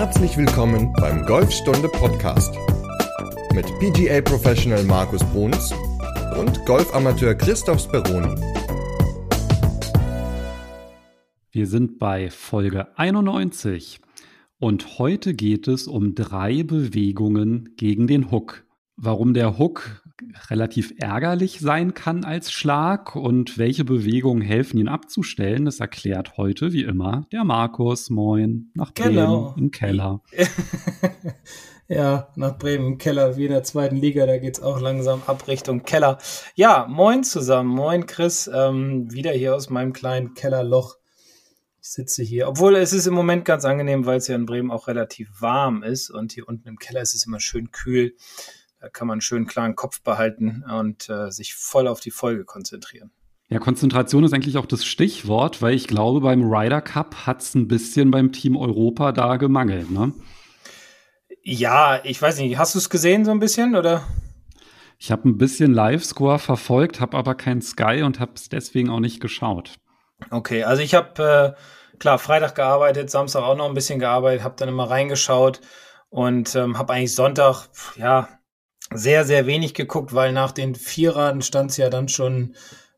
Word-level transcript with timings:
Herzlich 0.00 0.34
willkommen 0.38 0.94
beim 0.94 1.26
Golfstunde 1.26 1.86
Podcast 1.86 2.54
mit 3.52 3.66
PGA 3.80 4.22
Professional 4.22 4.82
Markus 4.84 5.22
Bruns 5.24 5.74
und 6.38 6.64
Golfamateur 6.64 7.34
Christoph 7.34 7.82
Speroni. 7.82 8.34
Wir 11.50 11.66
sind 11.66 11.98
bei 11.98 12.30
Folge 12.30 12.96
91 12.96 14.00
und 14.58 14.98
heute 14.98 15.34
geht 15.34 15.68
es 15.68 15.86
um 15.86 16.14
drei 16.14 16.62
Bewegungen 16.62 17.74
gegen 17.76 18.06
den 18.06 18.30
Hook. 18.30 18.64
Warum 18.96 19.34
der 19.34 19.58
Hook 19.58 20.02
relativ 20.50 20.92
ärgerlich 20.98 21.60
sein 21.60 21.94
kann 21.94 22.24
als 22.24 22.52
Schlag 22.52 23.16
und 23.16 23.58
welche 23.58 23.84
Bewegungen 23.84 24.42
helfen, 24.42 24.78
ihn 24.78 24.88
abzustellen, 24.88 25.64
das 25.64 25.80
erklärt 25.80 26.36
heute 26.36 26.72
wie 26.72 26.82
immer 26.82 27.26
der 27.32 27.44
Markus. 27.44 28.10
Moin, 28.10 28.70
nach 28.74 28.92
Bremen 28.92 29.14
genau. 29.14 29.54
im 29.56 29.70
Keller. 29.70 30.22
ja, 31.88 32.28
nach 32.36 32.58
Bremen 32.58 32.86
im 32.86 32.98
Keller, 32.98 33.36
wie 33.36 33.46
in 33.46 33.52
der 33.52 33.62
zweiten 33.62 33.96
Liga, 33.96 34.26
da 34.26 34.38
geht 34.38 34.58
es 34.58 34.62
auch 34.62 34.80
langsam 34.80 35.22
ab 35.26 35.46
Richtung 35.48 35.82
Keller. 35.82 36.18
Ja, 36.54 36.86
moin 36.88 37.24
zusammen, 37.24 37.70
moin 37.70 38.06
Chris, 38.06 38.50
ähm, 38.52 39.12
wieder 39.12 39.32
hier 39.32 39.54
aus 39.54 39.70
meinem 39.70 39.92
kleinen 39.92 40.34
Kellerloch. 40.34 40.96
Ich 41.82 41.88
sitze 41.88 42.22
hier, 42.22 42.46
obwohl 42.46 42.76
es 42.76 42.92
ist 42.92 43.06
im 43.06 43.14
Moment 43.14 43.46
ganz 43.46 43.64
angenehm, 43.64 44.04
weil 44.04 44.18
es 44.18 44.28
ja 44.28 44.36
in 44.36 44.44
Bremen 44.44 44.70
auch 44.70 44.86
relativ 44.86 45.30
warm 45.40 45.82
ist 45.82 46.10
und 46.10 46.32
hier 46.32 46.46
unten 46.46 46.68
im 46.68 46.78
Keller 46.78 47.00
ist 47.00 47.14
es 47.14 47.26
immer 47.26 47.40
schön 47.40 47.70
kühl. 47.70 48.14
Da 48.80 48.88
kann 48.88 49.06
man 49.06 49.16
einen 49.16 49.20
schönen 49.20 49.46
klaren 49.46 49.76
Kopf 49.76 50.00
behalten 50.00 50.64
und 50.64 51.10
äh, 51.10 51.30
sich 51.30 51.54
voll 51.54 51.86
auf 51.86 52.00
die 52.00 52.10
Folge 52.10 52.44
konzentrieren. 52.44 53.10
Ja, 53.48 53.58
Konzentration 53.58 54.24
ist 54.24 54.32
eigentlich 54.32 54.56
auch 54.56 54.66
das 54.66 54.86
Stichwort, 54.86 55.60
weil 55.60 55.74
ich 55.74 55.86
glaube, 55.86 56.20
beim 56.20 56.42
Ryder 56.42 56.80
Cup 56.80 57.26
hat 57.26 57.42
es 57.42 57.54
ein 57.54 57.68
bisschen 57.68 58.10
beim 58.10 58.32
Team 58.32 58.56
Europa 58.56 59.12
da 59.12 59.36
gemangelt, 59.36 59.90
ne? 59.90 60.14
Ja, 61.42 62.00
ich 62.04 62.22
weiß 62.22 62.38
nicht, 62.38 62.56
hast 62.58 62.74
du 62.74 62.78
es 62.78 62.88
gesehen 62.88 63.24
so 63.24 63.32
ein 63.32 63.40
bisschen 63.40 63.76
oder? 63.76 64.06
Ich 64.98 65.10
habe 65.10 65.28
ein 65.28 65.36
bisschen 65.36 65.74
Live-Score 65.74 66.38
verfolgt, 66.38 67.00
habe 67.00 67.16
aber 67.16 67.34
kein 67.34 67.60
Sky 67.60 68.02
und 68.02 68.20
habe 68.20 68.32
es 68.34 68.48
deswegen 68.48 68.88
auch 68.88 69.00
nicht 69.00 69.20
geschaut. 69.20 69.74
Okay, 70.30 70.62
also 70.62 70.82
ich 70.82 70.94
habe 70.94 71.56
äh, 71.56 71.98
klar 71.98 72.18
Freitag 72.18 72.54
gearbeitet, 72.54 73.10
Samstag 73.10 73.42
auch 73.42 73.56
noch 73.56 73.68
ein 73.68 73.74
bisschen 73.74 73.98
gearbeitet, 73.98 74.44
habe 74.44 74.56
dann 74.58 74.68
immer 74.68 74.88
reingeschaut 74.88 75.60
und 76.08 76.54
ähm, 76.54 76.78
habe 76.78 76.92
eigentlich 76.92 77.14
Sonntag, 77.14 77.68
ja, 77.96 78.28
sehr, 78.92 79.24
sehr 79.24 79.46
wenig 79.46 79.74
geguckt, 79.74 80.14
weil 80.14 80.32
nach 80.32 80.52
den 80.52 80.74
Vierern 80.74 81.42
stand 81.42 81.70
es 81.70 81.76
ja 81.76 81.90
dann 81.90 82.08
schon 82.08 82.54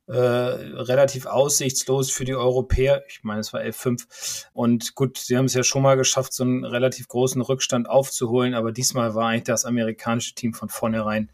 äh, 0.07 0.17
relativ 0.17 1.27
aussichtslos 1.27 2.11
für 2.11 2.25
die 2.25 2.35
Europäer. 2.35 3.03
Ich 3.09 3.23
meine, 3.23 3.41
es 3.41 3.53
war 3.53 3.61
11-5. 3.61 4.47
Und 4.53 4.95
gut, 4.95 5.19
sie 5.19 5.37
haben 5.37 5.45
es 5.45 5.55
ja 5.55 5.63
schon 5.63 5.83
mal 5.83 5.97
geschafft, 5.97 6.33
so 6.33 6.45
einen 6.45 6.65
relativ 6.65 7.09
großen 7.09 7.41
Rückstand 7.41 7.89
aufzuholen, 7.89 8.55
aber 8.55 8.73
diesmal 8.73 9.15
war 9.15 9.29
eigentlich 9.29 9.45
das 9.45 9.65
amerikanische 9.65 10.35
Team 10.35 10.55
von 10.55 10.69
vornherein 10.69 11.31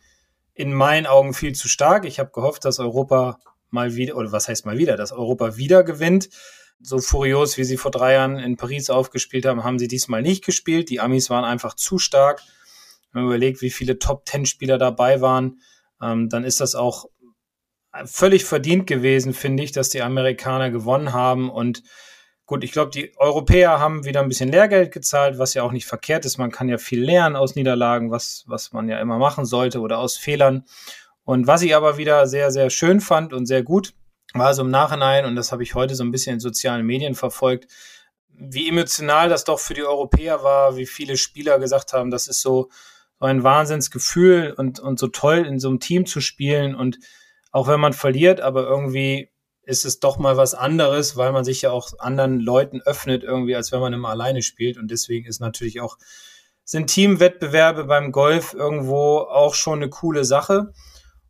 in 0.54 0.72
meinen 0.72 1.06
Augen 1.06 1.34
viel 1.34 1.54
zu 1.54 1.68
stark. 1.68 2.04
Ich 2.04 2.18
habe 2.18 2.30
gehofft, 2.32 2.64
dass 2.64 2.80
Europa 2.80 3.38
mal 3.70 3.94
wieder, 3.94 4.16
oder 4.16 4.32
was 4.32 4.48
heißt 4.48 4.66
mal 4.66 4.76
wieder, 4.76 4.96
dass 4.96 5.12
Europa 5.12 5.56
wieder 5.56 5.84
gewinnt. 5.84 6.28
So 6.80 6.98
furios, 6.98 7.58
wie 7.58 7.64
sie 7.64 7.76
vor 7.76 7.90
drei 7.90 8.14
Jahren 8.14 8.38
in 8.38 8.56
Paris 8.56 8.90
aufgespielt 8.90 9.46
haben, 9.46 9.64
haben 9.64 9.78
sie 9.78 9.88
diesmal 9.88 10.22
nicht 10.22 10.44
gespielt. 10.44 10.90
Die 10.90 11.00
Amis 11.00 11.30
waren 11.30 11.44
einfach 11.44 11.74
zu 11.74 11.98
stark. 11.98 12.42
Wenn 13.12 13.22
man 13.22 13.30
überlegt, 13.30 13.62
wie 13.62 13.70
viele 13.70 13.98
Top-10-Spieler 13.98 14.78
dabei 14.78 15.20
waren, 15.20 15.60
ähm, 16.02 16.28
dann 16.28 16.44
ist 16.44 16.60
das 16.60 16.74
auch 16.74 17.06
völlig 18.04 18.44
verdient 18.44 18.86
gewesen, 18.86 19.32
finde 19.32 19.62
ich, 19.62 19.72
dass 19.72 19.88
die 19.88 20.02
Amerikaner 20.02 20.70
gewonnen 20.70 21.12
haben. 21.12 21.50
Und 21.50 21.82
gut, 22.46 22.64
ich 22.64 22.72
glaube, 22.72 22.90
die 22.90 23.12
Europäer 23.16 23.80
haben 23.80 24.04
wieder 24.04 24.20
ein 24.20 24.28
bisschen 24.28 24.50
Lehrgeld 24.50 24.92
gezahlt, 24.92 25.38
was 25.38 25.54
ja 25.54 25.62
auch 25.62 25.72
nicht 25.72 25.86
verkehrt 25.86 26.24
ist. 26.24 26.38
Man 26.38 26.50
kann 26.50 26.68
ja 26.68 26.78
viel 26.78 27.02
lernen 27.02 27.36
aus 27.36 27.54
Niederlagen, 27.54 28.10
was, 28.10 28.44
was 28.46 28.72
man 28.72 28.88
ja 28.88 29.00
immer 29.00 29.18
machen 29.18 29.44
sollte 29.44 29.80
oder 29.80 29.98
aus 29.98 30.16
Fehlern. 30.16 30.64
Und 31.24 31.46
was 31.46 31.62
ich 31.62 31.74
aber 31.74 31.98
wieder 31.98 32.26
sehr, 32.26 32.50
sehr 32.50 32.70
schön 32.70 33.00
fand 33.00 33.32
und 33.32 33.46
sehr 33.46 33.62
gut, 33.62 33.94
war 34.34 34.54
so 34.54 34.62
im 34.62 34.70
Nachhinein, 34.70 35.24
und 35.24 35.36
das 35.36 35.52
habe 35.52 35.62
ich 35.62 35.74
heute 35.74 35.94
so 35.94 36.04
ein 36.04 36.10
bisschen 36.10 36.34
in 36.34 36.40
sozialen 36.40 36.86
Medien 36.86 37.14
verfolgt, 37.14 37.66
wie 38.28 38.68
emotional 38.68 39.28
das 39.28 39.44
doch 39.44 39.58
für 39.58 39.74
die 39.74 39.82
Europäer 39.82 40.42
war, 40.44 40.76
wie 40.76 40.86
viele 40.86 41.16
Spieler 41.16 41.58
gesagt 41.58 41.92
haben, 41.92 42.10
das 42.10 42.28
ist 42.28 42.40
so, 42.40 42.68
so 43.20 43.26
ein 43.26 43.42
Wahnsinnsgefühl 43.42 44.54
und, 44.56 44.80
und 44.80 44.98
so 44.98 45.08
toll 45.08 45.38
in 45.38 45.58
so 45.58 45.68
einem 45.68 45.80
Team 45.80 46.06
zu 46.06 46.20
spielen 46.20 46.74
und 46.74 46.98
auch 47.50 47.66
wenn 47.66 47.80
man 47.80 47.92
verliert, 47.92 48.40
aber 48.40 48.66
irgendwie 48.66 49.30
ist 49.62 49.84
es 49.84 50.00
doch 50.00 50.18
mal 50.18 50.36
was 50.36 50.54
anderes, 50.54 51.16
weil 51.16 51.32
man 51.32 51.44
sich 51.44 51.62
ja 51.62 51.70
auch 51.70 51.92
anderen 51.98 52.40
Leuten 52.40 52.80
öffnet 52.80 53.22
irgendwie, 53.22 53.56
als 53.56 53.72
wenn 53.72 53.80
man 53.80 53.92
immer 53.92 54.10
alleine 54.10 54.42
spielt 54.42 54.78
und 54.78 54.90
deswegen 54.90 55.26
ist 55.26 55.40
natürlich 55.40 55.80
auch 55.80 55.98
sind 56.68 56.88
Teamwettbewerbe 56.88 57.84
beim 57.84 58.12
Golf 58.12 58.52
irgendwo 58.52 59.20
auch 59.20 59.54
schon 59.54 59.78
eine 59.78 59.88
coole 59.88 60.26
Sache. 60.26 60.74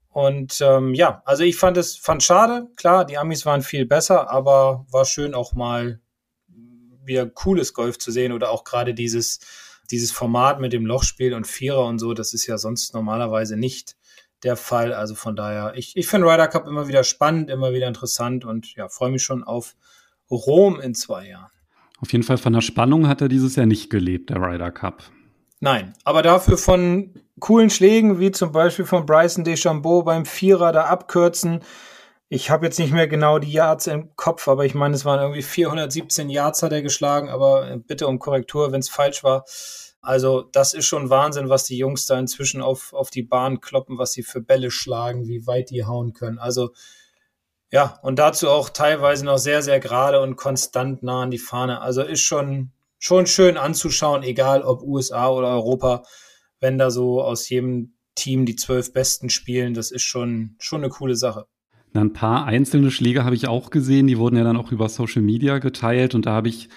Und 0.09 0.61
ähm, 0.61 0.95
ja, 0.95 1.23
also 1.27 1.45
ich 1.45 1.55
fand 1.57 1.77
es 1.77 1.97
fand 1.97 2.25
schade. 2.25 2.67
Klar, 2.75 3.05
die 3.05 3.17
Amis 3.17 3.47
waren 3.47 3.63
viel 3.63 3.87
besser, 3.87 4.33
aber 4.33 4.85
war 4.91 5.05
schön 5.05 5.35
auch 5.35 5.53
mal 5.53 6.01
wieder 7.05 7.31
cooles 7.31 7.73
Golf 7.73 7.99
zu 7.99 8.11
sehen 8.11 8.33
oder 8.33 8.51
auch 8.51 8.65
gerade 8.65 8.95
dieses 8.95 9.39
dieses 9.91 10.13
Format 10.13 10.61
mit 10.61 10.73
dem 10.73 10.87
Lochspiel 10.87 11.35
und 11.35 11.47
Vierer 11.47 11.87
und 11.87 11.99
so, 11.99 12.15
das 12.15 12.35
ist 12.35 12.47
ja 12.47 12.59
sonst 12.59 12.95
normalerweise 12.95 13.57
nicht 13.57 13.97
der 14.43 14.57
Fall. 14.57 14.93
Also 14.93 15.15
von 15.15 15.37
daher, 15.37 15.73
ich, 15.77 15.97
ich 15.97 16.07
finde 16.07 16.27
Ryder 16.27 16.49
Cup 16.49 16.67
immer 16.67 16.89
wieder 16.89 17.05
spannend, 17.05 17.51
immer 17.51 17.73
wieder 17.73 17.89
interessant 17.89 18.45
und 18.45 18.75
ja, 18.75 18.89
freue 18.89 19.11
mich 19.11 19.23
schon 19.23 19.45
auf 19.45 19.75
Rom 20.31 20.81
in 20.81 20.95
zwei 20.95 21.29
Jahren. 21.29 21.51
Auf 22.01 22.13
jeden 22.13 22.25
Fall 22.25 22.39
von 22.39 22.53
der 22.53 22.61
Spannung 22.61 23.09
hat 23.09 23.21
er 23.21 23.29
dieses 23.29 23.57
Jahr 23.57 23.67
nicht 23.67 23.91
gelebt, 23.91 24.31
der 24.31 24.41
Ryder 24.41 24.71
Cup. 24.71 25.03
Nein, 25.61 25.95
aber 26.05 26.23
dafür 26.23 26.57
von 26.57 27.15
coolen 27.41 27.71
Schlägen, 27.71 28.21
wie 28.21 28.31
zum 28.31 28.53
Beispiel 28.53 28.85
von 28.85 29.07
Bryson 29.07 29.43
DeChambeau 29.43 30.03
beim 30.03 30.25
Vierer 30.25 30.71
da 30.71 30.85
abkürzen. 30.85 31.61
Ich 32.31 32.51
habe 32.51 32.67
jetzt 32.67 32.79
nicht 32.79 32.93
mehr 32.93 33.09
genau 33.09 33.39
die 33.39 33.51
Yards 33.51 33.87
im 33.87 34.15
Kopf, 34.15 34.49
aber 34.49 34.67
ich 34.67 34.75
meine, 34.75 34.95
es 34.95 35.07
waren 35.07 35.21
irgendwie 35.21 35.43
417 35.43 36.29
Yards 36.29 36.63
hat 36.63 36.73
er 36.73 36.83
geschlagen, 36.83 37.31
aber 37.31 37.79
bitte 37.79 38.07
um 38.07 38.19
Korrektur, 38.19 38.71
wenn 38.71 38.81
es 38.81 38.91
falsch 38.91 39.25
war. 39.25 39.45
Also 40.03 40.43
das 40.43 40.75
ist 40.75 40.87
schon 40.87 41.11
Wahnsinn, 41.11 41.49
was 41.49 41.65
die 41.65 41.79
Jungs 41.79 42.07
da 42.07 42.19
inzwischen 42.19 42.61
auf, 42.61 42.93
auf 42.93 43.11
die 43.11 43.23
Bahn 43.23 43.61
kloppen, 43.61 43.99
was 43.99 44.13
sie 44.13 44.23
für 44.23 44.41
Bälle 44.41 44.71
schlagen, 44.71 45.27
wie 45.27 45.47
weit 45.47 45.71
die 45.71 45.85
hauen 45.85 46.13
können. 46.13 46.39
Also 46.39 46.71
ja, 47.71 47.99
und 48.03 48.19
dazu 48.19 48.49
auch 48.49 48.71
teilweise 48.71 49.25
noch 49.25 49.39
sehr, 49.39 49.63
sehr 49.63 49.81
gerade 49.81 50.21
und 50.21 50.37
konstant 50.37 51.03
nah 51.03 51.23
an 51.23 51.31
die 51.31 51.39
Fahne. 51.39 51.81
Also 51.81 52.03
ist 52.03 52.23
schon, 52.23 52.73
schon 52.99 53.27
schön 53.27 53.57
anzuschauen, 53.57 54.23
egal 54.23 54.63
ob 54.63 54.83
USA 54.83 55.29
oder 55.29 55.49
Europa, 55.49 56.03
wenn 56.61 56.79
da 56.79 56.91
so 56.91 57.23
aus 57.23 57.49
jedem 57.49 57.95
Team 58.15 58.47
die 58.47 58.57
zwölf 58.57 58.93
Besten 58.93 59.31
spielen. 59.31 59.75
Das 59.75 59.91
ist 59.91 60.03
schon, 60.03 60.57
schon 60.59 60.83
eine 60.83 60.91
coole 60.91 61.17
Sache. 61.17 61.47
Ein 61.95 62.13
paar 62.13 62.47
einzelne 62.47 62.91
Schläge 62.91 63.25
habe 63.25 63.35
ich 63.35 63.49
auch 63.49 63.71
gesehen, 63.71 64.07
die 64.07 64.19
wurden 64.19 64.37
ja 64.37 64.45
dann 64.45 64.57
auch 64.57 64.73
über 64.73 64.89
Social 64.89 65.23
Media 65.23 65.59
geteilt 65.59 66.15
und 66.15 66.27
da 66.27 66.33
habe 66.33 66.49
ich 66.49 66.69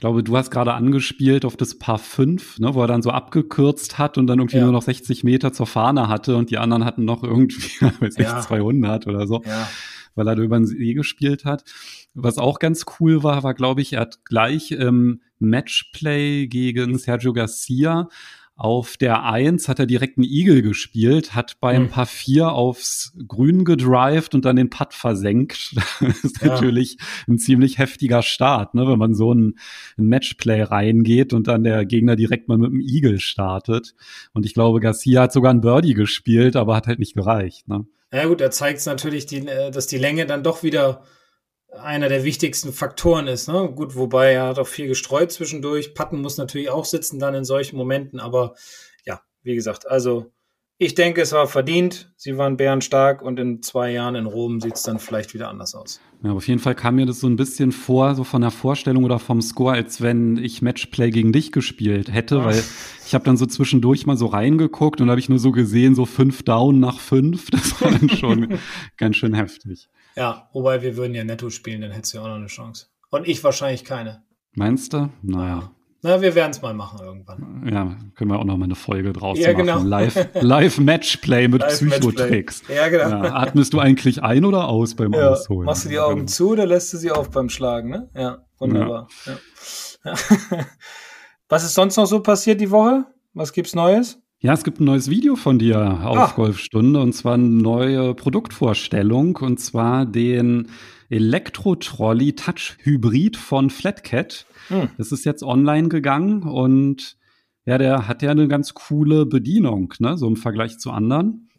glaube, 0.00 0.24
du 0.24 0.36
hast 0.36 0.50
gerade 0.50 0.72
angespielt 0.72 1.44
auf 1.44 1.56
das 1.56 1.78
Paar 1.78 1.98
5, 1.98 2.58
ne, 2.58 2.74
wo 2.74 2.80
er 2.80 2.88
dann 2.88 3.02
so 3.02 3.10
abgekürzt 3.10 3.98
hat 3.98 4.18
und 4.18 4.26
dann 4.26 4.38
irgendwie 4.38 4.56
ja. 4.56 4.64
nur 4.64 4.72
noch 4.72 4.82
60 4.82 5.22
Meter 5.24 5.52
zur 5.52 5.66
Fahne 5.66 6.08
hatte 6.08 6.36
und 6.36 6.50
die 6.50 6.58
anderen 6.58 6.84
hatten 6.84 7.04
noch 7.04 7.22
irgendwie, 7.22 7.70
weiß 8.00 8.16
nicht, 8.16 8.30
ja. 8.30 8.40
200 8.40 9.06
oder 9.06 9.26
so, 9.26 9.42
ja. 9.44 9.68
weil 10.14 10.26
er 10.26 10.34
da 10.34 10.42
über 10.42 10.56
den 10.56 10.66
See 10.66 10.94
gespielt 10.94 11.44
hat. 11.44 11.64
Was 12.14 12.38
auch 12.38 12.58
ganz 12.58 12.86
cool 12.98 13.22
war, 13.22 13.42
war, 13.42 13.54
glaube 13.54 13.82
ich, 13.82 13.92
er 13.92 14.00
hat 14.00 14.24
gleich 14.24 14.72
ähm, 14.72 15.20
Matchplay 15.38 16.48
gegen 16.48 16.98
Sergio 16.98 17.32
Garcia 17.32 18.08
auf 18.60 18.98
der 18.98 19.24
Eins 19.24 19.68
hat 19.68 19.78
er 19.78 19.86
direkt 19.86 20.18
einen 20.18 20.28
Igel 20.28 20.60
gespielt, 20.60 21.34
hat 21.34 21.60
beim 21.60 21.84
mhm. 21.84 21.88
Paar 21.88 22.04
4 22.04 22.52
aufs 22.52 23.16
Grün 23.26 23.64
gedrived 23.64 24.34
und 24.34 24.44
dann 24.44 24.56
den 24.56 24.68
Putt 24.68 24.92
versenkt. 24.92 25.74
Das 26.00 26.24
ist 26.24 26.42
ja. 26.42 26.48
natürlich 26.48 26.98
ein 27.26 27.38
ziemlich 27.38 27.78
heftiger 27.78 28.22
Start, 28.22 28.74
ne, 28.74 28.86
wenn 28.86 28.98
man 28.98 29.14
so 29.14 29.32
ein, 29.32 29.58
ein, 29.96 30.06
Matchplay 30.06 30.62
reingeht 30.62 31.32
und 31.32 31.46
dann 31.46 31.64
der 31.64 31.86
Gegner 31.86 32.16
direkt 32.16 32.48
mal 32.48 32.58
mit 32.58 32.70
dem 32.70 32.80
Igel 32.80 33.18
startet. 33.18 33.94
Und 34.34 34.44
ich 34.44 34.52
glaube, 34.52 34.80
Garcia 34.80 35.22
hat 35.22 35.32
sogar 35.32 35.54
ein 35.54 35.62
Birdie 35.62 35.94
gespielt, 35.94 36.56
aber 36.56 36.76
hat 36.76 36.86
halt 36.86 36.98
nicht 36.98 37.14
gereicht. 37.14 37.66
Ne? 37.68 37.86
Ja 38.12 38.26
gut, 38.26 38.42
er 38.42 38.50
zeigt 38.50 38.84
natürlich, 38.84 39.24
die, 39.24 39.46
äh, 39.46 39.70
dass 39.70 39.86
die 39.86 39.98
Länge 39.98 40.26
dann 40.26 40.42
doch 40.42 40.62
wieder 40.62 41.02
einer 41.78 42.08
der 42.08 42.24
wichtigsten 42.24 42.72
Faktoren 42.72 43.26
ist. 43.26 43.48
Ne? 43.48 43.70
Gut, 43.74 43.94
wobei 43.94 44.32
er 44.32 44.48
hat 44.48 44.58
auch 44.58 44.66
viel 44.66 44.88
gestreut 44.88 45.32
zwischendurch. 45.32 45.94
Patten 45.94 46.20
muss 46.20 46.36
natürlich 46.36 46.70
auch 46.70 46.84
sitzen 46.84 47.18
dann 47.18 47.34
in 47.34 47.44
solchen 47.44 47.76
Momenten, 47.76 48.20
aber 48.20 48.54
ja, 49.04 49.20
wie 49.42 49.54
gesagt, 49.54 49.88
also 49.88 50.32
ich 50.82 50.94
denke, 50.94 51.20
es 51.20 51.32
war 51.32 51.46
verdient. 51.46 52.10
Sie 52.16 52.38
waren 52.38 52.56
bärenstark 52.56 53.20
und 53.20 53.38
in 53.38 53.62
zwei 53.62 53.92
Jahren 53.92 54.14
in 54.14 54.24
Rom 54.24 54.62
sieht 54.62 54.76
es 54.76 54.82
dann 54.82 54.98
vielleicht 54.98 55.34
wieder 55.34 55.50
anders 55.50 55.74
aus. 55.74 56.00
Ja, 56.22 56.32
auf 56.32 56.48
jeden 56.48 56.58
Fall 56.58 56.74
kam 56.74 56.94
mir 56.94 57.04
das 57.04 57.20
so 57.20 57.26
ein 57.26 57.36
bisschen 57.36 57.70
vor, 57.70 58.14
so 58.14 58.24
von 58.24 58.40
der 58.40 58.50
Vorstellung 58.50 59.04
oder 59.04 59.18
vom 59.18 59.42
Score, 59.42 59.74
als 59.74 60.00
wenn 60.00 60.38
ich 60.38 60.62
Matchplay 60.62 61.10
gegen 61.10 61.34
dich 61.34 61.52
gespielt 61.52 62.10
hätte, 62.10 62.40
Ach. 62.40 62.46
weil 62.46 62.64
ich 63.06 63.14
habe 63.14 63.26
dann 63.26 63.36
so 63.36 63.44
zwischendurch 63.44 64.06
mal 64.06 64.16
so 64.16 64.24
reingeguckt 64.24 65.02
und 65.02 65.10
habe 65.10 65.20
ich 65.20 65.28
nur 65.28 65.38
so 65.38 65.52
gesehen, 65.52 65.94
so 65.94 66.06
fünf 66.06 66.44
Down 66.44 66.80
nach 66.80 66.98
fünf. 66.98 67.50
Das 67.50 67.78
war 67.82 67.90
dann 67.90 68.08
schon 68.08 68.58
ganz 68.96 69.16
schön 69.16 69.34
heftig. 69.34 69.90
Ja, 70.16 70.48
wobei 70.52 70.82
wir 70.82 70.96
würden 70.96 71.14
ja 71.14 71.24
netto 71.24 71.50
spielen, 71.50 71.80
dann 71.82 71.90
hättest 71.92 72.12
du 72.14 72.18
ja 72.18 72.24
auch 72.24 72.28
noch 72.28 72.34
eine 72.36 72.46
Chance. 72.46 72.86
Und 73.10 73.26
ich 73.28 73.42
wahrscheinlich 73.44 73.84
keine. 73.84 74.22
Meinst 74.52 74.92
du? 74.92 75.08
Naja. 75.22 75.70
Na, 76.02 76.22
wir 76.22 76.34
werden 76.34 76.50
es 76.52 76.62
mal 76.62 76.72
machen 76.72 76.98
irgendwann. 77.04 77.68
Ja, 77.70 77.96
können 78.14 78.30
wir 78.30 78.38
auch 78.38 78.44
noch 78.44 78.56
mal 78.56 78.64
eine 78.64 78.74
Folge 78.74 79.12
draus 79.12 79.38
Ja, 79.38 79.52
machen. 79.52 79.66
genau. 79.66 79.82
Live, 79.82 80.28
Live 80.40 80.78
Matchplay 80.78 81.46
mit 81.48 81.60
Live 81.60 81.74
Psychotricks. 81.78 82.62
Matchplay. 82.62 82.76
Ja, 82.76 82.88
genau. 82.88 83.24
Ja, 83.24 83.34
atmest 83.34 83.74
du 83.74 83.80
eigentlich 83.80 84.22
ein 84.22 84.44
oder 84.46 84.68
aus 84.68 84.94
beim 84.94 85.12
Ja, 85.12 85.28
Ausholen? 85.30 85.66
machst 85.66 85.84
du 85.84 85.88
die 85.90 85.98
Augen 85.98 86.26
zu 86.26 86.50
oder 86.52 86.64
lässt 86.64 86.92
du 86.94 86.96
sie 86.96 87.10
auf 87.10 87.30
beim 87.30 87.50
Schlagen, 87.50 87.90
ne? 87.90 88.08
Ja, 88.14 88.38
wunderbar. 88.58 89.08
Ja. 89.26 90.14
Was 91.48 91.64
ist 91.64 91.74
sonst 91.74 91.96
noch 91.96 92.06
so 92.06 92.20
passiert 92.22 92.60
die 92.60 92.70
Woche? 92.70 93.04
Was 93.34 93.52
gibt's 93.52 93.74
Neues? 93.74 94.20
Ja, 94.42 94.54
es 94.54 94.64
gibt 94.64 94.80
ein 94.80 94.84
neues 94.84 95.10
Video 95.10 95.36
von 95.36 95.58
dir 95.58 96.00
auf 96.02 96.16
Ah. 96.16 96.32
Golfstunde 96.34 96.98
und 96.98 97.12
zwar 97.12 97.34
eine 97.34 97.44
neue 97.44 98.14
Produktvorstellung 98.14 99.36
und 99.36 99.60
zwar 99.60 100.06
den 100.06 100.70
Elektro-Trolley 101.10 102.34
Touch 102.36 102.78
Hybrid 102.78 103.36
von 103.36 103.68
Flatcat. 103.68 104.46
Hm. 104.68 104.88
Das 104.96 105.12
ist 105.12 105.26
jetzt 105.26 105.42
online 105.42 105.88
gegangen 105.90 106.42
und 106.44 107.18
ja, 107.66 107.76
der 107.76 108.08
hat 108.08 108.22
ja 108.22 108.30
eine 108.30 108.48
ganz 108.48 108.72
coole 108.72 109.26
Bedienung, 109.26 109.92
ne, 109.98 110.16
so 110.16 110.26
im 110.26 110.36
Vergleich 110.36 110.78
zu 110.78 110.90
anderen. 110.90 111.50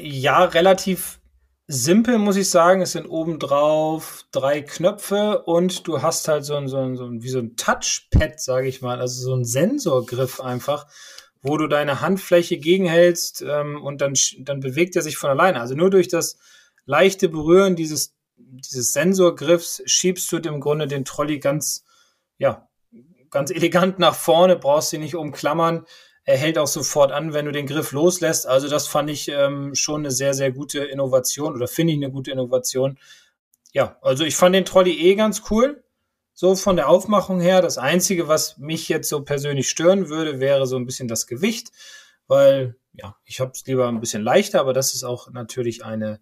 Ja, 0.00 0.44
relativ 0.44 1.18
simpel, 1.66 2.18
muss 2.18 2.36
ich 2.36 2.48
sagen. 2.48 2.82
Es 2.82 2.92
sind 2.92 3.06
obendrauf 3.06 4.24
drei 4.30 4.62
Knöpfe 4.62 5.42
und 5.42 5.88
du 5.88 6.00
hast 6.00 6.28
halt 6.28 6.44
so 6.44 6.54
ein, 6.54 6.68
so 6.68 6.76
ein, 6.76 6.96
so 6.96 7.06
ein 7.06 7.24
wie 7.24 7.28
so 7.28 7.40
ein 7.40 7.56
Touchpad, 7.56 8.38
sage 8.40 8.68
ich 8.68 8.82
mal, 8.82 9.00
also 9.00 9.20
so 9.20 9.34
ein 9.34 9.44
Sensorgriff 9.44 10.40
einfach, 10.40 10.86
wo 11.42 11.56
du 11.56 11.66
deine 11.66 12.00
Handfläche 12.00 12.56
gegenhältst 12.56 13.44
ähm, 13.46 13.82
und 13.82 14.00
dann, 14.00 14.14
dann 14.40 14.60
bewegt 14.60 14.96
er 14.96 15.02
sich 15.02 15.16
von 15.16 15.30
alleine. 15.30 15.60
Also 15.60 15.74
nur 15.74 15.90
durch 15.90 16.08
das 16.08 16.38
leichte 16.86 17.28
Berühren 17.28 17.76
dieses, 17.76 18.14
dieses 18.36 18.92
Sensorgriffs 18.92 19.82
schiebst 19.84 20.30
du 20.32 20.38
im 20.38 20.60
Grunde 20.60 20.86
den 20.86 21.04
Trolley 21.04 21.40
ganz, 21.40 21.84
ja, 22.38 22.68
ganz 23.30 23.50
elegant 23.50 23.98
nach 23.98 24.14
vorne, 24.14 24.56
brauchst 24.56 24.92
ihn 24.92 25.00
nicht 25.00 25.16
umklammern. 25.16 25.84
Er 26.24 26.36
hält 26.36 26.58
auch 26.58 26.68
sofort 26.68 27.10
an, 27.10 27.32
wenn 27.32 27.46
du 27.46 27.52
den 27.52 27.66
Griff 27.66 27.90
loslässt. 27.90 28.46
Also 28.46 28.68
das 28.68 28.86
fand 28.86 29.10
ich 29.10 29.28
ähm, 29.28 29.74
schon 29.74 30.02
eine 30.02 30.12
sehr, 30.12 30.34
sehr 30.34 30.52
gute 30.52 30.84
Innovation 30.84 31.54
oder 31.54 31.66
finde 31.66 31.94
ich 31.94 31.98
eine 31.98 32.12
gute 32.12 32.30
Innovation. 32.30 32.98
Ja, 33.72 33.96
also 34.02 34.24
ich 34.24 34.36
fand 34.36 34.54
den 34.54 34.64
Trolley 34.64 34.92
eh 34.92 35.16
ganz 35.16 35.42
cool. 35.50 35.81
So 36.34 36.56
von 36.56 36.76
der 36.76 36.88
Aufmachung 36.88 37.40
her. 37.40 37.60
Das 37.60 37.78
Einzige, 37.78 38.28
was 38.28 38.58
mich 38.58 38.88
jetzt 38.88 39.08
so 39.08 39.22
persönlich 39.22 39.68
stören 39.68 40.08
würde, 40.08 40.40
wäre 40.40 40.66
so 40.66 40.76
ein 40.76 40.86
bisschen 40.86 41.08
das 41.08 41.26
Gewicht, 41.26 41.70
weil 42.26 42.76
ja, 42.94 43.16
ich 43.24 43.40
habe 43.40 43.52
es 43.54 43.64
lieber 43.66 43.88
ein 43.88 44.00
bisschen 44.00 44.22
leichter, 44.22 44.60
aber 44.60 44.72
das 44.72 44.94
ist 44.94 45.04
auch 45.04 45.30
natürlich 45.30 45.84
eine, 45.84 46.20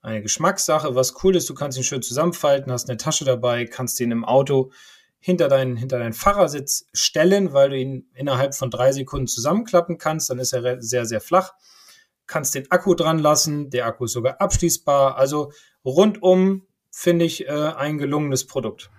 eine 0.00 0.22
Geschmackssache. 0.22 0.94
Was 0.94 1.22
cool 1.24 1.36
ist, 1.36 1.48
du 1.48 1.54
kannst 1.54 1.78
ihn 1.78 1.84
schön 1.84 2.02
zusammenfalten, 2.02 2.72
hast 2.72 2.88
eine 2.88 2.96
Tasche 2.96 3.24
dabei, 3.24 3.64
kannst 3.66 3.98
den 4.00 4.10
im 4.10 4.24
Auto 4.24 4.72
hinter 5.18 5.48
deinen, 5.48 5.76
hinter 5.76 5.98
deinen 5.98 6.12
Fahrersitz 6.12 6.88
stellen, 6.92 7.52
weil 7.52 7.70
du 7.70 7.76
ihn 7.76 8.08
innerhalb 8.14 8.54
von 8.54 8.70
drei 8.70 8.92
Sekunden 8.92 9.26
zusammenklappen 9.26 9.98
kannst. 9.98 10.30
Dann 10.30 10.38
ist 10.38 10.52
er 10.52 10.80
sehr, 10.80 11.04
sehr 11.04 11.20
flach. 11.20 11.54
Kannst 12.26 12.54
den 12.54 12.70
Akku 12.70 12.94
dran 12.94 13.18
lassen. 13.18 13.70
Der 13.70 13.86
Akku 13.86 14.04
ist 14.04 14.12
sogar 14.12 14.40
abschließbar. 14.40 15.16
Also 15.16 15.52
rundum 15.84 16.66
finde 16.90 17.24
ich 17.24 17.46
äh, 17.46 17.50
ein 17.50 17.98
gelungenes 17.98 18.46
Produkt. 18.46 18.90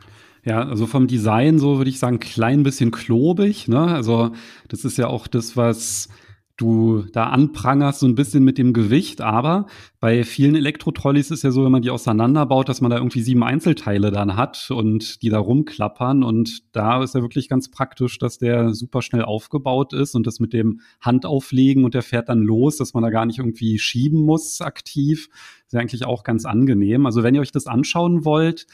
Ja, 0.48 0.66
also 0.66 0.88
vom 0.88 1.08
Design 1.08 1.60
so 1.60 1.78
würde 1.78 1.90
ich 1.90 2.00
sagen, 2.00 2.22
klein 2.22 2.64
bisschen 2.64 2.92
klobig, 2.92 3.68
ne? 3.68 3.82
Also 3.82 4.32
das 4.70 4.86
ist 4.86 4.98
ja 4.98 5.08
auch 5.08 5.28
das, 5.28 5.58
was 5.58 6.08
du 6.56 7.04
da 7.12 7.26
anprangerst, 7.26 8.00
so 8.00 8.08
ein 8.08 8.16
bisschen 8.16 8.46
mit 8.46 8.58
dem 8.58 8.72
Gewicht, 8.72 9.20
aber 9.20 9.66
bei 10.00 10.24
vielen 10.24 10.56
Elektro-Trolleys 10.56 11.32
ist 11.32 11.44
ja 11.44 11.52
so, 11.52 11.66
wenn 11.66 11.74
man 11.74 11.82
die 11.82 11.90
auseinanderbaut, 11.90 12.70
dass 12.70 12.80
man 12.80 12.90
da 12.90 12.96
irgendwie 12.96 13.20
sieben 13.20 13.44
Einzelteile 13.44 14.10
dann 14.10 14.38
hat 14.38 14.72
und 14.72 15.22
die 15.22 15.28
da 15.28 15.38
rumklappern 15.38 16.24
und 16.24 16.74
da 16.74 17.04
ist 17.04 17.14
ja 17.14 17.22
wirklich 17.22 17.50
ganz 17.50 17.70
praktisch, 17.70 18.18
dass 18.18 18.38
der 18.38 18.74
super 18.74 19.02
schnell 19.02 19.24
aufgebaut 19.24 19.92
ist 19.92 20.16
und 20.16 20.26
das 20.26 20.40
mit 20.40 20.54
dem 20.54 20.80
Handauflegen 21.02 21.84
und 21.84 21.94
der 21.94 22.04
fährt 22.04 22.30
dann 22.30 22.40
los, 22.40 22.78
dass 22.78 22.94
man 22.94 23.04
da 23.04 23.10
gar 23.10 23.26
nicht 23.26 23.40
irgendwie 23.40 23.80
schieben 23.80 24.22
muss 24.22 24.62
aktiv, 24.62 25.28
ist 25.66 25.74
ja 25.74 25.82
eigentlich 25.82 26.06
auch 26.06 26.24
ganz 26.24 26.46
angenehm. 26.46 27.06
Also 27.06 27.22
wenn 27.22 27.36
ihr 27.36 27.42
euch 27.42 27.52
das 27.52 27.68
anschauen 27.68 28.24
wollt, 28.24 28.66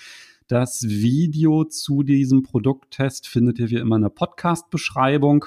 das 0.54 0.84
Video 0.88 1.64
zu 1.64 2.04
diesem 2.04 2.44
Produkttest 2.44 3.28
findet 3.28 3.58
ihr 3.58 3.72
wie 3.72 3.78
immer 3.78 3.96
in 3.96 4.04
der 4.04 4.10
Podcast-Beschreibung. 4.10 5.46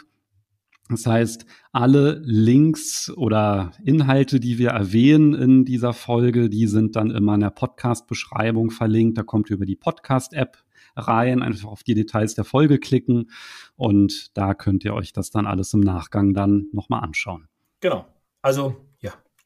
Das 0.89 1.07
heißt, 1.07 1.47
alle 1.71 2.21
Links 2.25 3.13
oder 3.17 3.71
Inhalte, 3.85 4.41
die 4.41 4.59
wir 4.59 4.71
erwähnen 4.71 5.33
in 5.35 5.65
dieser 5.65 5.93
Folge, 5.93 6.51
die 6.51 6.67
sind 6.67 6.97
dann 6.97 7.13
immer 7.13 7.35
in 7.35 7.41
der 7.41 7.51
Podcast-Beschreibung 7.51 8.73
verlinkt. 8.73 9.17
Da 9.17 9.23
kommt 9.23 9.49
ihr 9.49 9.55
über 9.55 9.65
die 9.65 9.77
Podcast-App 9.77 10.59
rein, 10.97 11.41
einfach 11.41 11.69
auf 11.69 11.85
die 11.85 11.95
Details 11.95 12.35
der 12.35 12.45
Folge 12.45 12.81
klicken 12.81 13.31
und 13.77 14.37
da 14.37 14.55
könnt 14.55 14.85
ihr 14.85 14.93
euch 14.93 15.13
das 15.13 15.31
dann 15.31 15.47
alles 15.47 15.73
im 15.73 15.81
Nachgang 15.81 16.35
dann 16.35 16.67
nochmal 16.73 17.05
anschauen. 17.05 17.47
Genau. 17.79 18.07
Also, 18.43 18.75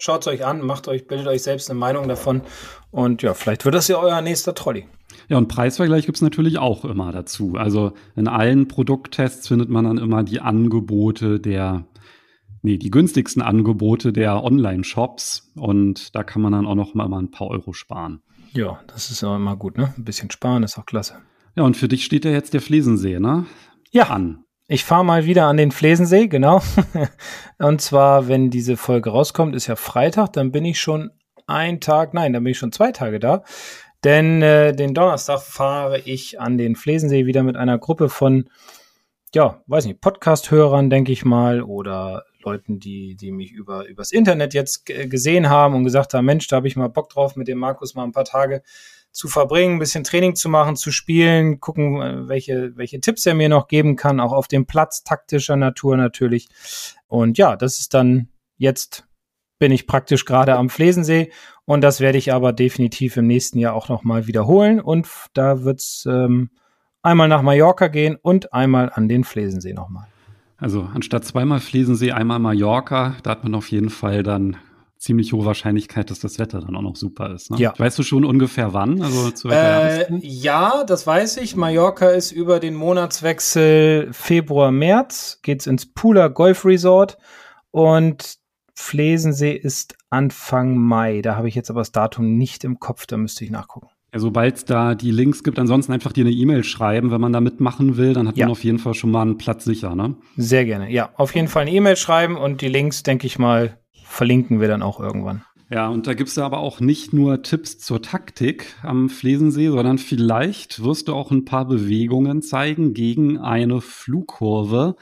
schaut 0.00 0.22
es 0.22 0.26
euch 0.26 0.44
an, 0.44 0.60
macht 0.62 0.88
euch, 0.88 1.06
bildet 1.06 1.28
euch 1.28 1.42
selbst 1.42 1.70
eine 1.70 1.78
Meinung 1.78 2.08
davon 2.08 2.42
und 2.90 3.22
ja, 3.22 3.34
vielleicht 3.34 3.64
wird 3.64 3.74
das 3.74 3.86
ja 3.86 3.98
euer 3.98 4.20
nächster 4.20 4.54
Trolley. 4.54 4.88
Ja, 5.28 5.38
und 5.38 5.48
Preisvergleich 5.48 6.06
gibt's 6.06 6.22
natürlich 6.22 6.58
auch 6.58 6.84
immer 6.84 7.12
dazu. 7.12 7.54
Also 7.56 7.92
in 8.16 8.26
allen 8.26 8.66
Produkttests 8.66 9.46
findet 9.46 9.68
man 9.68 9.84
dann 9.84 9.98
immer 9.98 10.24
die 10.24 10.40
Angebote 10.40 11.38
der, 11.38 11.84
nee, 12.62 12.78
die 12.78 12.90
günstigsten 12.90 13.42
Angebote 13.42 14.12
der 14.12 14.42
Online-Shops 14.42 15.52
und 15.54 16.14
da 16.16 16.24
kann 16.24 16.42
man 16.42 16.52
dann 16.52 16.66
auch 16.66 16.74
noch 16.74 16.94
mal 16.94 17.12
ein 17.12 17.30
paar 17.30 17.48
Euro 17.48 17.72
sparen. 17.72 18.22
Ja, 18.52 18.80
das 18.88 19.10
ist 19.10 19.22
auch 19.22 19.36
immer 19.36 19.56
gut, 19.56 19.78
ne? 19.78 19.94
Ein 19.96 20.04
bisschen 20.04 20.30
sparen 20.30 20.64
ist 20.64 20.78
auch 20.78 20.86
klasse. 20.86 21.18
Ja, 21.54 21.62
und 21.62 21.76
für 21.76 21.88
dich 21.88 22.04
steht 22.04 22.24
ja 22.24 22.32
jetzt 22.32 22.54
der 22.54 22.60
Flesensee, 22.60 23.20
ne? 23.20 23.46
Ja, 23.92 24.08
An. 24.08 24.44
Ich 24.72 24.84
fahre 24.84 25.04
mal 25.04 25.24
wieder 25.24 25.46
an 25.46 25.56
den 25.56 25.72
Flesensee, 25.72 26.28
genau. 26.28 26.62
und 27.58 27.80
zwar, 27.80 28.28
wenn 28.28 28.50
diese 28.50 28.76
Folge 28.76 29.10
rauskommt, 29.10 29.56
ist 29.56 29.66
ja 29.66 29.74
Freitag, 29.74 30.32
dann 30.34 30.52
bin 30.52 30.64
ich 30.64 30.80
schon 30.80 31.10
ein 31.48 31.80
Tag, 31.80 32.14
nein, 32.14 32.32
dann 32.32 32.44
bin 32.44 32.52
ich 32.52 32.58
schon 32.58 32.70
zwei 32.70 32.92
Tage 32.92 33.18
da. 33.18 33.42
Denn 34.04 34.40
äh, 34.42 34.72
den 34.72 34.94
Donnerstag 34.94 35.40
fahre 35.40 35.98
ich 35.98 36.40
an 36.40 36.56
den 36.56 36.76
Flesensee 36.76 37.26
wieder 37.26 37.42
mit 37.42 37.56
einer 37.56 37.78
Gruppe 37.78 38.08
von, 38.08 38.48
ja, 39.34 39.60
weiß 39.66 39.86
nicht, 39.86 40.00
Podcast-Hörern, 40.00 40.88
denke 40.88 41.10
ich 41.10 41.24
mal, 41.24 41.62
oder 41.62 42.22
Leuten, 42.44 42.78
die, 42.78 43.16
die 43.16 43.32
mich 43.32 43.50
über 43.50 43.86
übers 43.88 44.12
Internet 44.12 44.54
jetzt 44.54 44.86
g- 44.86 45.08
gesehen 45.08 45.50
haben 45.50 45.74
und 45.74 45.82
gesagt 45.82 46.14
haben, 46.14 46.24
Mensch, 46.26 46.46
da 46.46 46.56
habe 46.56 46.68
ich 46.68 46.76
mal 46.76 46.88
Bock 46.88 47.10
drauf, 47.10 47.34
mit 47.34 47.48
dem 47.48 47.58
Markus 47.58 47.96
mal 47.96 48.04
ein 48.04 48.12
paar 48.12 48.24
Tage 48.24 48.62
zu 49.12 49.28
verbringen, 49.28 49.76
ein 49.76 49.78
bisschen 49.78 50.04
Training 50.04 50.36
zu 50.36 50.48
machen, 50.48 50.76
zu 50.76 50.92
spielen, 50.92 51.60
gucken, 51.60 52.00
äh, 52.00 52.28
welche, 52.28 52.76
welche 52.76 53.00
Tipps 53.00 53.26
er 53.26 53.34
mir 53.34 53.48
noch 53.48 53.68
geben 53.68 53.96
kann, 53.96 54.20
auch 54.20 54.32
auf 54.32 54.48
dem 54.48 54.66
Platz 54.66 55.02
taktischer 55.02 55.56
Natur 55.56 55.96
natürlich. 55.96 56.48
Und 57.08 57.38
ja, 57.38 57.56
das 57.56 57.78
ist 57.78 57.94
dann 57.94 58.28
jetzt 58.56 59.06
bin 59.58 59.72
ich 59.72 59.86
praktisch 59.86 60.24
gerade 60.24 60.56
am 60.56 60.70
Flesensee 60.70 61.30
und 61.64 61.82
das 61.82 62.00
werde 62.00 62.18
ich 62.18 62.32
aber 62.32 62.52
definitiv 62.52 63.16
im 63.16 63.26
nächsten 63.26 63.58
Jahr 63.58 63.74
auch 63.74 63.88
nochmal 63.88 64.26
wiederholen 64.26 64.80
und 64.80 65.06
da 65.34 65.64
wird's 65.64 66.06
ähm, 66.08 66.50
einmal 67.02 67.28
nach 67.28 67.42
Mallorca 67.42 67.88
gehen 67.88 68.16
und 68.20 68.52
einmal 68.52 68.90
an 68.92 69.08
den 69.08 69.24
Flesensee 69.24 69.74
nochmal. 69.74 70.06
Also 70.56 70.88
anstatt 70.94 71.24
zweimal 71.24 71.60
Flesensee, 71.60 72.12
einmal 72.12 72.38
Mallorca, 72.38 73.16
da 73.22 73.30
hat 73.30 73.44
man 73.44 73.54
auf 73.54 73.70
jeden 73.70 73.90
Fall 73.90 74.22
dann 74.22 74.56
ziemlich 75.00 75.32
hohe 75.32 75.44
Wahrscheinlichkeit, 75.46 76.10
dass 76.10 76.20
das 76.20 76.38
Wetter 76.38 76.60
dann 76.60 76.76
auch 76.76 76.82
noch 76.82 76.94
super 76.94 77.34
ist. 77.34 77.50
Ne? 77.50 77.56
Ja. 77.58 77.72
Weißt 77.76 77.98
du 77.98 78.02
schon 78.02 78.24
ungefähr 78.24 78.74
wann? 78.74 79.02
Also 79.02 79.30
zu 79.30 79.48
Äh, 79.48 80.06
ja, 80.20 80.84
das 80.86 81.06
weiß 81.06 81.38
ich. 81.38 81.56
Mallorca 81.56 82.08
ist 82.10 82.30
über 82.32 82.60
den 82.60 82.74
Monatswechsel 82.74 84.08
Februar, 84.12 84.70
März, 84.70 85.40
geht's 85.42 85.66
ins 85.66 85.86
Pooler 85.92 86.28
Golf 86.30 86.64
Resort 86.64 87.16
und 87.70 88.36
Flesensee 88.74 89.52
ist 89.52 89.96
Anfang 90.10 90.76
Mai. 90.76 91.22
Da 91.22 91.36
habe 91.36 91.48
ich 91.48 91.54
jetzt 91.54 91.70
aber 91.70 91.80
das 91.80 91.92
Datum 91.92 92.36
nicht 92.36 92.64
im 92.64 92.78
Kopf, 92.78 93.06
da 93.06 93.16
müsste 93.16 93.44
ich 93.44 93.50
nachgucken. 93.50 93.88
Ja, 94.12 94.18
sobald 94.18 94.56
es 94.56 94.64
da 94.64 94.94
die 94.94 95.12
Links 95.12 95.44
gibt, 95.44 95.58
ansonsten 95.58 95.92
einfach 95.92 96.12
dir 96.12 96.24
eine 96.24 96.32
E-Mail 96.32 96.64
schreiben, 96.64 97.10
wenn 97.12 97.20
man 97.20 97.32
da 97.32 97.40
mitmachen 97.40 97.96
will, 97.96 98.12
dann 98.12 98.26
hat 98.26 98.36
Ja. 98.36 98.46
man 98.46 98.52
auf 98.52 98.64
jeden 98.64 98.78
Fall 98.80 98.94
schon 98.94 99.10
mal 99.12 99.22
einen 99.22 99.38
Platz 99.38 99.64
sicher, 99.64 99.94
ne? 99.94 100.16
Sehr 100.36 100.64
gerne. 100.64 100.90
Ja, 100.90 101.10
auf 101.16 101.34
jeden 101.34 101.46
Fall 101.48 101.62
eine 101.62 101.70
E-Mail 101.72 101.96
schreiben 101.96 102.36
und 102.36 102.60
die 102.60 102.68
Links, 102.68 103.02
denke 103.04 103.26
ich 103.26 103.38
mal, 103.38 103.78
verlinken 104.10 104.60
wir 104.60 104.68
dann 104.68 104.82
auch 104.82 105.00
irgendwann. 105.00 105.44
Ja, 105.70 105.88
und 105.88 106.08
da 106.08 106.14
gibt's 106.14 106.34
ja 106.34 106.44
aber 106.44 106.58
auch 106.58 106.80
nicht 106.80 107.12
nur 107.12 107.42
Tipps 107.42 107.78
zur 107.78 108.02
Taktik 108.02 108.74
am 108.82 109.08
Flesensee, 109.08 109.68
sondern 109.68 109.98
vielleicht 109.98 110.82
wirst 110.82 111.06
du 111.06 111.14
auch 111.14 111.30
ein 111.30 111.44
paar 111.44 111.64
Bewegungen 111.64 112.42
zeigen 112.42 112.92
gegen 112.92 113.38
eine 113.38 113.80
Flugkurve, 113.80 114.96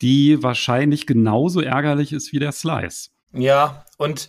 die 0.00 0.42
wahrscheinlich 0.44 1.06
genauso 1.06 1.60
ärgerlich 1.60 2.12
ist 2.12 2.32
wie 2.32 2.38
der 2.38 2.52
Slice. 2.52 3.10
Ja, 3.32 3.84
und 3.98 4.28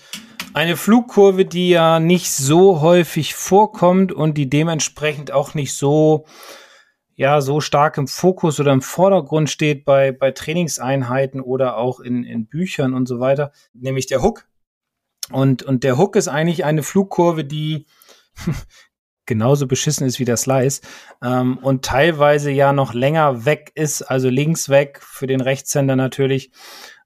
eine 0.54 0.78
Flugkurve, 0.78 1.46
die 1.46 1.70
ja 1.70 2.00
nicht 2.00 2.32
so 2.32 2.82
häufig 2.82 3.36
vorkommt 3.36 4.12
und 4.12 4.36
die 4.36 4.50
dementsprechend 4.50 5.32
auch 5.32 5.54
nicht 5.54 5.76
so, 5.76 6.26
ja, 7.18 7.42
so 7.42 7.60
stark 7.62 7.98
im 7.98 8.08
Fokus 8.08 8.60
oder 8.60 8.72
im 8.72 8.84
Vordergrund 8.84 9.50
steht 9.50 9.86
bei, 9.86 10.12
bei 10.12 10.32
Trainingseinheiten 10.32 11.42
oder 11.42 11.78
auch 11.78 12.00
in, 12.00 12.24
in 12.24 12.46
Büchern 12.46 12.94
und 12.94 13.08
so 13.08 13.20
weiter, 13.20 13.52
nämlich 13.74 14.06
der 14.06 14.22
Hook. 14.22 14.48
Und, 15.32 15.64
und 15.64 15.84
der 15.84 15.98
Hook 15.98 16.16
ist 16.16 16.28
eigentlich 16.28 16.64
eine 16.64 16.84
Flugkurve, 16.84 17.44
die, 17.44 17.88
genauso 19.26 19.66
beschissen 19.66 20.06
ist 20.06 20.20
wie 20.20 20.26
der 20.26 20.38
Slice 20.38 20.82
ähm, 21.24 21.58
und 21.58 21.84
teilweise 21.84 22.52
ja 22.52 22.72
noch 22.72 22.94
länger 22.94 23.46
weg 23.46 23.72
ist, 23.74 24.04
also 24.04 24.30
links 24.30 24.70
weg 24.70 25.02
für 25.02 25.26
den 25.26 25.42
Rechtshänder 25.42 25.96
natürlich, 25.96 26.52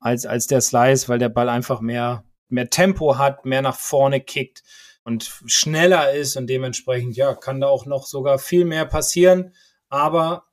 als, 0.01 0.25
als 0.25 0.45
der 0.45 0.59
Slice, 0.59 1.07
weil 1.07 1.19
der 1.19 1.29
Ball 1.29 1.47
einfach 1.47 1.79
mehr, 1.79 2.25
mehr 2.49 2.69
Tempo 2.69 3.17
hat, 3.17 3.45
mehr 3.45 3.61
nach 3.61 3.77
vorne 3.77 4.19
kickt 4.19 4.61
und 5.05 5.31
schneller 5.45 6.11
ist 6.11 6.35
und 6.35 6.47
dementsprechend, 6.47 7.15
ja, 7.15 7.33
kann 7.33 7.61
da 7.61 7.67
auch 7.67 7.85
noch 7.85 8.05
sogar 8.05 8.39
viel 8.39 8.65
mehr 8.65 8.85
passieren, 8.85 9.53
aber 9.91 10.45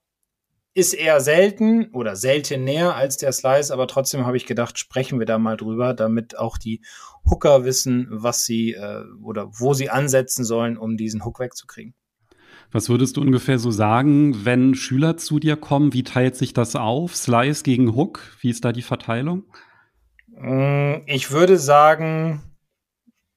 ist 0.74 0.92
eher 0.92 1.20
selten 1.20 1.90
oder 1.92 2.14
seltener 2.14 2.94
als 2.94 3.16
der 3.16 3.32
Slice, 3.32 3.72
aber 3.72 3.88
trotzdem 3.88 4.26
habe 4.26 4.36
ich 4.36 4.46
gedacht, 4.46 4.78
sprechen 4.78 5.18
wir 5.18 5.26
da 5.26 5.38
mal 5.38 5.56
drüber, 5.56 5.94
damit 5.94 6.38
auch 6.38 6.58
die 6.58 6.82
Hooker 7.28 7.64
wissen, 7.64 8.06
was 8.10 8.44
sie 8.44 8.74
äh, 8.74 9.02
oder 9.22 9.48
wo 9.58 9.74
sie 9.74 9.90
ansetzen 9.90 10.44
sollen, 10.44 10.76
um 10.76 10.96
diesen 10.96 11.24
Hook 11.24 11.40
wegzukriegen. 11.40 11.94
Was 12.70 12.90
würdest 12.90 13.16
du 13.16 13.22
ungefähr 13.22 13.58
so 13.58 13.70
sagen, 13.70 14.44
wenn 14.44 14.74
Schüler 14.74 15.16
zu 15.16 15.38
dir 15.38 15.56
kommen? 15.56 15.94
Wie 15.94 16.04
teilt 16.04 16.36
sich 16.36 16.52
das 16.52 16.76
auf? 16.76 17.16
Slice 17.16 17.62
gegen 17.62 17.96
Hook? 17.96 18.36
Wie 18.40 18.50
ist 18.50 18.64
da 18.64 18.72
die 18.72 18.82
Verteilung? 18.82 19.44
Mm, 20.28 20.96
ich 21.06 21.30
würde 21.30 21.56
sagen 21.56 22.42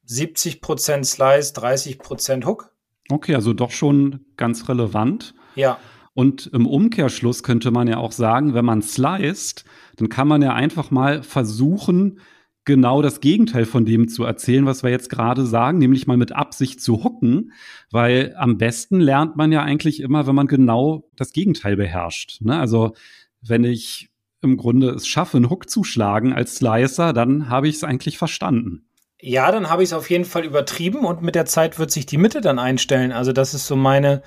70% 0.05 1.05
Slice, 1.05 1.53
30% 1.55 2.46
Hook. 2.46 2.75
Okay, 3.10 3.34
also 3.36 3.53
doch 3.53 3.72
schon 3.72 4.25
ganz 4.36 4.67
relevant. 4.67 5.34
Ja. 5.55 5.77
Und 6.13 6.48
im 6.48 6.67
Umkehrschluss 6.67 7.43
könnte 7.43 7.72
man 7.72 7.88
ja 7.88 7.98
auch 7.98 8.12
sagen, 8.12 8.53
wenn 8.53 8.65
man 8.65 8.81
sliced, 8.81 9.63
dann 9.96 10.10
kann 10.10 10.27
man 10.27 10.41
ja 10.41 10.53
einfach 10.53 10.91
mal 10.91 11.24
versuchen, 11.24 12.20
genau 12.65 13.01
das 13.01 13.22
Gegenteil 13.22 13.65
von 13.65 13.86
dem 13.86 14.08
zu 14.08 14.24
erzählen, 14.24 14.65
was 14.65 14.84
wir 14.84 14.91
jetzt 14.91 15.10
gerade 15.10 15.46
sagen, 15.46 15.77
nämlich 15.77 16.08
mal 16.08 16.17
mit 16.17 16.31
Absicht 16.31 16.81
zu 16.81 17.03
hucken, 17.03 17.53
weil 17.91 18.36
am 18.38 18.58
besten 18.58 19.00
lernt 19.00 19.36
man 19.36 19.51
ja 19.51 19.63
eigentlich 19.63 20.00
immer, 20.01 20.27
wenn 20.27 20.36
man 20.36 20.48
genau 20.48 21.10
das 21.15 21.34
Gegenteil 21.34 21.75
beherrscht. 21.75 22.41
Ne? 22.41 22.60
Also 22.60 22.93
wenn 23.41 23.63
ich 23.63 24.10
im 24.41 24.58
Grunde 24.58 24.89
es 24.89 25.08
schaffe, 25.08 25.38
einen 25.38 25.50
Hook 25.50 25.70
zu 25.70 25.84
schlagen 25.84 26.34
als 26.34 26.55
Slicer, 26.55 27.13
dann 27.13 27.50
habe 27.50 27.67
ich 27.67 27.75
es 27.75 27.84
eigentlich 27.84 28.17
verstanden. 28.17 28.86
Ja, 29.20 29.51
dann 29.51 29.70
habe 29.70 29.84
ich 29.84 29.89
es 29.89 29.93
auf 29.93 30.10
jeden 30.10 30.25
Fall 30.25 30.46
übertrieben 30.46 31.05
und 31.05 31.22
mit 31.22 31.36
der 31.36 31.46
Zeit 31.46 31.77
wird 31.77 31.91
sich 31.91 32.08
die 32.08 32.17
Mitte 32.17 32.41
dann 32.41 32.58
einstellen. 32.58 33.12
Also 33.12 33.34
das 33.34 33.53
ist 33.53 33.67
so 33.67 33.75
meine, 33.75 34.24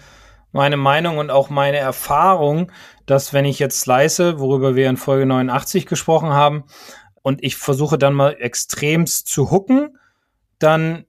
meine 0.55 0.79
Meinung 0.79 1.19
und 1.19 1.31
auch 1.31 1.51
meine 1.51 1.77
Erfahrung, 1.77 2.73
dass 3.05 3.35
wenn 3.35 3.45
ich 3.45 3.59
jetzt 3.59 3.81
slice, 3.81 4.39
worüber 4.39 4.75
wir 4.77 4.89
in 4.89 4.97
Folge 4.97 5.27
89 5.27 5.85
gesprochen 5.85 6.33
haben, 6.33 6.65
und 7.25 7.43
ich 7.43 7.57
versuche 7.57 7.97
dann 7.97 8.13
mal 8.13 8.37
extremst 8.39 9.29
zu 9.29 9.51
hooken, 9.51 9.97
dann 10.59 11.07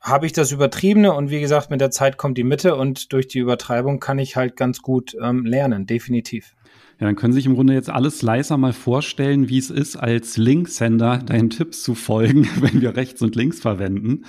habe 0.00 0.24
ich 0.24 0.32
das 0.32 0.52
Übertriebene 0.52 1.12
und 1.12 1.30
wie 1.30 1.40
gesagt, 1.40 1.70
mit 1.70 1.80
der 1.80 1.90
Zeit 1.90 2.16
kommt 2.16 2.38
die 2.38 2.44
Mitte 2.44 2.76
und 2.76 3.12
durch 3.12 3.26
die 3.26 3.40
Übertreibung 3.40 3.98
kann 3.98 4.20
ich 4.20 4.36
halt 4.36 4.56
ganz 4.56 4.82
gut 4.82 5.16
ähm, 5.20 5.44
lernen, 5.44 5.86
definitiv. 5.86 6.54
Ja, 7.00 7.06
dann 7.06 7.16
können 7.16 7.32
sich 7.32 7.44
im 7.44 7.54
Grunde 7.54 7.74
jetzt 7.74 7.90
alle 7.90 8.10
Slicer 8.10 8.56
mal 8.56 8.72
vorstellen, 8.72 9.48
wie 9.48 9.58
es 9.58 9.70
ist, 9.70 9.96
als 9.96 10.36
Linksender 10.36 11.18
deinen 11.18 11.50
Tipps 11.50 11.82
zu 11.82 11.96
folgen, 11.96 12.48
wenn 12.60 12.80
wir 12.80 12.96
rechts 12.96 13.20
und 13.20 13.34
links 13.34 13.60
verwenden. 13.60 14.24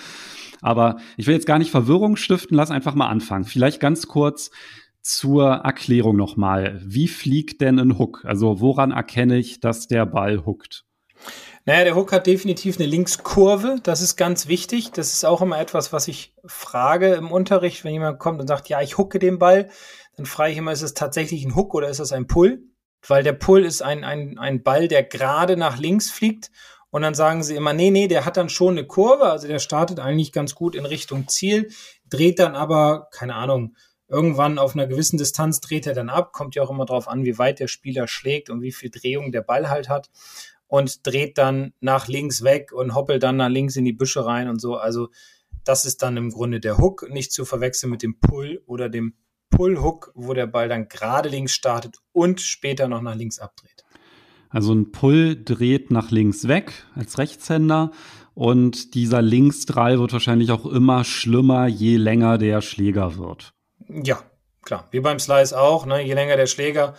Aber 0.62 0.98
ich 1.18 1.28
will 1.28 1.34
jetzt 1.34 1.48
gar 1.48 1.60
nicht 1.60 1.72
Verwirrung 1.72 2.16
stiften, 2.16 2.56
lass 2.56 2.72
einfach 2.72 2.96
mal 2.96 3.08
anfangen. 3.08 3.46
Vielleicht 3.46 3.80
ganz 3.80 4.08
kurz 4.08 4.51
zur 5.01 5.48
Erklärung 5.48 6.16
nochmal. 6.16 6.82
Wie 6.84 7.08
fliegt 7.08 7.62
denn 7.62 7.80
ein 7.80 7.98
Hook? 7.98 8.24
Also 8.25 8.60
woran 8.60 8.92
erkenne 8.92 9.38
ich, 9.38 9.60
dass 9.60 9.88
der 9.88 10.06
Ball 10.06 10.46
hookt? 10.46 10.86
Naja, 11.66 11.84
der 11.84 11.96
Hook 11.96 12.12
hat 12.12 12.28
definitiv 12.28 12.78
eine 12.78 12.88
Linkskurve. 12.88 13.78
Das 13.84 14.01
ist 14.01 14.16
ganz 14.16 14.48
wichtig. 14.48 14.92
Das 14.92 15.13
ist 15.13 15.25
auch 15.25 15.42
immer 15.42 15.60
etwas, 15.60 15.94
was 15.94 16.08
ich 16.08 16.34
frage 16.46 17.13
im 17.13 17.32
Unterricht, 17.32 17.84
wenn 17.84 17.94
jemand 17.94 18.20
kommt 18.20 18.39
und 18.39 18.48
sagt, 18.48 18.70
ja, 18.70 18.82
ich 18.82 18.98
hucke 18.98 19.20
den 19.20 19.39
Ball. 19.39 19.70
Dann 20.16 20.25
frage 20.25 20.51
ich 20.51 20.58
immer, 20.58 20.72
ist 20.72 20.82
es 20.82 20.94
tatsächlich 20.94 21.46
ein 21.46 21.56
Hook 21.56 21.74
oder 21.74 21.89
ist 21.89 22.00
das 22.00 22.12
ein 22.12 22.28
Pull? 22.28 22.63
Weil 23.08 23.24
der 23.24 23.34
Pull 23.34 23.66
ist 23.66 23.82
ein, 23.82 24.04
ein, 24.04 24.38
ein 24.38 24.63
Ball, 24.63 24.88
der 24.88 25.04
gerade 25.04 25.58
nach 25.58 25.78
links 25.78 26.12
fliegt. 26.12 26.51
Und 26.91 27.03
dann 27.03 27.13
sagen 27.13 27.43
sie 27.43 27.55
immer, 27.55 27.74
nee, 27.74 27.91
nee, 27.91 28.08
der 28.08 28.25
hat 28.25 28.38
dann 28.38 28.50
schon 28.50 28.77
eine 28.77 28.88
Kurve. 28.88 29.25
Also 29.25 29.48
der 29.48 29.60
startet 29.60 30.00
eigentlich 30.00 30.31
ganz 30.31 30.55
gut 30.55 30.75
in 30.75 30.86
Richtung 30.86 31.27
Ziel, 31.27 31.69
dreht 32.10 32.39
dann 32.39 32.55
aber, 32.55 33.10
keine 33.12 33.36
Ahnung, 33.36 33.75
irgendwann 34.08 34.58
auf 34.58 34.74
einer 34.74 34.88
gewissen 34.88 35.17
Distanz 35.17 35.60
dreht 35.60 35.86
er 35.86 35.93
dann 35.93 36.10
ab. 36.10 36.34
Kommt 36.34 36.55
ja 36.55 36.63
auch 36.63 36.72
immer 36.72 36.86
darauf 36.86 37.08
an, 37.08 37.25
wie 37.25 37.38
weit 37.38 37.60
der 37.60 37.67
Spieler 37.67 38.08
schlägt 38.08 38.50
und 38.50 38.62
wie 38.62 38.72
viel 38.72 38.89
Drehung 38.89 39.31
der 39.31 39.41
Ball 39.41 39.69
halt 39.69 39.88
hat 39.88 40.10
und 40.67 41.05
dreht 41.05 41.38
dann 41.38 41.74
nach 41.79 42.08
links 42.08 42.43
weg 42.43 42.72
und 42.72 42.96
hoppelt 42.96 43.24
dann 43.24 43.38
nach 43.38 43.50
links 43.50 43.75
in 43.75 43.86
die 43.86 43.93
Büsche 43.93 44.25
rein 44.25 44.48
und 44.48 44.60
so. 44.60 44.77
Also 44.77 45.10
das 45.63 45.86
ist 45.86 46.01
dann 46.01 46.17
im 46.17 46.31
Grunde 46.31 46.60
der 46.60 46.77
Hook, 46.77 47.10
nicht 47.10 47.31
zu 47.31 47.46
verwechseln 47.46 47.89
mit 47.89 48.01
dem 48.01 48.19
Pull 48.19 48.63
oder 48.65 48.89
dem 48.89 49.15
Pull-Hook, 49.50 50.12
wo 50.15 50.34
der 50.34 50.48
Ball 50.48 50.69
dann 50.69 50.88
gerade 50.88 51.27
links 51.27 51.53
startet 51.53 51.98
und 52.12 52.39
später 52.39 52.88
noch 52.88 53.01
nach 53.01 53.15
links 53.15 53.39
abdreht. 53.39 53.78
Also 54.50 54.74
ein 54.74 54.91
Pull 54.91 55.41
dreht 55.44 55.91
nach 55.91 56.12
links 56.12 56.48
weg 56.48 56.86
als 56.96 57.18
Rechtshänder 57.18 57.91
und 58.34 58.96
dieser 58.96 59.22
Linksdrall 59.22 60.00
wird 60.00 60.13
wahrscheinlich 60.13 60.51
auch 60.51 60.65
immer 60.65 61.03
schlimmer, 61.03 61.68
je 61.68 61.98
länger 61.98 62.38
der 62.38 62.62
Schläger 62.62 63.18
wird. 63.18 63.53
Ja, 63.89 64.24
klar. 64.63 64.88
Wie 64.91 65.01
beim 65.01 65.20
Slice 65.20 65.60
auch. 65.60 65.86
Ne? 65.86 66.01
Je 66.03 66.13
länger 66.13 66.38
der 66.38 66.48
Schläger, 66.48 66.96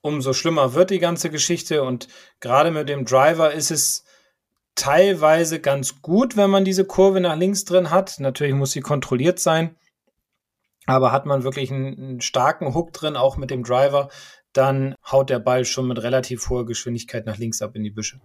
umso 0.00 0.32
schlimmer 0.32 0.74
wird 0.74 0.90
die 0.90 0.98
ganze 0.98 1.30
Geschichte. 1.30 1.82
Und 1.82 2.08
gerade 2.40 2.70
mit 2.70 2.88
dem 2.88 3.04
Driver 3.04 3.52
ist 3.52 3.70
es 3.70 4.04
teilweise 4.74 5.60
ganz 5.60 6.00
gut, 6.00 6.36
wenn 6.36 6.50
man 6.50 6.64
diese 6.64 6.84
Kurve 6.84 7.20
nach 7.20 7.36
links 7.36 7.64
drin 7.64 7.90
hat. 7.90 8.20
Natürlich 8.20 8.54
muss 8.54 8.72
sie 8.72 8.80
kontrolliert 8.80 9.40
sein. 9.40 9.76
Aber 10.86 11.12
hat 11.12 11.26
man 11.26 11.44
wirklich 11.44 11.72
einen, 11.72 11.98
einen 11.98 12.20
starken 12.20 12.74
Hook 12.74 12.92
drin, 12.92 13.16
auch 13.16 13.36
mit 13.36 13.50
dem 13.50 13.64
Driver, 13.64 14.10
dann 14.52 14.94
haut 15.14 15.30
der 15.30 15.38
Ball 15.38 15.64
schon 15.64 15.88
mit 15.88 16.02
relativ 16.02 16.50
hoher 16.50 16.66
Geschwindigkeit 16.66 17.24
nach 17.24 17.38
links 17.38 17.62
ab 17.62 17.74
in 17.76 17.84
die 17.84 17.90
Büsche. 17.90 18.20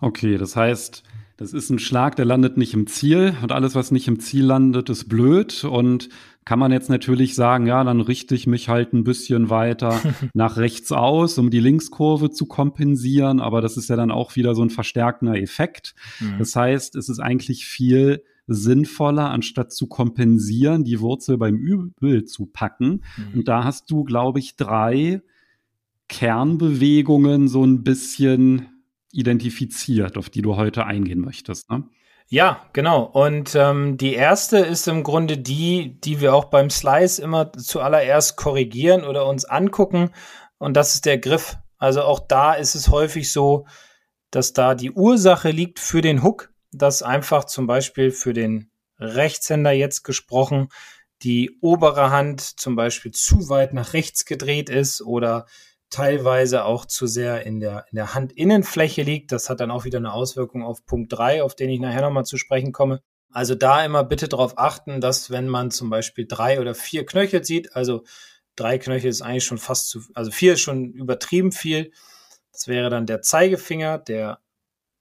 Okay, 0.00 0.38
das 0.38 0.56
heißt, 0.56 1.02
das 1.36 1.52
ist 1.52 1.70
ein 1.70 1.78
Schlag, 1.78 2.16
der 2.16 2.24
landet 2.24 2.56
nicht 2.56 2.72
im 2.74 2.86
Ziel 2.86 3.34
und 3.42 3.52
alles, 3.52 3.74
was 3.74 3.90
nicht 3.90 4.08
im 4.08 4.20
Ziel 4.20 4.44
landet, 4.44 4.88
ist 4.88 5.08
blöd 5.08 5.64
und 5.64 6.08
kann 6.44 6.58
man 6.58 6.72
jetzt 6.72 6.90
natürlich 6.90 7.34
sagen, 7.34 7.66
ja, 7.66 7.82
dann 7.84 8.00
richte 8.00 8.34
ich 8.34 8.46
mich 8.46 8.68
halt 8.68 8.92
ein 8.92 9.04
bisschen 9.04 9.50
weiter 9.50 10.00
nach 10.34 10.56
rechts 10.56 10.92
aus, 10.92 11.38
um 11.38 11.50
die 11.50 11.60
Linkskurve 11.60 12.30
zu 12.30 12.46
kompensieren, 12.46 13.40
aber 13.40 13.60
das 13.60 13.76
ist 13.76 13.88
ja 13.88 13.96
dann 13.96 14.10
auch 14.10 14.36
wieder 14.36 14.54
so 14.54 14.62
ein 14.62 14.70
verstärkender 14.70 15.36
Effekt. 15.36 15.94
Mhm. 16.20 16.38
Das 16.38 16.54
heißt, 16.56 16.96
es 16.96 17.08
ist 17.08 17.20
eigentlich 17.20 17.64
viel 17.66 18.22
sinnvoller, 18.46 19.30
anstatt 19.30 19.72
zu 19.72 19.86
kompensieren, 19.86 20.84
die 20.84 21.00
Wurzel 21.00 21.38
beim 21.38 21.56
Übel 21.56 22.24
zu 22.24 22.46
packen. 22.46 23.02
Mhm. 23.16 23.38
Und 23.38 23.48
da 23.48 23.64
hast 23.64 23.90
du, 23.90 24.04
glaube 24.04 24.40
ich, 24.40 24.56
drei 24.56 25.22
Kernbewegungen 26.08 27.48
so 27.48 27.64
ein 27.64 27.82
bisschen 27.82 28.84
identifiziert, 29.12 30.16
auf 30.16 30.30
die 30.30 30.42
du 30.42 30.56
heute 30.56 30.86
eingehen 30.86 31.20
möchtest. 31.20 31.70
Ne? 31.70 31.84
Ja, 32.28 32.64
genau. 32.72 33.02
Und 33.02 33.54
ähm, 33.54 33.98
die 33.98 34.14
erste 34.14 34.58
ist 34.58 34.88
im 34.88 35.02
Grunde 35.02 35.36
die, 35.36 36.00
die 36.00 36.20
wir 36.20 36.34
auch 36.34 36.46
beim 36.46 36.70
Slice 36.70 37.18
immer 37.18 37.52
zuallererst 37.52 38.36
korrigieren 38.36 39.04
oder 39.04 39.26
uns 39.26 39.44
angucken. 39.44 40.10
Und 40.58 40.74
das 40.74 40.94
ist 40.94 41.04
der 41.04 41.18
Griff. 41.18 41.58
Also 41.78 42.02
auch 42.02 42.20
da 42.20 42.54
ist 42.54 42.74
es 42.74 42.88
häufig 42.88 43.30
so, 43.32 43.66
dass 44.30 44.54
da 44.54 44.74
die 44.74 44.92
Ursache 44.92 45.50
liegt 45.50 45.78
für 45.78 46.00
den 46.00 46.22
Hook, 46.22 46.54
dass 46.72 47.02
einfach 47.02 47.44
zum 47.44 47.66
Beispiel 47.66 48.10
für 48.10 48.32
den 48.32 48.70
Rechtshänder 48.98 49.72
jetzt 49.72 50.02
gesprochen 50.04 50.68
die 51.22 51.58
obere 51.60 52.10
Hand 52.10 52.40
zum 52.40 52.74
Beispiel 52.74 53.12
zu 53.12 53.48
weit 53.48 53.74
nach 53.74 53.92
rechts 53.92 54.24
gedreht 54.24 54.68
ist 54.68 55.02
oder 55.02 55.46
teilweise 55.92 56.64
auch 56.64 56.86
zu 56.86 57.06
sehr 57.06 57.44
in 57.46 57.60
der, 57.60 57.84
in 57.90 57.96
der 57.96 58.14
Handinnenfläche 58.14 59.02
liegt. 59.02 59.30
Das 59.30 59.48
hat 59.48 59.60
dann 59.60 59.70
auch 59.70 59.84
wieder 59.84 59.98
eine 59.98 60.12
Auswirkung 60.12 60.64
auf 60.64 60.84
Punkt 60.86 61.12
drei, 61.12 61.42
auf 61.42 61.54
den 61.54 61.70
ich 61.70 61.80
nachher 61.80 62.00
nochmal 62.00 62.24
zu 62.24 62.38
sprechen 62.38 62.72
komme. 62.72 63.02
Also 63.30 63.54
da 63.54 63.84
immer 63.84 64.02
bitte 64.02 64.28
darauf 64.28 64.58
achten, 64.58 65.00
dass 65.00 65.30
wenn 65.30 65.48
man 65.48 65.70
zum 65.70 65.90
Beispiel 65.90 66.26
drei 66.26 66.60
oder 66.60 66.74
vier 66.74 67.06
Knöchel 67.06 67.44
sieht, 67.44 67.76
also 67.76 68.04
drei 68.56 68.78
Knöchel 68.78 69.10
ist 69.10 69.22
eigentlich 69.22 69.44
schon 69.44 69.58
fast 69.58 69.88
zu, 69.88 70.00
also 70.14 70.30
vier 70.30 70.54
ist 70.54 70.60
schon 70.60 70.92
übertrieben 70.92 71.52
viel. 71.52 71.92
Das 72.52 72.68
wäre 72.68 72.90
dann 72.90 73.06
der 73.06 73.22
Zeigefinger, 73.22 73.98
der 73.98 74.38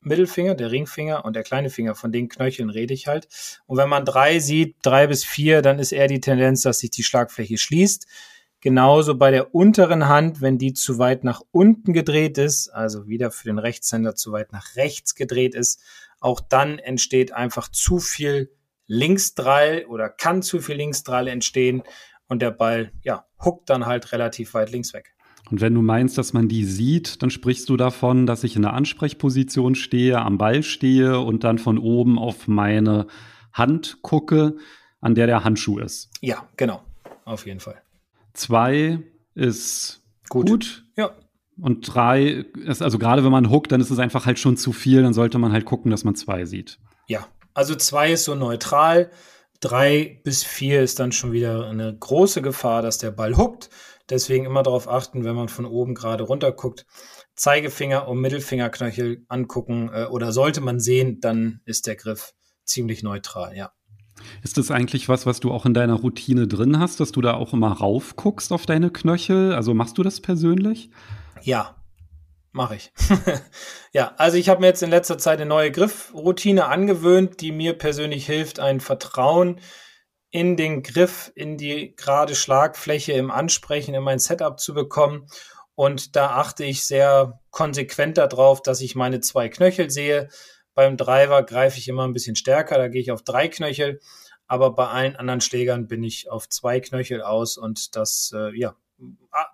Mittelfinger, 0.02 0.56
der 0.56 0.72
Ringfinger 0.72 1.26
und 1.26 1.36
der 1.36 1.44
kleine 1.44 1.70
Finger. 1.70 1.96
Von 1.96 2.12
den 2.12 2.28
Knöcheln 2.28 2.70
rede 2.70 2.94
ich 2.94 3.08
halt. 3.08 3.28
Und 3.66 3.78
wenn 3.78 3.90
man 3.90 4.04
drei 4.06 4.40
sieht, 4.40 4.78
drei 4.82 5.08
bis 5.08 5.24
vier, 5.24 5.62
dann 5.62 5.80
ist 5.80 5.92
eher 5.92 6.08
die 6.08 6.22
Tendenz, 6.22 6.62
dass 6.62 6.80
sich 6.80 6.90
die 6.92 7.04
Schlagfläche 7.04 7.58
schließt. 7.58 8.08
Genauso 8.62 9.16
bei 9.16 9.32
der 9.32 9.56
unteren 9.56 10.08
Hand, 10.08 10.40
wenn 10.40 10.60
die 10.60 10.74
zu 10.74 11.00
weit 11.00 11.24
nach 11.24 11.42
unten 11.52 11.94
gedreht 11.94 12.38
ist, 12.38 12.70
also 12.70 13.08
wieder 13.08 13.32
für 13.32 13.46
den 13.46 13.58
Rechtshänder 13.58 14.16
zu 14.16 14.32
weit 14.32 14.54
nach 14.54 14.76
rechts 14.76 15.16
gedreht 15.16 15.56
ist, 15.56 15.82
auch 16.20 16.40
dann 16.40 16.78
entsteht 16.78 17.34
einfach 17.34 17.70
zu 17.70 17.98
viel 17.98 18.52
Linksdrall 18.86 19.86
oder 19.90 20.10
kann 20.10 20.44
zu 20.44 20.60
viel 20.60 20.76
Linksdrall 20.76 21.28
entstehen 21.28 21.82
und 22.28 22.44
der 22.44 22.52
Ball, 22.52 22.92
ja, 23.02 23.26
huckt 23.44 23.70
dann 23.70 23.88
halt 23.88 24.12
relativ 24.12 24.54
weit 24.54 24.72
links 24.72 24.94
weg. 24.94 25.16
Und 25.50 25.60
wenn 25.60 25.74
du 25.74 25.82
meinst, 25.82 26.18
dass 26.20 26.32
man 26.32 26.48
die 26.48 26.64
sieht, 26.64 27.24
dann 27.24 27.32
sprichst 27.32 27.68
du 27.68 27.78
davon, 27.78 28.28
dass 28.28 28.44
ich 28.44 28.56
in 28.56 28.62
der 28.62 28.74
Ansprechposition 28.74 29.74
stehe, 29.74 30.20
am 30.20 30.38
Ball 30.38 30.62
stehe 30.62 31.20
und 31.20 31.44
dann 31.44 31.58
von 31.58 31.80
oben 31.80 32.20
auf 32.20 32.48
meine 32.48 33.08
Hand 33.52 33.98
gucke 34.04 34.56
an 35.02 35.16
der 35.16 35.26
der 35.26 35.44
Handschuh 35.44 35.80
ist. 35.80 36.12
Ja, 36.22 36.48
genau. 36.56 36.84
Auf 37.26 37.48
jeden 37.48 37.60
Fall. 37.60 37.82
Zwei 38.34 39.00
ist 39.36 40.04
gut. 40.30 40.50
gut. 40.50 40.86
Ja. 40.96 41.12
Und 41.60 41.82
drei 41.94 42.46
ist, 42.66 42.82
also 42.82 42.98
gerade 42.98 43.24
wenn 43.24 43.32
man 43.32 43.52
hookt, 43.52 43.72
dann 43.72 43.82
ist 43.82 43.92
es 43.92 44.00
einfach 44.00 44.26
halt 44.26 44.40
schon 44.40 44.58
zu 44.58 44.72
viel. 44.72 45.04
Dann 45.04 45.14
sollte 45.14 45.38
man 45.38 45.52
halt 45.52 45.66
gucken, 45.66 45.92
dass 45.92 46.04
man 46.04 46.16
zwei 46.16 46.46
sieht. 46.46 46.80
Ja, 47.08 47.28
also 47.54 47.76
zwei 47.76 48.14
ist 48.14 48.24
so 48.24 48.36
neutral. 48.36 49.12
Drei 49.60 50.20
bis 50.24 50.44
vier 50.44 50.82
ist 50.82 51.00
dann 51.00 51.12
schon 51.12 51.34
wieder 51.34 51.68
eine 51.68 51.96
große 51.96 52.42
Gefahr, 52.42 52.82
dass 52.82 52.98
der 52.98 53.12
Ball 53.12 53.38
huckt. 53.38 53.70
Deswegen 54.10 54.46
immer 54.46 54.64
darauf 54.64 54.88
achten, 54.88 55.24
wenn 55.24 55.36
man 55.36 55.50
von 55.50 55.66
oben 55.66 55.94
gerade 55.94 56.24
runter 56.24 56.52
guckt. 56.52 56.86
Zeigefinger 57.36 58.08
und 58.08 58.20
Mittelfingerknöchel 58.20 59.26
angucken 59.30 59.90
äh, 59.94 60.06
oder 60.06 60.32
sollte 60.32 60.62
man 60.62 60.80
sehen, 60.80 61.20
dann 61.22 61.62
ist 61.66 61.88
der 61.88 61.96
Griff 61.96 62.34
ziemlich 62.66 63.04
neutral, 63.04 63.56
ja. 63.56 63.72
Ist 64.44 64.58
das 64.58 64.72
eigentlich 64.72 65.10
was, 65.10 65.26
was 65.26 65.40
du 65.40 65.52
auch 65.52 65.66
in 65.66 65.74
deiner 65.74 65.96
Routine 65.96 66.48
drin 66.48 66.80
hast, 66.80 67.00
dass 67.00 67.12
du 67.12 67.22
da 67.22 67.34
auch 67.34 67.54
immer 67.54 67.72
raufguckst 67.72 68.52
auf 68.52 68.66
deine 68.66 68.90
Knöchel? 68.90 69.54
Also 69.54 69.74
machst 69.74 69.98
du 69.98 70.04
das 70.04 70.22
persönlich? 70.22 70.90
Ja, 71.42 71.76
mache 72.52 72.76
ich. 72.76 72.92
ja, 73.94 74.14
also 74.18 74.38
ich 74.38 74.50
habe 74.50 74.62
mir 74.62 74.68
jetzt 74.68 74.84
in 74.84 74.90
letzter 74.90 75.18
Zeit 75.18 75.40
eine 75.40 75.50
neue 75.50 75.72
Griffroutine 75.72 76.66
angewöhnt, 76.66 77.42
die 77.42 77.52
mir 77.52 77.78
persönlich 77.78 78.26
hilft, 78.26 78.60
ein 78.60 78.80
Vertrauen 78.80 79.60
in 80.32 80.56
den 80.56 80.82
Griff, 80.82 81.32
in 81.36 81.58
die 81.58 81.94
gerade 81.96 82.36
Schlagfläche 82.36 83.12
im 83.14 83.32
Ansprechen, 83.32 83.94
in 83.94 84.04
mein 84.04 84.20
Setup 84.20 84.60
zu 84.60 84.74
bekommen. 84.74 85.28
Und 85.76 86.16
da 86.16 86.32
achte 86.32 86.64
ich 86.64 86.86
sehr 86.86 87.40
konsequent 87.50 88.18
darauf, 88.18 88.62
dass 88.62 88.82
ich 88.82 88.96
meine 88.96 89.20
zwei 89.20 89.50
Knöchel 89.50 89.90
sehe, 89.90 90.30
beim 90.82 90.98
Driver 90.98 91.44
greife 91.44 91.78
ich 91.78 91.88
immer 91.88 92.08
ein 92.08 92.14
bisschen 92.14 92.36
stärker, 92.36 92.78
da 92.80 92.88
gehe 92.88 93.02
ich 93.02 93.12
auf 93.12 93.22
drei 93.22 93.48
Knöchel, 93.48 94.00
aber 94.48 94.74
bei 94.74 94.88
allen 94.88 95.16
anderen 95.16 95.40
Schlägern 95.40 95.88
bin 95.88 96.04
ich 96.04 96.32
auf 96.32 96.50
zwei 96.50 96.80
Knöchel 96.80 97.22
aus 97.22 97.56
und 97.56 97.96
das, 97.96 98.34
äh, 98.36 98.58
ja, 98.58 98.76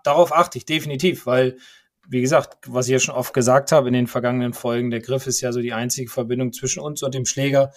darauf 0.06 0.32
achte 0.32 0.58
ich 0.58 0.66
definitiv, 0.66 1.26
weil, 1.26 1.58
wie 2.08 2.22
gesagt, 2.22 2.60
was 2.66 2.88
ich 2.88 2.94
ja 2.94 3.00
schon 3.00 3.14
oft 3.14 3.34
gesagt 3.34 3.74
habe 3.74 3.90
in 3.90 3.94
den 3.94 4.08
vergangenen 4.08 4.54
Folgen, 4.54 4.90
der 4.90 5.02
Griff 5.02 5.28
ist 5.28 5.42
ja 5.42 5.52
so 5.52 5.60
die 5.60 5.74
einzige 5.74 6.10
Verbindung 6.10 6.54
zwischen 6.54 6.80
uns 6.80 7.04
und 7.04 7.14
dem 7.14 7.26
Schläger. 7.26 7.74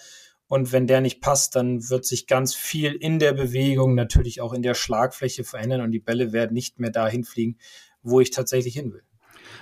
Und 0.47 0.71
wenn 0.71 0.87
der 0.87 1.01
nicht 1.01 1.19
passt, 1.19 1.57
dann 1.57 1.89
wird 1.89 2.05
sich 2.05 2.27
ganz 2.27 2.55
viel 2.55 2.93
in 2.93 3.19
der 3.19 3.33
Bewegung, 3.33 3.95
natürlich 3.95 4.39
auch 4.39 4.53
in 4.53 4.61
der 4.61 4.75
Schlagfläche 4.75 5.43
verändern 5.43 5.81
und 5.81 5.91
die 5.91 5.99
Bälle 5.99 6.31
werden 6.31 6.53
nicht 6.53 6.79
mehr 6.79 6.91
dahin 6.91 7.25
fliegen, 7.25 7.57
wo 8.01 8.21
ich 8.21 8.31
tatsächlich 8.31 8.75
hin 8.75 8.93
will. 8.93 9.03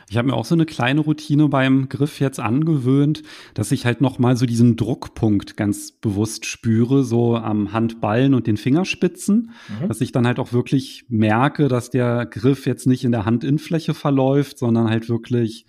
Ich 0.09 0.17
habe 0.17 0.27
mir 0.27 0.33
auch 0.33 0.45
so 0.45 0.55
eine 0.55 0.65
kleine 0.65 1.01
Routine 1.01 1.49
beim 1.49 1.89
Griff 1.89 2.19
jetzt 2.19 2.39
angewöhnt, 2.39 3.23
dass 3.53 3.71
ich 3.71 3.85
halt 3.85 4.01
nochmal 4.01 4.37
so 4.37 4.45
diesen 4.45 4.75
Druckpunkt 4.75 5.57
ganz 5.57 5.91
bewusst 5.91 6.45
spüre, 6.45 7.03
so 7.03 7.35
am 7.35 7.71
Handballen 7.73 8.33
und 8.33 8.47
den 8.47 8.57
Fingerspitzen, 8.57 9.51
mhm. 9.81 9.87
dass 9.87 10.01
ich 10.01 10.11
dann 10.11 10.25
halt 10.25 10.39
auch 10.39 10.53
wirklich 10.53 11.05
merke, 11.09 11.67
dass 11.67 11.89
der 11.89 12.25
Griff 12.25 12.65
jetzt 12.65 12.87
nicht 12.87 13.03
in 13.03 13.11
der 13.11 13.25
Handinnenfläche 13.25 13.93
verläuft, 13.93 14.57
sondern 14.57 14.89
halt 14.89 15.09
wirklich, 15.09 15.65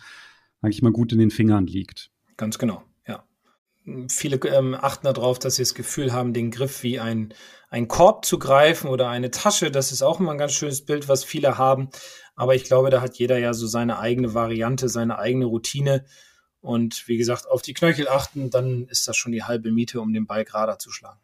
sag 0.62 0.72
ich 0.72 0.82
mal, 0.82 0.92
gut 0.92 1.12
in 1.12 1.18
den 1.18 1.30
Fingern 1.30 1.66
liegt. 1.66 2.10
Ganz 2.36 2.58
genau. 2.58 2.82
Viele 4.08 4.36
ähm, 4.48 4.74
achten 4.74 5.06
darauf, 5.06 5.38
dass 5.38 5.56
sie 5.56 5.62
das 5.62 5.74
Gefühl 5.74 6.12
haben, 6.12 6.32
den 6.32 6.50
Griff 6.50 6.82
wie 6.82 7.00
ein, 7.00 7.34
ein 7.68 7.88
Korb 7.88 8.24
zu 8.24 8.38
greifen 8.38 8.88
oder 8.88 9.08
eine 9.08 9.30
Tasche. 9.30 9.70
Das 9.70 9.92
ist 9.92 10.02
auch 10.02 10.20
immer 10.20 10.32
ein 10.32 10.38
ganz 10.38 10.52
schönes 10.52 10.84
Bild, 10.84 11.08
was 11.08 11.24
viele 11.24 11.58
haben. 11.58 11.88
Aber 12.36 12.54
ich 12.54 12.64
glaube, 12.64 12.90
da 12.90 13.00
hat 13.00 13.16
jeder 13.16 13.38
ja 13.38 13.52
so 13.52 13.66
seine 13.66 13.98
eigene 13.98 14.34
Variante, 14.34 14.88
seine 14.88 15.18
eigene 15.18 15.46
Routine. 15.46 16.04
Und 16.60 17.06
wie 17.08 17.16
gesagt, 17.16 17.48
auf 17.48 17.62
die 17.62 17.74
Knöchel 17.74 18.08
achten, 18.08 18.50
dann 18.50 18.86
ist 18.88 19.08
das 19.08 19.16
schon 19.16 19.32
die 19.32 19.44
halbe 19.44 19.72
Miete, 19.72 20.00
um 20.00 20.12
den 20.12 20.26
Ball 20.26 20.44
gerader 20.44 20.78
zu 20.78 20.90
schlagen. 20.90 21.20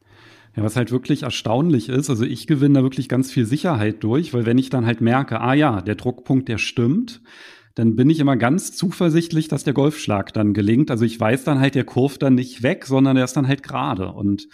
Ja, 0.56 0.62
was 0.62 0.76
halt 0.76 0.90
wirklich 0.90 1.22
erstaunlich 1.22 1.90
ist, 1.90 2.08
also 2.08 2.24
ich 2.24 2.46
gewinne 2.46 2.78
da 2.78 2.82
wirklich 2.82 3.10
ganz 3.10 3.30
viel 3.30 3.44
Sicherheit 3.44 4.02
durch, 4.02 4.32
weil 4.32 4.46
wenn 4.46 4.56
ich 4.56 4.70
dann 4.70 4.86
halt 4.86 5.02
merke, 5.02 5.40
ah 5.40 5.52
ja, 5.52 5.82
der 5.82 5.96
Druckpunkt, 5.96 6.48
der 6.48 6.56
stimmt, 6.56 7.20
dann 7.76 7.94
bin 7.94 8.08
ich 8.08 8.20
immer 8.20 8.36
ganz 8.36 8.72
zuversichtlich, 8.74 9.48
dass 9.48 9.62
der 9.62 9.74
Golfschlag 9.74 10.32
dann 10.32 10.54
gelingt. 10.54 10.90
Also 10.90 11.04
ich 11.04 11.20
weiß 11.20 11.44
dann 11.44 11.60
halt, 11.60 11.74
der 11.74 11.84
kurft 11.84 12.22
dann 12.22 12.34
nicht 12.34 12.62
weg, 12.62 12.86
sondern 12.86 13.16
der 13.16 13.26
ist 13.26 13.36
dann 13.36 13.46
halt 13.46 13.62
gerade. 13.62 14.12
Und 14.12 14.48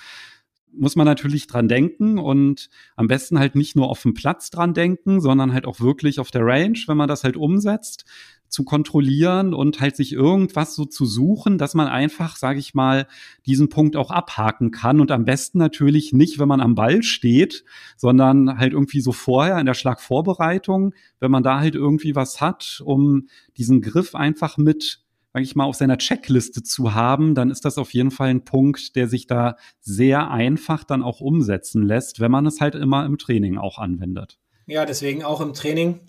muss 0.74 0.96
man 0.96 1.06
natürlich 1.06 1.46
dran 1.46 1.68
denken 1.68 2.18
und 2.18 2.68
am 2.96 3.06
besten 3.06 3.38
halt 3.38 3.54
nicht 3.54 3.76
nur 3.76 3.88
auf 3.88 4.02
dem 4.02 4.14
Platz 4.14 4.50
dran 4.50 4.74
denken, 4.74 5.20
sondern 5.20 5.52
halt 5.52 5.66
auch 5.66 5.80
wirklich 5.80 6.18
auf 6.20 6.30
der 6.30 6.44
Range, 6.44 6.78
wenn 6.86 6.96
man 6.96 7.08
das 7.08 7.24
halt 7.24 7.36
umsetzt, 7.36 8.04
zu 8.52 8.64
kontrollieren 8.64 9.54
und 9.54 9.80
halt 9.80 9.96
sich 9.96 10.12
irgendwas 10.12 10.74
so 10.74 10.84
zu 10.84 11.06
suchen, 11.06 11.56
dass 11.56 11.74
man 11.74 11.88
einfach, 11.88 12.36
sage 12.36 12.58
ich 12.58 12.74
mal, 12.74 13.06
diesen 13.46 13.70
Punkt 13.70 13.96
auch 13.96 14.10
abhaken 14.10 14.70
kann 14.70 15.00
und 15.00 15.10
am 15.10 15.24
besten 15.24 15.58
natürlich 15.58 16.12
nicht, 16.12 16.38
wenn 16.38 16.48
man 16.48 16.60
am 16.60 16.74
Ball 16.74 17.02
steht, 17.02 17.64
sondern 17.96 18.58
halt 18.58 18.74
irgendwie 18.74 19.00
so 19.00 19.12
vorher 19.12 19.58
in 19.58 19.66
der 19.66 19.74
Schlagvorbereitung, 19.74 20.92
wenn 21.18 21.30
man 21.30 21.42
da 21.42 21.60
halt 21.60 21.74
irgendwie 21.74 22.14
was 22.14 22.42
hat, 22.42 22.82
um 22.84 23.26
diesen 23.56 23.80
Griff 23.80 24.14
einfach 24.14 24.58
mit 24.58 25.01
sage 25.32 25.44
ich 25.44 25.56
mal, 25.56 25.64
auf 25.64 25.76
seiner 25.76 25.98
Checkliste 25.98 26.62
zu 26.62 26.94
haben, 26.94 27.34
dann 27.34 27.50
ist 27.50 27.64
das 27.64 27.78
auf 27.78 27.92
jeden 27.94 28.10
Fall 28.10 28.28
ein 28.28 28.44
Punkt, 28.44 28.96
der 28.96 29.08
sich 29.08 29.26
da 29.26 29.56
sehr 29.80 30.30
einfach 30.30 30.84
dann 30.84 31.02
auch 31.02 31.20
umsetzen 31.20 31.82
lässt, 31.82 32.20
wenn 32.20 32.30
man 32.30 32.46
es 32.46 32.60
halt 32.60 32.74
immer 32.74 33.06
im 33.06 33.18
Training 33.18 33.56
auch 33.58 33.78
anwendet. 33.78 34.38
Ja, 34.66 34.84
deswegen 34.84 35.24
auch 35.24 35.40
im 35.40 35.54
Training 35.54 36.00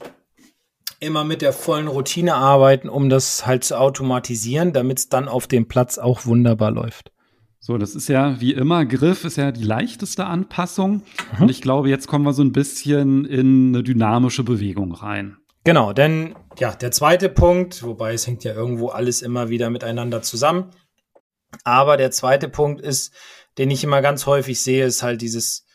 immer 1.00 1.24
mit 1.24 1.42
der 1.42 1.54
vollen 1.54 1.88
Routine 1.88 2.36
arbeiten, 2.36 2.90
um 2.90 3.10
das 3.10 3.46
halt 3.46 3.64
zu 3.64 3.78
automatisieren, 3.78 4.74
damit 4.74 5.00
es 5.00 5.10
dann 5.10 5.28
auf 5.28 5.48
dem 5.48 5.68
Platz 5.68 5.98
auch 5.98 6.26
wunderbar 6.26 6.72
läuft. 6.72 7.12
So, 7.60 7.78
das 7.78 7.96
ist 7.96 8.10
ja 8.10 8.42
wie 8.42 8.54
immer, 8.54 8.86
Griff 8.86 9.24
ist 9.24 9.38
ja 9.38 9.54
die 9.54 9.64
leichteste 9.64 10.26
Anpassung. 10.26 11.04
Mhm. 11.38 11.44
Und 11.44 11.50
ich 11.50 11.62
glaube, 11.62 11.90
jetzt 11.90 12.08
kommen 12.08 12.26
wir 12.26 12.34
so 12.34 12.44
ein 12.44 12.52
bisschen 12.52 13.24
in 13.24 13.70
eine 13.70 13.84
dynamische 13.84 14.44
Bewegung 14.44 14.94
rein. 14.94 15.38
Genau, 15.64 15.94
denn 15.94 16.36
ja, 16.60 16.76
der 16.76 16.92
zweite 16.92 17.30
Punkt, 17.30 17.84
wobei 17.84 18.14
es 18.14 18.28
hängt 18.28 18.44
ja 18.44 18.54
irgendwo 18.54 18.90
alles 18.90 19.22
immer 19.22 19.50
wieder 19.50 19.70
miteinander 19.70 20.22
zusammen. 20.22 20.72
Aber 21.64 21.98
der 21.98 22.12
zweite 22.12 22.50
Punkt 22.50 22.82
ist, 22.82 23.14
den 23.58 23.72
ich 23.72 23.84
immer 23.84 24.02
ganz 24.02 24.26
häufig 24.26 24.62
sehe, 24.62 24.86
ist 24.86 25.04
halt 25.04 25.22
dieses 25.22 25.66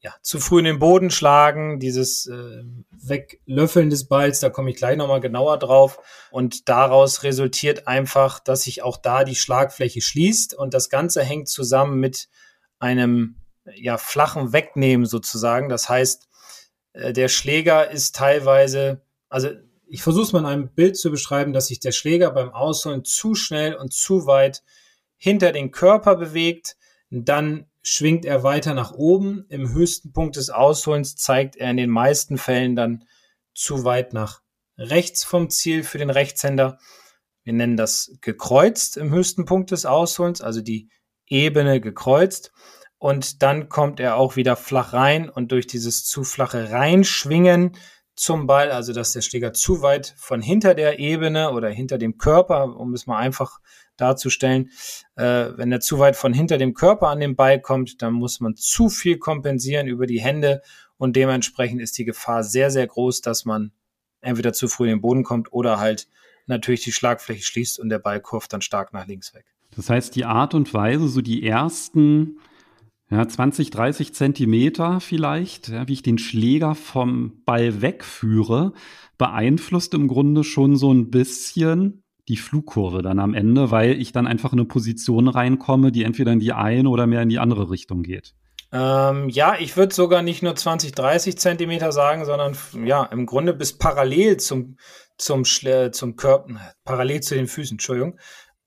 ja, 0.00 0.14
zu 0.22 0.38
früh 0.38 0.60
in 0.60 0.66
den 0.66 0.78
Boden 0.78 1.10
schlagen, 1.10 1.80
dieses 1.80 2.26
äh, 2.26 2.62
Weglöffeln 2.90 3.90
des 3.90 4.06
Balls, 4.06 4.38
da 4.40 4.50
komme 4.50 4.70
ich 4.70 4.76
gleich 4.76 4.96
nochmal 4.96 5.20
genauer 5.20 5.58
drauf. 5.58 5.98
Und 6.30 6.68
daraus 6.68 7.24
resultiert 7.24 7.88
einfach, 7.88 8.38
dass 8.38 8.62
sich 8.62 8.82
auch 8.82 8.98
da 8.98 9.24
die 9.24 9.34
Schlagfläche 9.34 10.00
schließt 10.00 10.54
und 10.54 10.74
das 10.74 10.90
Ganze 10.90 11.24
hängt 11.24 11.48
zusammen 11.48 11.98
mit 11.98 12.28
einem 12.78 13.36
ja, 13.74 13.98
flachen 13.98 14.52
Wegnehmen 14.52 15.06
sozusagen. 15.06 15.68
Das 15.68 15.88
heißt, 15.88 16.28
äh, 16.92 17.12
der 17.12 17.28
Schläger 17.28 17.90
ist 17.90 18.14
teilweise 18.14 19.02
also 19.28 19.50
ich 19.88 20.02
versuche 20.02 20.24
es 20.24 20.32
mal 20.32 20.40
in 20.40 20.46
einem 20.46 20.68
Bild 20.68 20.96
zu 20.96 21.10
beschreiben, 21.10 21.52
dass 21.52 21.68
sich 21.68 21.80
der 21.80 21.92
Schläger 21.92 22.30
beim 22.30 22.50
Ausholen 22.50 23.04
zu 23.04 23.34
schnell 23.34 23.74
und 23.74 23.92
zu 23.92 24.26
weit 24.26 24.62
hinter 25.16 25.52
den 25.52 25.70
Körper 25.70 26.16
bewegt. 26.16 26.76
Dann 27.10 27.66
schwingt 27.82 28.24
er 28.24 28.42
weiter 28.42 28.74
nach 28.74 28.92
oben. 28.92 29.46
Im 29.48 29.72
höchsten 29.72 30.12
Punkt 30.12 30.36
des 30.36 30.50
Ausholens 30.50 31.16
zeigt 31.16 31.56
er 31.56 31.70
in 31.70 31.76
den 31.76 31.90
meisten 31.90 32.36
Fällen 32.36 32.74
dann 32.74 33.04
zu 33.54 33.84
weit 33.84 34.12
nach 34.12 34.42
rechts 34.76 35.24
vom 35.24 35.50
Ziel 35.50 35.84
für 35.84 35.98
den 35.98 36.10
Rechtshänder. 36.10 36.78
Wir 37.44 37.52
nennen 37.52 37.76
das 37.76 38.12
gekreuzt 38.20 38.96
im 38.96 39.10
höchsten 39.10 39.44
Punkt 39.44 39.70
des 39.70 39.86
Ausholens, 39.86 40.42
also 40.42 40.60
die 40.60 40.90
Ebene 41.26 41.80
gekreuzt. 41.80 42.52
Und 42.98 43.42
dann 43.42 43.68
kommt 43.68 44.00
er 44.00 44.16
auch 44.16 44.36
wieder 44.36 44.56
flach 44.56 44.92
rein 44.92 45.30
und 45.30 45.52
durch 45.52 45.66
dieses 45.66 46.04
zu 46.04 46.24
flache 46.24 46.70
Reinschwingen 46.70 47.76
zum 48.16 48.46
Ball, 48.46 48.70
also 48.70 48.92
dass 48.92 49.12
der 49.12 49.20
Schläger 49.20 49.52
zu 49.52 49.82
weit 49.82 50.14
von 50.16 50.40
hinter 50.40 50.74
der 50.74 50.98
Ebene 50.98 51.52
oder 51.52 51.68
hinter 51.68 51.98
dem 51.98 52.16
Körper, 52.16 52.76
um 52.76 52.94
es 52.94 53.06
mal 53.06 53.18
einfach 53.18 53.60
darzustellen, 53.96 54.70
äh, 55.16 55.50
wenn 55.56 55.70
er 55.70 55.80
zu 55.80 55.98
weit 55.98 56.16
von 56.16 56.32
hinter 56.32 56.58
dem 56.58 56.74
Körper 56.74 57.08
an 57.08 57.20
den 57.20 57.36
Ball 57.36 57.60
kommt, 57.60 58.02
dann 58.02 58.14
muss 58.14 58.40
man 58.40 58.56
zu 58.56 58.88
viel 58.88 59.18
kompensieren 59.18 59.86
über 59.86 60.06
die 60.06 60.20
Hände 60.20 60.62
und 60.96 61.14
dementsprechend 61.14 61.80
ist 61.80 61.96
die 61.98 62.04
Gefahr 62.04 62.42
sehr, 62.42 62.70
sehr 62.70 62.86
groß, 62.86 63.20
dass 63.20 63.44
man 63.44 63.72
entweder 64.22 64.52
zu 64.52 64.66
früh 64.68 64.84
in 64.84 64.96
den 64.96 65.00
Boden 65.02 65.22
kommt 65.22 65.52
oder 65.52 65.78
halt 65.78 66.08
natürlich 66.46 66.84
die 66.84 66.92
Schlagfläche 66.92 67.44
schließt 67.44 67.78
und 67.78 67.90
der 67.90 67.98
Ball 67.98 68.20
kurft 68.20 68.52
dann 68.52 68.62
stark 68.62 68.92
nach 68.92 69.06
links 69.06 69.34
weg. 69.34 69.44
Das 69.74 69.90
heißt, 69.90 70.14
die 70.16 70.24
Art 70.24 70.54
und 70.54 70.72
Weise, 70.72 71.08
so 71.08 71.20
die 71.20 71.46
ersten 71.46 72.38
ja, 73.10 73.26
20, 73.26 73.70
30 73.70 74.14
Zentimeter 74.14 75.00
vielleicht, 75.00 75.68
ja, 75.68 75.86
wie 75.86 75.92
ich 75.92 76.02
den 76.02 76.18
Schläger 76.18 76.74
vom 76.74 77.42
Ball 77.44 77.80
wegführe, 77.80 78.72
beeinflusst 79.16 79.94
im 79.94 80.08
Grunde 80.08 80.42
schon 80.44 80.76
so 80.76 80.92
ein 80.92 81.10
bisschen 81.10 82.02
die 82.28 82.36
Flugkurve 82.36 83.02
dann 83.02 83.20
am 83.20 83.34
Ende, 83.34 83.70
weil 83.70 84.00
ich 84.00 84.10
dann 84.10 84.26
einfach 84.26 84.52
in 84.52 84.58
eine 84.58 84.68
Position 84.68 85.28
reinkomme, 85.28 85.92
die 85.92 86.02
entweder 86.02 86.32
in 86.32 86.40
die 86.40 86.52
eine 86.52 86.88
oder 86.88 87.06
mehr 87.06 87.22
in 87.22 87.28
die 87.28 87.38
andere 87.38 87.70
Richtung 87.70 88.02
geht. 88.02 88.34
Ähm, 88.72 89.28
ja, 89.28 89.54
ich 89.58 89.76
würde 89.76 89.94
sogar 89.94 90.22
nicht 90.22 90.42
nur 90.42 90.56
20, 90.56 90.92
30 90.92 91.38
Zentimeter 91.38 91.92
sagen, 91.92 92.24
sondern 92.24 92.56
ja, 92.84 93.04
im 93.04 93.26
Grunde 93.26 93.54
bis 93.54 93.78
parallel 93.78 94.38
zum, 94.38 94.76
zum, 95.16 95.44
zum 95.44 96.16
Körper, 96.16 96.74
parallel 96.84 97.20
zu 97.20 97.36
den 97.36 97.46
Füßen, 97.46 97.74
Entschuldigung. 97.76 98.18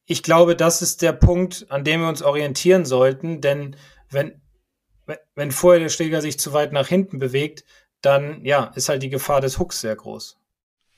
Ich 0.06 0.24
glaube, 0.24 0.56
das 0.56 0.82
ist 0.82 1.02
der 1.02 1.12
Punkt, 1.12 1.68
an 1.70 1.84
dem 1.84 2.02
wir 2.02 2.08
uns 2.08 2.24
orientieren 2.24 2.86
sollten, 2.86 3.42
denn 3.42 3.76
wenn, 4.10 4.42
wenn 5.36 5.52
vorher 5.52 5.80
der 5.80 5.90
Schläger 5.90 6.22
sich 6.22 6.40
zu 6.40 6.54
weit 6.54 6.72
nach 6.72 6.88
hinten 6.88 7.20
bewegt, 7.20 7.64
dann 8.02 8.44
ja, 8.46 8.72
ist 8.76 8.90
halt 8.90 9.04
die 9.04 9.10
Gefahr 9.10 9.42
des 9.42 9.60
Hooks 9.60 9.82
sehr 9.82 9.96
groß. 9.96 10.38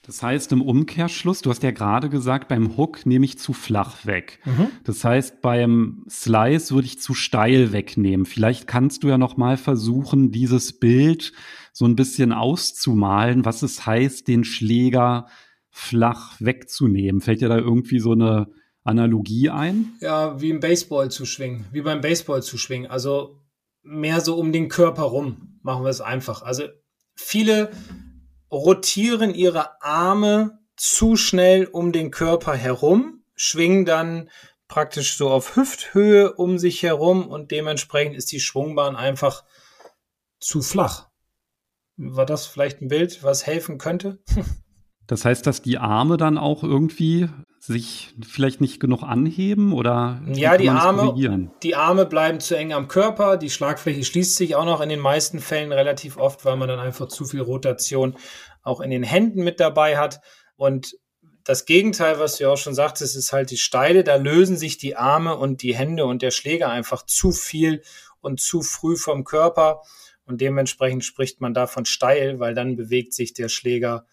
Das 0.04 0.24
heißt 0.24 0.52
im 0.52 0.64
Umkehrschluss, 0.64 1.42
du 1.42 1.52
hast 1.52 1.62
ja 1.62 1.70
gerade 1.70 2.10
gesagt, 2.10 2.48
beim 2.48 2.76
Hook 2.76 3.06
nehme 3.06 3.24
ich 3.24 3.38
zu 3.38 3.54
flach 3.54 4.06
weg. 4.08 4.40
Mhm. 4.46 4.68
Das 4.84 5.04
heißt, 5.04 5.42
beim 5.42 6.04
Slice 6.10 6.72
würde 6.74 6.88
ich 6.88 7.00
zu 7.00 7.14
steil 7.14 7.72
wegnehmen. 7.72 8.26
Vielleicht 8.26 8.66
kannst 8.66 9.04
du 9.04 9.10
ja 9.10 9.20
noch 9.20 9.38
mal 9.38 9.58
versuchen, 9.58 10.32
dieses 10.32 10.80
Bild 10.80 11.34
so 11.72 11.86
ein 11.86 11.96
bisschen 11.96 12.34
auszumalen, 12.34 13.46
was 13.46 13.62
es 13.62 13.86
heißt, 13.86 14.28
den 14.28 14.44
Schläger 14.44 15.28
flach 15.70 16.36
wegzunehmen. 16.40 17.22
Fällt 17.22 17.42
dir 17.42 17.50
da 17.50 17.58
irgendwie 17.58 18.00
so 18.00 18.14
eine 18.14 18.48
Analogie 18.84 19.50
ein? 19.50 19.94
Ja, 20.02 20.42
wie 20.42 20.50
im 20.50 20.60
Baseball 20.60 21.12
zu 21.12 21.26
schwingen, 21.26 21.66
wie 21.72 21.82
beim 21.82 22.02
Baseball 22.02 22.42
zu 22.42 22.58
schwingen. 22.58 22.90
Also 22.90 23.40
mehr 23.84 24.22
so 24.22 24.38
um 24.38 24.52
den 24.52 24.70
Körper 24.70 25.04
rum. 25.04 25.60
Machen 25.62 25.84
wir 25.84 25.90
es 25.90 26.02
einfach. 26.02 26.42
Also 26.42 26.64
viele 27.16 27.72
rotieren 28.52 29.34
ihre 29.34 29.82
Arme 29.82 30.60
zu 30.76 31.16
schnell 31.16 31.66
um 31.66 31.92
den 31.92 32.12
Körper 32.12 32.56
herum, 32.56 33.24
schwingen 33.36 33.86
dann 33.86 34.30
praktisch 34.68 35.16
so 35.16 35.30
auf 35.30 35.56
Hüfthöhe 35.56 36.34
um 36.34 36.58
sich 36.58 36.82
herum 36.82 37.28
und 37.28 37.52
dementsprechend 37.52 38.16
ist 38.16 38.32
die 38.32 38.40
Schwungbahn 38.40 38.96
einfach 38.96 39.44
zu 40.40 40.62
flach. 40.62 41.10
War 41.98 42.26
das 42.26 42.48
vielleicht 42.48 42.82
ein 42.82 42.88
Bild, 42.88 43.22
was 43.24 43.46
helfen 43.46 43.78
könnte? 43.78 44.20
Das 45.08 45.26
heißt, 45.26 45.46
dass 45.46 45.62
die 45.62 45.78
Arme 45.78 46.16
dann 46.16 46.38
auch 46.38 46.64
irgendwie 46.64 47.28
sich 47.64 48.16
vielleicht 48.28 48.60
nicht 48.60 48.80
genug 48.80 49.04
anheben 49.04 49.72
oder 49.72 50.20
ja, 50.34 50.58
die 50.58 50.70
Arme, 50.70 51.52
die 51.62 51.76
Arme 51.76 52.08
bleiben 52.08 52.40
zu 52.40 52.58
eng 52.58 52.74
am 52.74 52.88
Körper, 52.88 53.38
die 53.38 53.52
Schlagfläche 53.52 54.04
schließt 54.04 54.36
sich 54.36 54.56
auch 54.56 54.66
noch 54.66 54.82
in 54.82 54.90
den 54.90 55.00
meisten 55.00 55.40
Fällen 55.40 55.72
relativ 55.72 56.18
oft, 56.18 56.44
weil 56.44 56.58
man 56.58 56.68
dann 56.68 56.80
einfach 56.80 57.08
zu 57.08 57.24
viel 57.24 57.42
Rotation 57.42 58.18
auch 58.64 58.82
in 58.82 58.90
den 58.90 59.04
Händen 59.04 59.44
mit 59.44 59.60
dabei 59.60 60.00
hat 60.00 60.22
und 60.56 60.96
das 61.44 61.66
Gegenteil, 61.66 62.20
was 62.20 62.38
du 62.38 62.52
auch 62.52 62.58
schon 62.58 62.76
sagtest, 62.76 63.16
ist 63.16 63.34
halt 63.34 63.50
die 63.52 63.58
Steile. 63.58 64.04
Da 64.04 64.16
lösen 64.16 64.58
sich 64.58 64.78
die 64.78 64.96
Arme 64.96 65.36
und 65.36 65.64
die 65.64 65.76
Hände 65.76 66.06
und 66.06 66.22
der 66.22 66.32
Schläger 66.32 66.70
einfach 66.70 67.04
zu 67.04 67.32
viel 67.32 67.82
und 68.20 68.40
zu 68.40 68.62
früh 68.62 68.96
vom 68.96 69.24
Körper. 69.24 69.82
Und 70.26 70.40
dementsprechend 70.40 71.04
spricht 71.04 71.42
man 71.42 71.56
davon 71.56 71.86
steil, 71.86 72.40
weil 72.40 72.54
dann 72.54 72.76
bewegt 72.76 73.14
sich 73.14 73.34
der 73.34 73.50
Schläger 73.50 74.06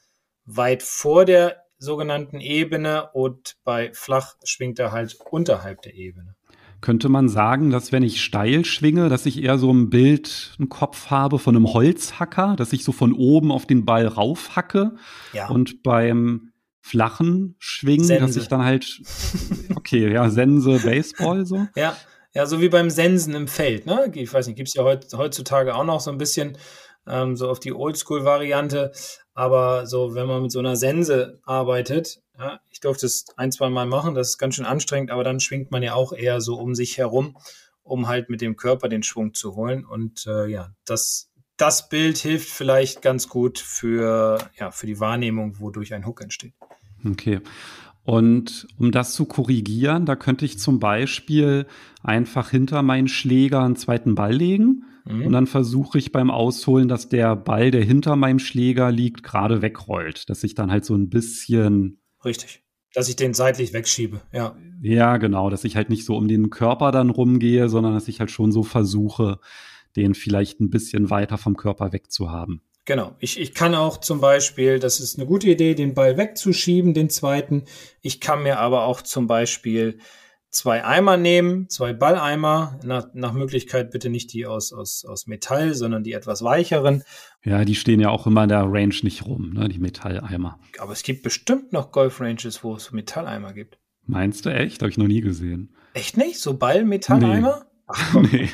weit 0.47 0.83
vor 0.83 1.27
der 1.27 1.68
sogenannten 1.79 2.41
Ebene 2.41 3.11
und 3.13 3.57
bei 3.65 3.93
flach 3.93 4.35
schwingt 4.45 4.79
er 4.79 4.93
halt 4.93 5.17
unterhalb 5.31 5.83
der 5.83 5.95
Ebene. 5.95 6.35
Könnte 6.81 7.09
man 7.09 7.29
sagen, 7.29 7.71
dass 7.71 7.91
wenn 7.91 8.05
ich 8.05 8.23
steil 8.23 8.65
schwinge, 8.65 9.09
dass 9.09 9.27
ich 9.27 9.43
eher 9.43 9.59
so 9.59 9.73
ein 9.73 9.91
Bild 9.91 10.55
im 10.59 10.69
Kopf 10.69 11.11
habe 11.11 11.41
von 11.41 11.57
einem 11.57 11.73
Holzhacker, 11.73 12.55
dass 12.57 12.73
ich 12.73 12.85
so 12.85 12.93
von 12.93 13.13
oben 13.13 13.51
auf 13.51 13.67
den 13.67 13.85
Ball 13.85 14.07
raufhacke 14.07 14.93
ja. 15.33 15.49
und 15.49 15.83
beim 15.83 16.53
flachen 16.81 17.57
Schwingen, 17.59 18.05
Sense. 18.05 18.25
dass 18.25 18.37
ich 18.37 18.49
dann 18.49 18.65
halt, 18.65 19.01
okay, 19.75 20.13
ja, 20.13 20.31
Sense, 20.31 20.81
Baseball 20.85 21.47
so. 21.47 21.67
Ja, 21.75 21.97
ja, 22.35 22.47
so 22.47 22.61
wie 22.61 22.69
beim 22.69 22.91
Sensen 22.91 23.35
im 23.35 23.49
Feld, 23.49 23.87
ne? 23.87 24.11
Ich 24.15 24.33
weiß 24.33 24.47
nicht, 24.47 24.57
gibt 24.57 24.69
es 24.69 24.75
ja 24.75 24.85
heutzutage 24.85 25.75
auch 25.75 25.85
noch 25.85 26.01
so 26.01 26.11
ein 26.11 26.19
bisschen 26.19 26.57
ähm, 27.09 27.37
so 27.37 27.49
auf 27.51 27.59
die 27.59 27.73
Oldschool-Variante. 27.73 28.93
Aber 29.39 29.87
so, 29.87 30.17
wenn 30.17 30.27
man 30.27 30.43
mit 30.43 30.51
so 30.51 30.59
einer 30.59 30.75
Sense 30.75 31.39
arbeitet, 31.45 32.21
ja, 32.37 32.59
ich 32.71 32.81
durfte 32.81 33.07
es 33.07 33.25
ein, 33.37 33.53
zwei 33.53 33.71
Mal 33.71 33.87
machen, 33.87 34.17
das 34.17 34.31
ist 34.31 34.39
ganz 34.39 34.57
schön 34.57 34.65
anstrengend, 34.65 35.13
aber 35.13 35.23
dann 35.23 35.39
schwingt 35.39 35.71
man 35.71 35.81
ja 35.85 35.95
auch 35.95 36.13
eher 36.13 36.41
so 36.41 36.59
um 36.59 36.75
sich 36.75 36.99
herum, 36.99 37.37
um 37.85 38.09
halt 38.09 38.31
mit 38.31 38.41
dem 38.41 38.57
Körper 38.57 38.89
den 38.89 39.05
Schwung 39.05 39.35
zu 39.35 39.55
holen. 39.55 39.85
Und 39.85 40.27
äh, 40.27 40.49
ja, 40.49 40.73
das, 40.85 41.31
das 41.57 41.89
Bild 41.89 42.19
hilft 42.19 42.49
vielleicht 42.51 43.01
ganz 43.01 43.29
gut 43.29 43.61
für, 43.61 44.39
ja, 44.59 44.73
für 44.73 44.89
die 44.89 44.99
Wahrnehmung, 44.99 45.61
wodurch 45.61 45.95
ein 45.95 46.05
Hook 46.05 46.21
entsteht. 46.21 46.55
Okay. 47.09 47.41
Und 48.03 48.67
um 48.77 48.91
das 48.91 49.13
zu 49.13 49.25
korrigieren, 49.25 50.05
da 50.05 50.17
könnte 50.17 50.47
ich 50.47 50.59
zum 50.59 50.81
Beispiel 50.81 51.69
einfach 52.03 52.51
hinter 52.51 52.83
meinen 52.83 53.07
Schläger 53.07 53.63
einen 53.63 53.77
zweiten 53.77 54.17
Ball 54.17 54.35
legen 54.35 54.85
Mhm. 55.09 55.27
Und 55.27 55.33
dann 55.33 55.47
versuche 55.47 55.99
ich 55.99 56.13
beim 56.13 56.31
Ausholen, 56.31 56.89
dass 56.89 57.09
der 57.09 57.35
Ball, 57.37 57.71
der 57.71 57.83
hinter 57.83 58.17
meinem 58.17 58.39
Schläger 58.39 58.91
liegt, 58.93 59.23
gerade 59.23 59.63
wegrollt. 59.63 60.29
Dass 60.29 60.45
ich 60.45 60.55
dann 60.55 60.71
halt 60.71 60.85
so 60.85 60.95
ein 60.95 61.09
bisschen. 61.09 62.01
Richtig. 62.25 62.63
Dass 62.95 63.09
ich 63.09 63.17
den 63.17 63.35
seitlich 63.35 63.73
wegschiebe, 63.73 64.21
ja. 64.33 64.57
Ja, 64.83 65.17
genau. 65.19 65.51
Dass 65.51 65.65
ich 65.65 65.77
halt 65.77 65.91
nicht 65.91 66.05
so 66.05 66.17
um 66.17 66.29
den 66.29 66.51
Körper 66.51 66.91
dann 66.91 67.11
rumgehe, 67.11 67.69
sondern 67.69 67.95
dass 67.95 68.09
ich 68.09 68.21
halt 68.21 68.31
schon 68.31 68.53
so 68.53 68.63
versuche, 68.63 69.41
den 69.97 70.15
vielleicht 70.15 70.61
ein 70.61 70.71
bisschen 70.71 71.11
weiter 71.11 71.39
vom 71.39 71.57
Körper 71.57 71.93
wegzuhaben. 71.93 72.63
Genau. 72.85 73.15
Ich, 73.19 73.39
ich 73.39 73.53
kann 73.53 73.75
auch 73.75 73.99
zum 73.99 74.21
Beispiel, 74.21 74.79
das 74.79 75.01
ist 75.01 75.19
eine 75.19 75.27
gute 75.27 75.51
Idee, 75.51 75.75
den 75.75 75.93
Ball 75.93 76.17
wegzuschieben, 76.17 76.95
den 76.95 77.11
zweiten. 77.11 77.65
Ich 78.01 78.19
kann 78.19 78.43
mir 78.43 78.59
aber 78.61 78.85
auch 78.85 79.03
zum 79.03 79.27
Beispiel 79.27 79.99
zwei 80.51 80.85
Eimer 80.85 81.17
nehmen, 81.17 81.69
zwei 81.69 81.93
Balleimer, 81.93 82.79
nach, 82.85 83.07
nach 83.15 83.33
Möglichkeit 83.33 83.91
bitte 83.91 84.09
nicht 84.09 84.33
die 84.33 84.47
aus, 84.47 84.73
aus, 84.73 85.05
aus 85.05 85.27
Metall, 85.27 85.75
sondern 85.75 86.03
die 86.03 86.13
etwas 86.13 86.43
weicheren. 86.43 87.03
Ja, 87.45 87.65
die 87.65 87.75
stehen 87.75 88.01
ja 88.01 88.11
auch 88.11 88.27
immer 88.27 88.45
in 88.45 88.49
der 88.49 88.65
Range 88.65 88.95
nicht 89.03 89.27
rum, 89.27 89.53
ne, 89.53 89.69
die 89.69 89.79
Metalleimer. 89.79 90.59
Aber 90.79 90.93
es 90.93 91.03
gibt 91.03 91.23
bestimmt 91.23 91.73
noch 91.73 91.93
Golf-Ranges, 91.93 92.65
wo 92.65 92.75
es 92.75 92.93
Metalleimer 92.93 93.53
gibt. 93.53 93.79
Meinst 94.07 94.47
du 94.47 94.51
echt? 94.51 94.81
Habe 94.81 94.91
ich 94.91 94.99
noch 94.99 95.07
nie 95.07 95.21
gesehen. 95.21 95.75
Echt 95.93 96.17
nicht? 96.17 96.39
So 96.39 96.55
Ball-Metalleimer? 96.55 97.61
Nee. 97.61 97.85
Ach, 97.87 98.15
nee. 98.33 98.49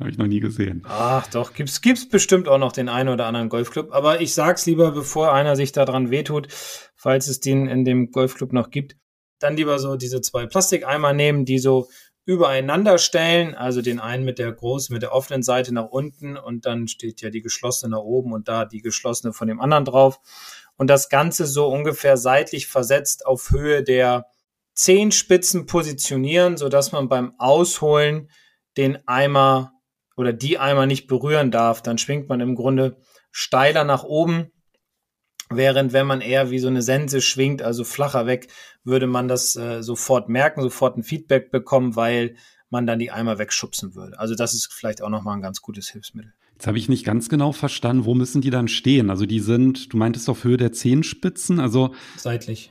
Habe 0.00 0.10
ich 0.10 0.18
noch 0.18 0.26
nie 0.26 0.40
gesehen. 0.40 0.82
Ach 0.88 1.26
doch, 1.28 1.54
gibt's, 1.54 1.80
gibt's 1.80 2.08
bestimmt 2.08 2.48
auch 2.48 2.58
noch 2.58 2.72
den 2.72 2.88
einen 2.88 3.10
oder 3.10 3.26
anderen 3.26 3.48
Golfclub. 3.48 3.92
Aber 3.92 4.20
ich 4.20 4.34
sag's 4.34 4.66
lieber, 4.66 4.90
bevor 4.90 5.32
einer 5.32 5.56
sich 5.56 5.72
daran 5.72 6.10
wehtut, 6.10 6.48
falls 6.96 7.28
es 7.28 7.40
den 7.40 7.66
in 7.68 7.84
dem 7.84 8.10
Golfclub 8.10 8.52
noch 8.52 8.70
gibt 8.70 8.96
dann 9.38 9.56
lieber 9.56 9.78
so 9.78 9.96
diese 9.96 10.20
zwei 10.20 10.46
Plastikeimer 10.46 11.12
nehmen, 11.12 11.44
die 11.44 11.58
so 11.58 11.88
übereinander 12.26 12.98
stellen, 12.98 13.54
also 13.54 13.82
den 13.82 14.00
einen 14.00 14.24
mit 14.24 14.38
der 14.38 14.50
großen, 14.50 14.92
mit 14.92 15.02
der 15.02 15.12
offenen 15.12 15.42
Seite 15.42 15.74
nach 15.74 15.88
unten 15.88 16.36
und 16.36 16.64
dann 16.64 16.88
steht 16.88 17.20
ja 17.20 17.30
die 17.30 17.42
geschlossene 17.42 17.90
nach 17.90 18.02
oben 18.02 18.32
und 18.32 18.48
da 18.48 18.64
die 18.64 18.80
geschlossene 18.80 19.32
von 19.32 19.48
dem 19.48 19.60
anderen 19.60 19.84
drauf. 19.84 20.20
Und 20.76 20.88
das 20.88 21.08
Ganze 21.08 21.46
so 21.46 21.68
ungefähr 21.68 22.16
seitlich 22.16 22.66
versetzt 22.66 23.26
auf 23.26 23.50
Höhe 23.50 23.82
der 23.82 24.26
Zehenspitzen 24.74 25.66
positionieren, 25.66 26.56
sodass 26.56 26.92
man 26.92 27.08
beim 27.08 27.34
Ausholen 27.38 28.30
den 28.76 28.98
Eimer 29.06 29.72
oder 30.16 30.32
die 30.32 30.58
Eimer 30.58 30.86
nicht 30.86 31.06
berühren 31.06 31.50
darf. 31.50 31.82
Dann 31.82 31.98
schwingt 31.98 32.28
man 32.28 32.40
im 32.40 32.54
Grunde 32.54 32.96
steiler 33.30 33.84
nach 33.84 34.02
oben 34.02 34.50
Während 35.56 35.92
wenn 35.92 36.06
man 36.06 36.20
eher 36.20 36.50
wie 36.50 36.58
so 36.58 36.68
eine 36.68 36.82
Sense 36.82 37.20
schwingt, 37.20 37.62
also 37.62 37.84
flacher 37.84 38.26
weg, 38.26 38.48
würde 38.84 39.06
man 39.06 39.28
das 39.28 39.56
äh, 39.56 39.82
sofort 39.82 40.28
merken, 40.28 40.62
sofort 40.62 40.96
ein 40.96 41.02
Feedback 41.02 41.50
bekommen, 41.50 41.96
weil 41.96 42.36
man 42.70 42.86
dann 42.86 42.98
die 42.98 43.10
Eimer 43.10 43.38
wegschubsen 43.38 43.94
würde. 43.94 44.18
Also 44.18 44.34
das 44.34 44.54
ist 44.54 44.72
vielleicht 44.72 45.02
auch 45.02 45.08
nochmal 45.08 45.36
ein 45.36 45.42
ganz 45.42 45.62
gutes 45.62 45.88
Hilfsmittel. 45.88 46.32
Jetzt 46.52 46.66
habe 46.66 46.78
ich 46.78 46.88
nicht 46.88 47.04
ganz 47.04 47.28
genau 47.28 47.52
verstanden, 47.52 48.04
wo 48.04 48.14
müssen 48.14 48.40
die 48.40 48.50
dann 48.50 48.68
stehen? 48.68 49.10
Also 49.10 49.26
die 49.26 49.40
sind, 49.40 49.92
du 49.92 49.96
meintest 49.96 50.28
auf 50.28 50.44
Höhe 50.44 50.56
der 50.56 50.72
Zehenspitzen, 50.72 51.58
also 51.58 51.94
seitlich. 52.16 52.70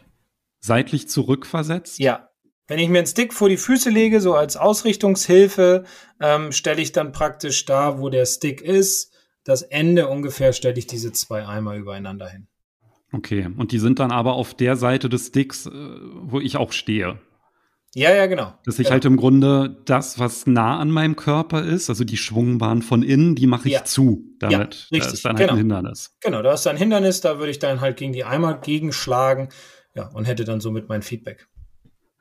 Seitlich 0.59 1.09
zurückversetzt? 1.09 1.99
Ja. 1.99 2.29
Wenn 2.67 2.79
ich 2.79 2.87
mir 2.87 2.99
einen 2.99 3.07
Stick 3.07 3.33
vor 3.33 3.49
die 3.49 3.57
Füße 3.57 3.89
lege, 3.89 4.21
so 4.21 4.35
als 4.35 4.55
Ausrichtungshilfe, 4.55 5.83
ähm, 6.21 6.53
stelle 6.53 6.81
ich 6.81 6.93
dann 6.93 7.11
praktisch 7.11 7.65
da, 7.65 7.99
wo 7.99 8.09
der 8.09 8.25
Stick 8.25 8.61
ist, 8.61 9.11
das 9.43 9.63
Ende 9.63 10.07
ungefähr 10.07 10.53
stelle 10.53 10.79
ich 10.79 10.87
diese 10.87 11.11
zwei 11.11 11.45
Eimer 11.45 11.75
übereinander 11.75 12.29
hin. 12.29 12.47
Okay, 13.13 13.47
und 13.57 13.71
die 13.71 13.79
sind 13.79 13.99
dann 13.99 14.11
aber 14.11 14.33
auf 14.33 14.55
der 14.55 14.75
Seite 14.75 15.07
des 15.07 15.27
Sticks, 15.27 15.67
äh, 15.67 15.71
wo 15.71 16.39
ich 16.39 16.57
auch 16.57 16.71
stehe. 16.71 17.19
Ja, 17.95 18.11
ja, 18.11 18.25
genau. 18.25 18.53
Dass 18.65 18.79
ich 18.79 18.85
genau. 18.85 18.93
halt 18.93 19.05
im 19.05 19.17
Grunde 19.17 19.81
das, 19.85 20.17
was 20.17 20.47
nah 20.47 20.79
an 20.79 20.89
meinem 20.89 21.15
Körper 21.15 21.63
ist, 21.63 21.91
also 21.91 22.03
die 22.03 22.17
Schwungbahn 22.17 22.81
von 22.81 23.03
innen, 23.03 23.35
die 23.35 23.45
mache 23.45 23.67
ich 23.67 23.75
ja. 23.75 23.83
zu. 23.83 24.23
Damit. 24.39 24.51
Ja, 24.51 24.67
richtig. 24.67 24.99
Das 24.99 25.13
ist 25.13 25.25
dann 25.25 25.37
halt 25.37 25.41
genau. 25.41 25.53
ein 25.53 25.57
Hindernis. 25.59 26.17
Genau, 26.21 26.41
da 26.41 26.53
ist 26.53 26.65
ein 26.65 26.75
Hindernis, 26.75 27.21
da 27.21 27.37
würde 27.37 27.51
ich 27.51 27.59
dann 27.59 27.81
halt 27.81 27.97
gegen 27.97 28.13
die 28.13 28.23
Eimer 28.23 28.55
gegenschlagen, 28.55 29.49
ja, 29.95 30.07
und 30.07 30.25
hätte 30.25 30.43
dann 30.43 30.59
somit 30.59 30.89
mein 30.89 31.03
Feedback. 31.03 31.47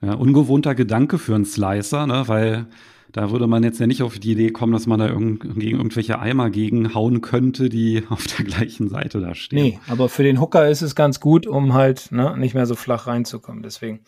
Ja, 0.02 0.12
ungewohnter 0.14 0.74
Gedanke 0.74 1.16
für 1.16 1.34
einen 1.34 1.46
Slicer, 1.46 2.06
ne, 2.06 2.24
weil 2.26 2.66
da 3.12 3.30
würde 3.30 3.46
man 3.46 3.62
jetzt 3.62 3.78
ja 3.78 3.86
nicht 3.86 4.02
auf 4.02 4.18
die 4.18 4.32
Idee 4.32 4.50
kommen, 4.50 4.72
dass 4.72 4.86
man 4.86 4.98
da 4.98 5.08
irg 5.08 5.40
gegen 5.54 5.78
irgendwelche 5.78 6.18
Eimer 6.18 6.50
gegenhauen 6.50 7.20
könnte, 7.20 7.68
die 7.68 8.02
auf 8.08 8.26
der 8.26 8.44
gleichen 8.44 8.88
Seite 8.88 9.20
da 9.20 9.34
stehen. 9.34 9.62
Nee, 9.62 9.80
aber 9.88 10.08
für 10.08 10.22
den 10.22 10.40
Hooker 10.40 10.68
ist 10.68 10.82
es 10.82 10.94
ganz 10.94 11.20
gut, 11.20 11.46
um 11.46 11.74
halt 11.74 12.10
ne, 12.10 12.36
nicht 12.36 12.54
mehr 12.54 12.66
so 12.66 12.74
flach 12.74 13.06
reinzukommen. 13.06 13.62
Deswegen, 13.62 14.00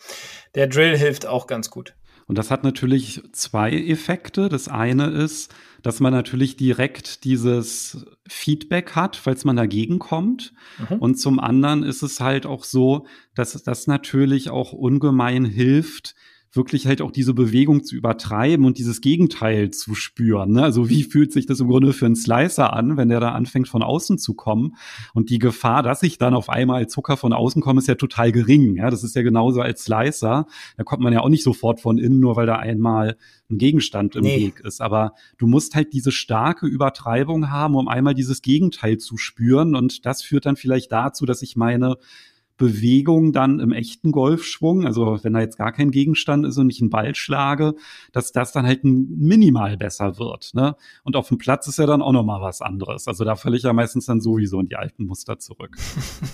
der 0.55 0.67
Drill 0.67 0.97
hilft 0.97 1.25
auch 1.25 1.47
ganz 1.47 1.69
gut. 1.69 1.93
Und 2.27 2.37
das 2.39 2.49
hat 2.49 2.63
natürlich 2.63 3.21
zwei 3.33 3.71
Effekte. 3.71 4.49
Das 4.49 4.67
eine 4.67 5.09
ist, 5.09 5.53
dass 5.83 5.99
man 5.99 6.11
natürlich 6.11 6.57
direkt 6.57 7.23
dieses 7.23 8.07
Feedback 8.27 8.95
hat, 8.95 9.15
falls 9.15 9.45
man 9.45 9.55
dagegen 9.55 9.99
kommt. 9.99 10.53
Mhm. 10.89 10.97
Und 10.97 11.15
zum 11.19 11.39
anderen 11.39 11.83
ist 11.83 12.01
es 12.01 12.19
halt 12.19 12.47
auch 12.47 12.63
so, 12.63 13.05
dass 13.35 13.51
das 13.61 13.85
natürlich 13.85 14.49
auch 14.49 14.73
ungemein 14.73 15.45
hilft, 15.45 16.15
wirklich 16.55 16.87
halt 16.87 17.01
auch 17.01 17.11
diese 17.11 17.33
Bewegung 17.33 17.83
zu 17.83 17.95
übertreiben 17.95 18.65
und 18.65 18.77
dieses 18.77 19.01
Gegenteil 19.01 19.71
zu 19.71 19.95
spüren. 19.95 20.53
Ne? 20.53 20.63
Also 20.63 20.89
wie 20.89 21.03
fühlt 21.03 21.33
sich 21.33 21.45
das 21.45 21.59
im 21.59 21.67
Grunde 21.67 21.93
für 21.93 22.05
einen 22.05 22.15
Slicer 22.15 22.73
an, 22.73 22.97
wenn 22.97 23.09
der 23.09 23.19
da 23.19 23.31
anfängt 23.31 23.67
von 23.67 23.83
außen 23.83 24.17
zu 24.17 24.33
kommen? 24.33 24.75
Und 25.13 25.29
die 25.29 25.39
Gefahr, 25.39 25.83
dass 25.83 26.03
ich 26.03 26.17
dann 26.17 26.33
auf 26.33 26.49
einmal 26.49 26.87
Zucker 26.87 27.17
von 27.17 27.33
außen 27.33 27.61
komme, 27.61 27.79
ist 27.79 27.87
ja 27.87 27.95
total 27.95 28.31
gering. 28.31 28.75
Ja, 28.75 28.89
das 28.89 29.03
ist 29.03 29.15
ja 29.15 29.21
genauso 29.21 29.61
als 29.61 29.83
Slicer. 29.83 30.47
Da 30.77 30.83
kommt 30.83 31.01
man 31.01 31.13
ja 31.13 31.21
auch 31.21 31.29
nicht 31.29 31.43
sofort 31.43 31.79
von 31.81 31.97
innen, 31.97 32.19
nur 32.19 32.35
weil 32.35 32.45
da 32.45 32.55
einmal 32.55 33.17
ein 33.49 33.57
Gegenstand 33.57 34.15
im 34.15 34.23
nee. 34.23 34.47
Weg 34.47 34.61
ist. 34.61 34.81
Aber 34.81 35.13
du 35.37 35.47
musst 35.47 35.75
halt 35.75 35.93
diese 35.93 36.11
starke 36.11 36.65
Übertreibung 36.65 37.51
haben, 37.51 37.75
um 37.75 37.87
einmal 37.87 38.13
dieses 38.13 38.41
Gegenteil 38.41 38.97
zu 38.97 39.17
spüren. 39.17 39.75
Und 39.75 40.05
das 40.05 40.21
führt 40.21 40.45
dann 40.45 40.55
vielleicht 40.55 40.91
dazu, 40.91 41.25
dass 41.25 41.41
ich 41.41 41.55
meine 41.55 41.97
Bewegung 42.57 43.33
dann 43.33 43.59
im 43.59 43.73
echten 43.73 44.11
Golfschwung, 44.11 44.85
also 44.85 45.19
wenn 45.23 45.33
da 45.33 45.41
jetzt 45.41 45.57
gar 45.57 45.73
kein 45.73 45.91
Gegenstand 45.91 46.45
ist 46.45 46.57
und 46.57 46.69
ich 46.69 46.79
einen 46.79 46.89
Ball 46.89 47.13
schlage, 47.13 47.75
dass 48.13 48.31
das 48.31 48.53
dann 48.53 48.65
halt 48.65 48.83
minimal 48.83 49.75
besser 49.77 50.17
wird. 50.17 50.53
Ne? 50.53 50.75
Und 51.03 51.15
auf 51.15 51.27
dem 51.27 51.37
Platz 51.37 51.67
ist 51.67 51.79
ja 51.79 51.85
dann 51.85 52.01
auch 52.01 52.13
nochmal 52.13 52.41
was 52.41 52.61
anderes. 52.61 53.07
Also 53.07 53.25
da 53.25 53.35
falle 53.35 53.57
ich 53.57 53.63
ja 53.63 53.73
meistens 53.73 54.05
dann 54.05 54.21
sowieso 54.21 54.59
in 54.59 54.67
die 54.67 54.77
alten 54.77 55.05
Muster 55.05 55.37
zurück. 55.37 55.75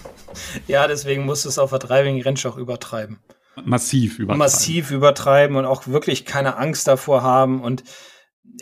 ja, 0.67 0.87
deswegen 0.87 1.25
musst 1.25 1.45
du 1.45 1.49
es 1.49 1.57
auf 1.57 1.71
der 1.71 1.79
Driving 1.79 2.21
Range 2.21 2.39
auch 2.45 2.57
übertreiben. 2.57 3.19
Massiv 3.65 4.19
übertreiben. 4.19 4.39
Massiv 4.39 4.91
übertreiben 4.91 5.55
und 5.55 5.65
auch 5.65 5.87
wirklich 5.87 6.25
keine 6.25 6.57
Angst 6.57 6.87
davor 6.87 7.23
haben 7.23 7.61
und 7.61 7.83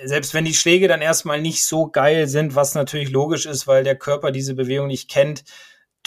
selbst 0.04 0.34
wenn 0.34 0.46
die 0.46 0.54
Schläge 0.54 0.88
dann 0.88 1.02
erstmal 1.02 1.42
nicht 1.42 1.66
so 1.66 1.88
geil 1.88 2.28
sind, 2.28 2.56
was 2.56 2.76
natürlich 2.76 3.10
logisch 3.10 3.46
ist, 3.46 3.68
weil 3.68 3.84
der 3.84 3.96
Körper 3.96 4.32
diese 4.32 4.54
Bewegung 4.56 4.88
nicht 4.88 5.10
kennt, 5.10 5.44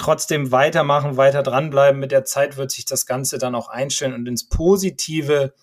trotzdem 0.02 0.52
weitermachen, 0.52 1.16
weiter 1.16 1.42
dranbleiben. 1.42 2.00
Mit 2.00 2.12
der 2.12 2.24
Zeit 2.24 2.56
wird 2.56 2.70
sich 2.70 2.84
das 2.84 3.06
Ganze 3.06 3.38
dann 3.38 3.54
auch 3.54 3.68
einstellen 3.68 4.14
und 4.14 4.26
ins 4.26 4.48
Positive 4.48 5.54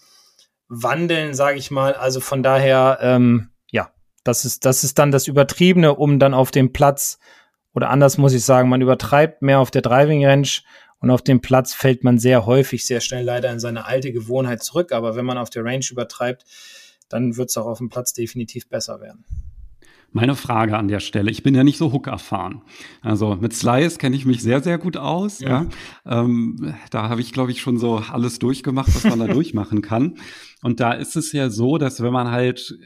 wandeln, 0.69 1.33
sage 1.33 1.57
ich 1.57 1.71
mal. 1.71 1.93
Also 1.93 2.21
von 2.21 2.41
daher, 2.41 2.99
ähm, 3.01 3.49
ja, 3.69 3.91
das 4.23 4.45
ist, 4.45 4.65
das 4.65 4.83
ist 4.83 4.97
dann 4.97 5.11
das 5.11 5.27
Übertriebene, 5.27 5.95
um 5.95 6.19
dann 6.19 6.33
auf 6.33 6.51
dem 6.51 6.71
Platz, 6.71 7.19
oder 7.73 7.89
anders 7.89 8.17
muss 8.17 8.33
ich 8.33 8.43
sagen, 8.43 8.69
man 8.69 8.81
übertreibt 8.81 9.41
mehr 9.41 9.59
auf 9.59 9.71
der 9.71 9.81
Driving 9.81 10.25
Range 10.25 10.49
und 10.99 11.11
auf 11.11 11.21
dem 11.21 11.41
Platz 11.41 11.73
fällt 11.73 12.03
man 12.03 12.17
sehr 12.17 12.45
häufig, 12.45 12.85
sehr 12.85 13.01
schnell 13.01 13.23
leider 13.23 13.51
in 13.51 13.59
seine 13.59 13.85
alte 13.85 14.11
Gewohnheit 14.11 14.63
zurück. 14.63 14.91
Aber 14.91 15.15
wenn 15.15 15.25
man 15.25 15.37
auf 15.37 15.49
der 15.49 15.63
Range 15.63 15.85
übertreibt, 15.89 16.45
dann 17.09 17.37
wird 17.37 17.49
es 17.49 17.57
auch 17.57 17.65
auf 17.65 17.77
dem 17.77 17.89
Platz 17.89 18.13
definitiv 18.13 18.69
besser 18.69 19.01
werden. 19.01 19.25
Meine 20.11 20.35
Frage 20.35 20.77
an 20.77 20.87
der 20.87 20.99
Stelle, 20.99 21.29
ich 21.29 21.43
bin 21.43 21.53
ja 21.53 21.63
nicht 21.63 21.77
so 21.77 21.91
hook 21.91 22.07
erfahren. 22.07 22.63
Also 23.01 23.35
mit 23.35 23.53
Slice 23.53 23.97
kenne 23.97 24.15
ich 24.15 24.25
mich 24.25 24.41
sehr, 24.41 24.61
sehr 24.61 24.77
gut 24.77 24.97
aus. 24.97 25.39
Ja. 25.39 25.67
ja. 26.05 26.21
Ähm, 26.21 26.73
da 26.89 27.09
habe 27.09 27.21
ich, 27.21 27.31
glaube 27.31 27.51
ich, 27.51 27.61
schon 27.61 27.77
so 27.77 27.97
alles 27.97 28.39
durchgemacht, 28.39 28.93
was 28.95 29.03
man 29.03 29.19
da 29.19 29.27
durchmachen 29.33 29.81
kann. 29.81 30.15
Und 30.61 30.79
da 30.79 30.93
ist 30.93 31.15
es 31.15 31.31
ja 31.31 31.49
so, 31.49 31.77
dass 31.77 32.01
wenn 32.01 32.13
man 32.13 32.31
halt 32.31 32.77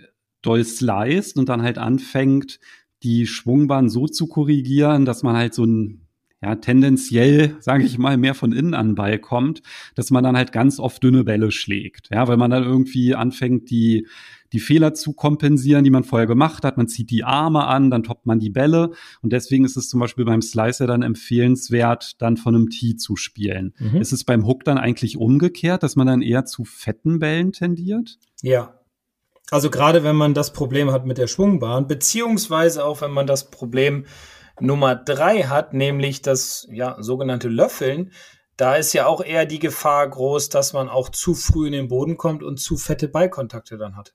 doll 0.41 0.63
sliced 0.63 1.37
und 1.37 1.49
dann 1.49 1.61
halt 1.61 1.77
anfängt, 1.77 2.59
die 3.03 3.27
Schwungbahn 3.27 3.89
so 3.89 4.07
zu 4.07 4.27
korrigieren, 4.27 5.05
dass 5.05 5.23
man 5.23 5.35
halt 5.35 5.53
so 5.53 5.65
ein 5.65 6.03
ja, 6.43 6.55
tendenziell, 6.55 7.55
sage 7.61 7.85
ich 7.85 7.97
mal, 7.97 8.17
mehr 8.17 8.35
von 8.35 8.51
innen 8.51 8.73
an 8.73 8.95
Ball 8.95 9.17
kommt, 9.17 9.61
dass 9.95 10.11
man 10.11 10.25
dann 10.25 10.35
halt 10.35 10.51
ganz 10.51 10.77
oft 10.77 11.01
dünne 11.01 11.23
Bälle 11.23 11.51
schlägt. 11.51 12.09
Ja, 12.11 12.27
weil 12.27 12.35
man 12.35 12.51
dann 12.51 12.65
irgendwie 12.65 13.15
anfängt, 13.15 13.69
die 13.69 14.07
die 14.53 14.59
Fehler 14.59 14.93
zu 14.93 15.13
kompensieren, 15.13 15.83
die 15.83 15.89
man 15.89 16.03
vorher 16.03 16.27
gemacht 16.27 16.63
hat. 16.63 16.77
Man 16.77 16.87
zieht 16.87 17.09
die 17.09 17.23
Arme 17.23 17.65
an, 17.65 17.89
dann 17.89 18.03
toppt 18.03 18.25
man 18.25 18.39
die 18.39 18.51
Bälle. 18.51 18.91
Und 19.21 19.33
deswegen 19.33 19.65
ist 19.65 19.75
es 19.75 19.89
zum 19.89 19.99
Beispiel 19.99 20.25
beim 20.25 20.41
Slicer 20.41 20.87
dann 20.87 21.01
empfehlenswert, 21.01 22.21
dann 22.21 22.37
von 22.37 22.55
einem 22.55 22.69
Tee 22.69 22.95
zu 22.95 23.15
spielen. 23.15 23.73
Mhm. 23.79 23.99
Ist 23.99 24.13
es 24.13 24.23
beim 24.23 24.45
Hook 24.45 24.63
dann 24.63 24.77
eigentlich 24.77 25.17
umgekehrt, 25.17 25.83
dass 25.83 25.95
man 25.95 26.07
dann 26.07 26.21
eher 26.21 26.45
zu 26.45 26.63
fetten 26.63 27.19
Bällen 27.19 27.51
tendiert? 27.51 28.19
Ja. 28.41 28.79
Also 29.49 29.69
gerade 29.69 30.03
wenn 30.03 30.15
man 30.15 30.33
das 30.33 30.53
Problem 30.53 30.91
hat 30.91 31.05
mit 31.05 31.17
der 31.17 31.27
Schwungbahn, 31.27 31.87
beziehungsweise 31.87 32.85
auch 32.85 33.01
wenn 33.01 33.11
man 33.11 33.27
das 33.27 33.49
Problem 33.49 34.05
Nummer 34.59 34.95
drei 34.95 35.43
hat, 35.43 35.73
nämlich 35.73 36.21
das 36.21 36.67
ja, 36.71 36.95
sogenannte 36.99 37.49
Löffeln, 37.49 38.11
da 38.55 38.75
ist 38.75 38.93
ja 38.93 39.07
auch 39.07 39.23
eher 39.23 39.45
die 39.45 39.59
Gefahr 39.59 40.07
groß, 40.07 40.49
dass 40.49 40.73
man 40.73 40.89
auch 40.89 41.09
zu 41.09 41.33
früh 41.33 41.65
in 41.67 41.73
den 41.73 41.87
Boden 41.87 42.17
kommt 42.17 42.43
und 42.43 42.59
zu 42.59 42.77
fette 42.77 43.07
Ballkontakte 43.07 43.77
dann 43.77 43.97
hat 43.97 44.13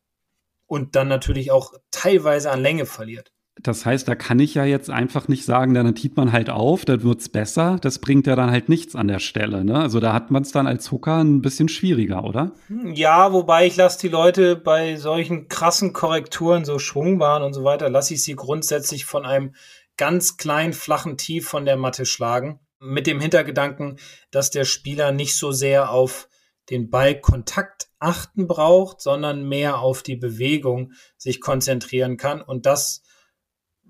und 0.69 0.95
dann 0.95 1.09
natürlich 1.09 1.51
auch 1.51 1.73
teilweise 1.91 2.53
an 2.53 2.63
Länge 2.63 2.87
verliert. 2.87 3.33
Das 3.61 3.85
heißt, 3.85 4.07
da 4.07 4.15
kann 4.15 4.39
ich 4.39 4.55
ja 4.55 4.65
jetzt 4.65 4.89
einfach 4.89 5.27
nicht 5.27 5.45
sagen, 5.45 5.75
dann 5.75 5.93
tiet 5.95 6.17
man 6.17 6.31
halt 6.31 6.49
auf, 6.49 6.85
dann 6.85 7.03
wird's 7.03 7.29
besser. 7.29 7.79
Das 7.81 7.99
bringt 7.99 8.29
ja 8.29 8.37
dann 8.37 8.53
halt 8.53 8.69
nichts 8.69 8.95
an 8.95 9.09
der 9.09 9.19
Stelle. 9.19 9.65
Ne? 9.65 9.81
Also 9.81 9.99
da 9.99 10.13
hat 10.13 10.31
man 10.31 10.43
es 10.43 10.53
dann 10.53 10.69
als 10.69 10.93
Hooker 10.93 11.25
ein 11.25 11.43
bisschen 11.43 11.69
schwieriger, 11.69 12.23
oder? 12.23 12.53
Hm, 12.69 12.95
ja, 12.95 13.33
wobei 13.33 13.67
ich 13.67 13.77
lasse 13.77 13.99
die 13.99 14.09
Leute 14.09 14.55
bei 14.55 14.97
solchen 14.97 15.49
krassen 15.49 15.93
Korrekturen, 15.93 16.65
so 16.65 16.79
Schwungbahn 16.79 17.43
und 17.43 17.53
so 17.53 17.65
weiter, 17.65 17.91
lasse 17.91 18.15
ich 18.15 18.23
sie 18.23 18.37
grundsätzlich 18.37 19.05
von 19.05 19.27
einem 19.27 19.55
ganz 19.97 20.37
kleinen, 20.37 20.73
flachen 20.73 21.17
Tief 21.17 21.49
von 21.49 21.65
der 21.65 21.77
Matte 21.77 22.07
schlagen. 22.07 22.61
Mit 22.79 23.09
dem 23.09 23.21
Hintergedanken, 23.21 23.99
dass 24.31 24.51
der 24.51 24.65
Spieler 24.65 25.11
nicht 25.11 25.37
so 25.37 25.51
sehr 25.51 25.91
auf 25.91 26.29
den 26.71 26.91
Ballkontakt 26.91 27.89
achten 27.99 28.47
braucht, 28.47 29.01
sondern 29.01 29.49
mehr 29.49 29.81
auf 29.81 30.03
die 30.03 30.17
Bewegung 30.17 30.93
sich 31.17 31.41
konzentrieren 31.41 32.17
kann. 32.17 32.41
Und 32.41 32.67
das 32.67 33.03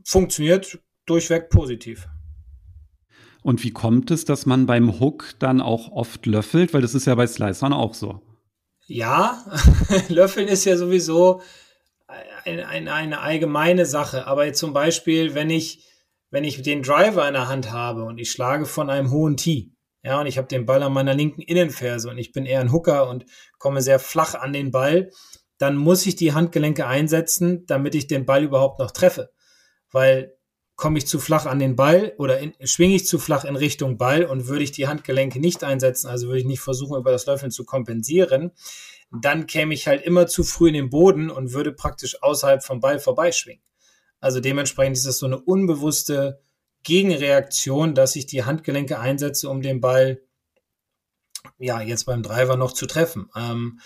funktioniert 0.05 0.79
durchweg 1.07 1.51
positiv. 1.51 2.09
Und 3.43 3.63
wie 3.65 3.73
kommt 3.73 4.11
es, 4.11 4.25
dass 4.25 4.47
man 4.47 4.67
beim 4.67 5.01
Hook 5.01 5.35
dann 5.39 5.61
auch 5.61 5.91
oft 5.91 6.27
löffelt? 6.27 6.75
Weil 6.75 6.83
das 6.83 6.95
ist 6.95 7.07
ja 7.07 7.15
bei 7.15 7.27
Slicern 7.27 7.73
auch 7.73 7.95
so. 7.95 8.21
Ja, 8.87 9.45
Löffeln 10.09 10.49
ist 10.49 10.65
ja 10.65 10.77
sowieso 10.77 11.43
ein, 12.45 12.61
ein, 12.61 12.89
eine 12.89 13.21
allgemeine 13.21 13.87
Sache. 13.87 14.27
Aber 14.27 14.47
jetzt 14.47 14.59
zum 14.59 14.73
Beispiel, 14.73 15.35
wenn 15.35 15.51
ich, 15.51 15.85
wenn 16.31 16.45
ich 16.45 16.63
den 16.63 16.83
Driver 16.83 17.27
in 17.27 17.35
der 17.35 17.49
Hand 17.49 17.71
habe 17.71 18.05
und 18.05 18.19
ich 18.19 18.31
schlage 18.31 18.67
von 18.67 18.91
einem 18.91 19.11
hohen 19.11 19.37
Tee, 19.37 19.73
ja, 20.03 20.21
und 20.21 20.27
ich 20.27 20.39
habe 20.39 20.49
den 20.49 20.67
Ball 20.67 20.83
an 20.83 20.93
meiner 20.93 21.15
linken 21.15 21.43
Innenferse 21.43 22.09
und 22.09 22.19
ich 22.19 22.33
bin 22.33 22.47
eher 22.47 22.61
ein 22.61 22.73
Hooker 22.73 23.09
und 23.09 23.27
komme 23.59 23.83
sehr 23.83 23.99
flach 23.99 24.35
an 24.35 24.53
den 24.53 24.71
Ball, 24.71 25.11
dann 25.59 25.77
muss 25.77 26.07
ich 26.07 26.15
die 26.17 26.33
Handgelenke 26.33 26.87
einsetzen, 26.87 27.67
damit 27.67 27.95
ich 27.95 28.07
den 28.07 28.25
Ball 28.25 28.45
überhaupt 28.45 28.79
noch 28.79 28.93
treffe. 28.93 29.31
Weil 29.91 30.35
komme 30.77 30.99
ich 30.99 31.09
zu 31.09 31.19
flach 31.19 31.47
an 31.47 31.59
den 31.59 31.75
Ball 31.75 32.15
oder 32.19 32.39
schwinge 32.63 32.95
ich 32.95 33.07
zu 33.07 33.19
flach 33.19 33.45
in 33.45 33.57
Richtung 33.57 33.99
Ball 33.99 34.25
und 34.25 34.47
würde 34.47 34.63
ich 34.63 34.71
die 34.71 34.87
Handgelenke 34.87 35.41
nicht 35.41 35.65
einsetzen, 35.65 36.07
also 36.07 36.29
würde 36.29 36.39
ich 36.39 36.47
nicht 36.47 36.61
versuchen, 36.61 36.97
über 36.97 37.11
das 37.11 37.27
Löffeln 37.27 37.51
zu 37.51 37.65
kompensieren, 37.65 38.53
dann 39.11 39.49
käme 39.49 39.75
ich 39.75 39.89
halt 39.89 40.03
immer 40.03 40.29
zu 40.29 40.45
früh 40.45 40.69
in 40.69 40.75
den 40.75 40.91
Boden 40.91 41.31
und 41.31 41.53
würde 41.53 41.73
praktisch 41.73 42.23
außerhalb 42.23 42.63
vom 42.63 42.79
Ball 42.79 43.01
vorbeischwingen. 43.01 43.63
Also 44.21 44.39
dementsprechend 44.39 44.97
ist 44.97 45.07
das 45.07 45.19
so 45.19 45.27
eine 45.27 45.41
unbewusste 45.41 46.41
Gegenreaktion, 46.83 47.95
dass 47.95 48.17
ich 48.17 48.27
die 48.27 48.45
Handgelenke 48.45 48.99
einsetze, 48.99 49.49
um 49.49 49.63
den 49.63 49.81
Ball 49.81 50.21
ja 51.59 51.81
jetzt 51.81 52.05
beim 52.05 52.23
Driver 52.23 52.57
noch 52.57 52.73
zu 52.73 52.87
treffen. 52.87 53.31
Ähm, 53.37 53.81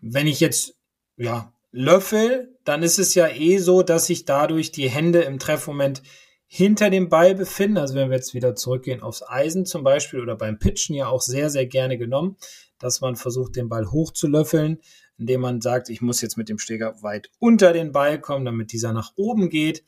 wenn 0.00 0.26
ich 0.26 0.40
jetzt 0.40 0.74
ja 1.16 1.52
löffel, 1.72 2.58
dann 2.64 2.82
ist 2.82 2.98
es 2.98 3.14
ja 3.14 3.28
eh 3.28 3.58
so, 3.58 3.82
dass 3.82 4.06
sich 4.06 4.24
dadurch 4.24 4.72
die 4.72 4.90
Hände 4.90 5.20
im 5.20 5.38
Treffmoment 5.38 6.02
hinter 6.46 6.90
dem 6.90 7.08
Ball 7.08 7.34
befinden. 7.34 7.78
Also 7.78 7.94
wenn 7.94 8.10
wir 8.10 8.16
jetzt 8.16 8.34
wieder 8.34 8.56
zurückgehen 8.56 9.02
aufs 9.02 9.22
Eisen 9.22 9.66
zum 9.66 9.84
Beispiel 9.84 10.20
oder 10.20 10.36
beim 10.36 10.58
Pitchen 10.58 10.96
ja 10.96 11.06
auch 11.06 11.22
sehr, 11.22 11.50
sehr 11.50 11.66
gerne 11.66 11.96
genommen, 11.96 12.36
dass 12.78 13.00
man 13.00 13.16
versucht, 13.16 13.56
den 13.56 13.68
Ball 13.68 13.90
hoch 13.90 14.12
zu 14.12 14.26
löffeln, 14.26 14.80
indem 15.16 15.42
man 15.42 15.60
sagt, 15.60 15.90
ich 15.90 16.00
muss 16.00 16.22
jetzt 16.22 16.36
mit 16.36 16.48
dem 16.48 16.58
Schläger 16.58 17.02
weit 17.02 17.30
unter 17.38 17.72
den 17.72 17.92
Ball 17.92 18.20
kommen, 18.20 18.44
damit 18.44 18.72
dieser 18.72 18.92
nach 18.92 19.12
oben 19.16 19.50
geht 19.50 19.84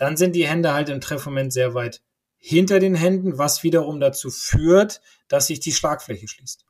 dann 0.00 0.16
sind 0.16 0.34
die 0.34 0.46
Hände 0.46 0.72
halt 0.72 0.88
im 0.88 1.00
Treffmoment 1.00 1.52
sehr 1.52 1.74
weit 1.74 2.00
hinter 2.38 2.80
den 2.80 2.94
Händen, 2.94 3.36
was 3.36 3.62
wiederum 3.62 4.00
dazu 4.00 4.30
führt, 4.30 5.02
dass 5.28 5.46
sich 5.46 5.60
die 5.60 5.72
Schlagfläche 5.72 6.26
schließt. 6.26 6.64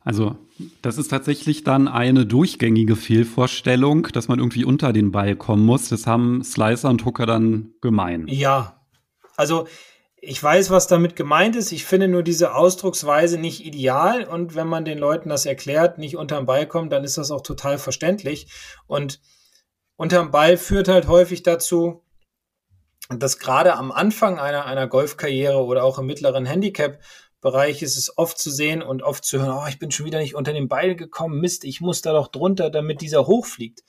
Also, 0.00 0.36
das 0.82 0.98
ist 0.98 1.08
tatsächlich 1.08 1.62
dann 1.62 1.86
eine 1.86 2.26
durchgängige 2.26 2.96
Fehlvorstellung, 2.96 4.08
dass 4.12 4.26
man 4.26 4.40
irgendwie 4.40 4.64
unter 4.64 4.92
den 4.92 5.12
Ball 5.12 5.36
kommen 5.36 5.64
muss. 5.64 5.88
Das 5.88 6.06
haben 6.06 6.42
Slicer 6.42 6.88
und 6.88 7.04
Hooker 7.04 7.26
dann 7.26 7.74
gemein. 7.80 8.26
Ja. 8.26 8.80
Also, 9.36 9.68
ich 10.20 10.42
weiß, 10.42 10.70
was 10.70 10.88
damit 10.88 11.14
gemeint 11.14 11.54
ist. 11.54 11.70
Ich 11.70 11.84
finde 11.84 12.08
nur 12.08 12.24
diese 12.24 12.54
Ausdrucksweise 12.54 13.38
nicht 13.38 13.64
ideal. 13.64 14.24
Und 14.24 14.56
wenn 14.56 14.66
man 14.66 14.84
den 14.84 14.98
Leuten 14.98 15.28
das 15.28 15.46
erklärt, 15.46 15.98
nicht 15.98 16.16
unterm 16.16 16.46
Ball 16.46 16.66
kommt, 16.66 16.92
dann 16.92 17.04
ist 17.04 17.18
das 17.18 17.30
auch 17.30 17.42
total 17.42 17.78
verständlich. 17.78 18.48
Und 18.88 19.20
unterm 19.96 20.32
Ball 20.32 20.56
führt 20.56 20.88
halt 20.88 21.06
häufig 21.06 21.44
dazu, 21.44 22.02
dass 23.08 23.38
gerade 23.38 23.74
am 23.74 23.90
Anfang 23.90 24.38
einer, 24.38 24.66
einer 24.66 24.86
Golfkarriere 24.86 25.64
oder 25.64 25.84
auch 25.84 25.98
im 25.98 26.06
mittleren 26.06 26.44
Handicap-Bereich 26.44 27.82
ist 27.82 27.96
es 27.96 28.16
oft 28.18 28.38
zu 28.38 28.50
sehen 28.50 28.82
und 28.82 29.02
oft 29.02 29.24
zu 29.24 29.40
hören, 29.40 29.58
oh, 29.62 29.68
ich 29.68 29.78
bin 29.78 29.90
schon 29.90 30.06
wieder 30.06 30.18
nicht 30.18 30.34
unter 30.34 30.52
den 30.52 30.68
Beil 30.68 30.94
gekommen, 30.94 31.40
Mist, 31.40 31.64
ich 31.64 31.80
muss 31.80 32.02
da 32.02 32.12
doch 32.12 32.28
drunter, 32.28 32.70
damit 32.70 33.00
dieser 33.00 33.26
hochfliegt. 33.26 33.82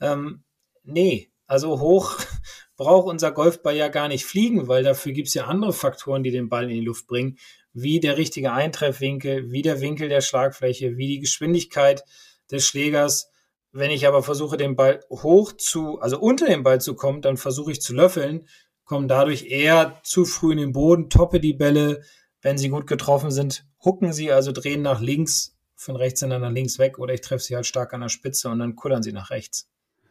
Ähm, 0.00 0.44
nee, 0.84 1.30
also 1.46 1.80
hoch 1.80 2.18
braucht 2.76 3.08
unser 3.08 3.32
Golfball 3.32 3.76
ja 3.76 3.88
gar 3.88 4.08
nicht 4.08 4.26
fliegen, 4.26 4.68
weil 4.68 4.82
dafür 4.82 5.12
gibt's 5.12 5.34
ja 5.34 5.46
andere 5.46 5.72
Faktoren, 5.72 6.22
die 6.22 6.30
den 6.30 6.50
Ball 6.50 6.64
in 6.64 6.76
die 6.76 6.84
Luft 6.84 7.06
bringen. 7.06 7.38
wie 7.78 8.00
der 8.00 8.16
richtige 8.16 8.52
Eintreffwinkel, 8.52 9.52
wie 9.52 9.60
der 9.60 9.82
Winkel 9.82 10.08
der 10.08 10.22
Schlagfläche, 10.22 10.96
wie 10.96 11.08
die 11.08 11.20
Geschwindigkeit 11.20 12.04
des 12.50 12.66
Schlägers. 12.66 13.30
Wenn 13.70 13.90
ich 13.90 14.06
aber 14.06 14.22
versuche, 14.22 14.56
den 14.56 14.76
Ball 14.76 15.00
hoch 15.10 15.52
zu, 15.52 16.00
also 16.00 16.18
unter 16.18 16.46
den 16.46 16.62
Ball 16.62 16.80
zu 16.80 16.94
kommen, 16.94 17.20
dann 17.20 17.36
versuche 17.36 17.72
ich 17.72 17.82
zu 17.82 17.92
löffeln, 17.94 18.48
komme 18.86 19.06
dadurch 19.06 19.46
eher 19.50 20.00
zu 20.02 20.24
früh 20.24 20.52
in 20.52 20.58
den 20.58 20.72
Boden, 20.72 21.10
toppe 21.10 21.40
die 21.40 21.52
Bälle. 21.52 22.00
Wenn 22.40 22.56
sie 22.56 22.70
gut 22.70 22.86
getroffen 22.86 23.30
sind, 23.30 23.66
hucken 23.84 24.12
sie, 24.12 24.32
also 24.32 24.52
drehen 24.52 24.82
nach 24.82 25.00
links, 25.00 25.56
von 25.74 25.96
rechts 25.96 26.20
dann 26.20 26.40
nach 26.40 26.50
links 26.50 26.78
weg 26.78 26.98
oder 26.98 27.12
ich 27.12 27.20
treffe 27.20 27.44
sie 27.44 27.54
halt 27.54 27.66
stark 27.66 27.92
an 27.92 28.00
der 28.00 28.08
Spitze 28.08 28.48
und 28.48 28.60
dann 28.60 28.76
kullern 28.76 29.02
sie 29.02 29.12
nach 29.12 29.30
rechts. 29.30 29.68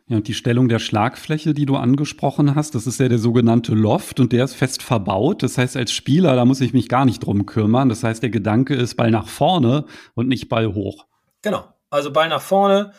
Ja, 0.07 0.17
und 0.17 0.27
die 0.27 0.35
Stellung 0.35 0.69
der 0.69 0.77
Schlagfläche, 0.77 1.55
die 1.55 1.65
du 1.65 1.77
angesprochen 1.77 2.53
hast, 2.53 2.75
das 2.75 2.85
ist 2.85 2.99
ja 2.99 3.09
der 3.09 3.17
sogenannte 3.17 3.73
Loft 3.73 4.19
und 4.19 4.33
der 4.33 4.43
ist 4.43 4.53
fest 4.53 4.83
verbaut. 4.83 5.41
Das 5.41 5.57
heißt, 5.57 5.75
als 5.75 5.91
Spieler, 5.91 6.35
da 6.35 6.45
muss 6.45 6.61
ich 6.61 6.73
mich 6.73 6.89
gar 6.89 7.05
nicht 7.05 7.25
drum 7.25 7.47
kümmern. 7.47 7.89
Das 7.89 8.03
heißt, 8.03 8.21
der 8.21 8.29
Gedanke 8.29 8.75
ist 8.75 8.95
Ball 8.95 9.09
nach 9.09 9.27
vorne 9.27 9.85
und 10.13 10.27
nicht 10.27 10.47
Ball 10.47 10.75
hoch. 10.75 11.07
Genau. 11.41 11.65
Also 11.89 12.13
Ball 12.13 12.29
nach 12.29 12.41
vorne. 12.41 12.93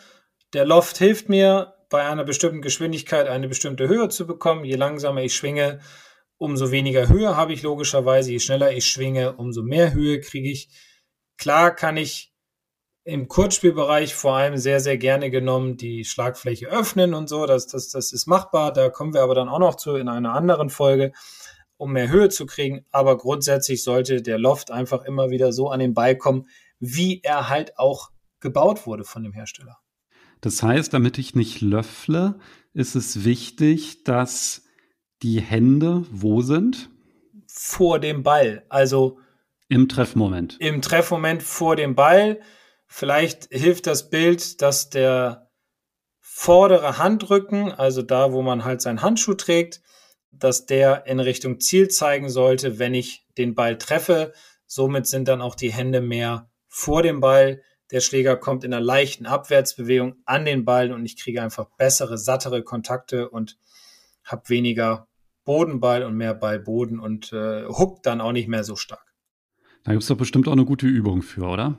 Der 0.51 0.65
Loft 0.65 0.97
hilft 0.97 1.29
mir, 1.29 1.75
bei 1.89 2.03
einer 2.03 2.23
bestimmten 2.23 2.61
Geschwindigkeit 2.61 3.27
eine 3.27 3.47
bestimmte 3.47 3.87
Höhe 3.87 4.09
zu 4.09 4.27
bekommen. 4.27 4.65
Je 4.65 4.75
langsamer 4.75 5.21
ich 5.21 5.35
schwinge, 5.35 5.79
umso 6.37 6.71
weniger 6.71 7.07
Höhe 7.07 7.35
habe 7.35 7.53
ich 7.53 7.63
logischerweise. 7.63 8.31
Je 8.31 8.39
schneller 8.39 8.71
ich 8.71 8.85
schwinge, 8.85 9.33
umso 9.33 9.63
mehr 9.63 9.93
Höhe 9.93 10.19
kriege 10.19 10.49
ich. 10.49 10.69
Klar 11.37 11.75
kann 11.75 11.97
ich 11.97 12.33
im 13.03 13.29
Kurzspielbereich 13.29 14.15
vor 14.15 14.35
allem 14.35 14.57
sehr, 14.57 14.81
sehr 14.81 14.97
gerne 14.97 15.31
genommen 15.31 15.77
die 15.77 16.03
Schlagfläche 16.03 16.67
öffnen 16.67 17.13
und 17.13 17.29
so. 17.29 17.45
Das, 17.45 17.67
das, 17.67 17.89
das 17.89 18.11
ist 18.11 18.27
machbar. 18.27 18.73
Da 18.73 18.89
kommen 18.89 19.13
wir 19.13 19.21
aber 19.21 19.33
dann 19.33 19.47
auch 19.47 19.59
noch 19.59 19.75
zu 19.75 19.95
in 19.95 20.09
einer 20.09 20.33
anderen 20.33 20.69
Folge, 20.69 21.13
um 21.77 21.93
mehr 21.93 22.09
Höhe 22.09 22.27
zu 22.27 22.45
kriegen. 22.45 22.85
Aber 22.91 23.17
grundsätzlich 23.17 23.81
sollte 23.81 24.21
der 24.21 24.37
Loft 24.37 24.71
einfach 24.71 25.03
immer 25.03 25.29
wieder 25.29 25.53
so 25.53 25.69
an 25.69 25.79
den 25.79 25.93
Ball 25.93 26.17
kommen, 26.17 26.49
wie 26.79 27.21
er 27.23 27.47
halt 27.47 27.77
auch 27.77 28.09
gebaut 28.41 28.85
wurde 28.85 29.05
von 29.05 29.23
dem 29.23 29.31
Hersteller. 29.31 29.77
Das 30.41 30.61
heißt, 30.63 30.93
damit 30.93 31.17
ich 31.17 31.35
nicht 31.35 31.61
löffle, 31.61 32.39
ist 32.73 32.95
es 32.95 33.23
wichtig, 33.23 34.03
dass 34.03 34.63
die 35.23 35.41
Hände 35.41 36.05
wo 36.11 36.41
sind? 36.41 36.89
Vor 37.47 37.99
dem 37.99 38.23
Ball. 38.23 38.65
Also 38.69 39.19
im 39.67 39.89
Treffmoment. 39.89 40.57
Im 40.59 40.81
Treffmoment 40.81 41.43
vor 41.43 41.75
dem 41.75 41.95
Ball 41.95 42.39
Vielleicht 42.87 43.49
hilft 43.51 43.85
das 43.85 44.09
Bild, 44.09 44.61
dass 44.61 44.89
der 44.89 45.51
vordere 46.19 46.97
Handrücken, 46.97 47.71
also 47.71 48.01
da, 48.01 48.31
wo 48.31 48.41
man 48.41 48.63
halt 48.63 48.81
seinen 48.81 49.01
Handschuh 49.01 49.33
trägt, 49.33 49.81
dass 50.31 50.65
der 50.65 51.05
in 51.05 51.19
Richtung 51.19 51.59
Ziel 51.59 51.89
zeigen 51.89 52.29
sollte, 52.29 52.79
wenn 52.79 52.93
ich 52.93 53.25
den 53.37 53.55
Ball 53.55 53.77
treffe. 53.77 54.33
Somit 54.65 55.07
sind 55.07 55.27
dann 55.27 55.41
auch 55.41 55.55
die 55.55 55.71
Hände 55.71 56.01
mehr 56.01 56.49
vor 56.67 57.03
dem 57.03 57.19
Ball. 57.19 57.61
Der 57.91 58.01
Schläger 58.01 58.35
kommt 58.35 58.63
in 58.63 58.73
einer 58.73 58.83
leichten 58.83 59.25
Abwärtsbewegung 59.25 60.15
an 60.25 60.45
den 60.45 60.65
Ball 60.65 60.91
und 60.91 61.05
ich 61.05 61.17
kriege 61.17 61.41
einfach 61.41 61.67
bessere, 61.77 62.17
sattere 62.17 62.63
Kontakte 62.63 63.29
und 63.29 63.57
habe 64.23 64.49
weniger 64.49 65.07
Bodenball 65.45 66.03
und 66.03 66.15
mehr 66.15 66.33
Ballboden 66.33 66.99
und 66.99 67.31
äh, 67.31 67.65
huckt 67.65 68.05
dann 68.05 68.19
auch 68.19 68.33
nicht 68.33 68.49
mehr 68.49 68.65
so 68.65 68.75
stark. 68.75 69.05
Da 69.83 69.91
gibt 69.93 70.03
es 70.03 70.09
doch 70.09 70.17
bestimmt 70.17 70.47
auch 70.49 70.53
eine 70.53 70.65
gute 70.65 70.85
Übung 70.85 71.21
für, 71.21 71.45
oder? 71.45 71.77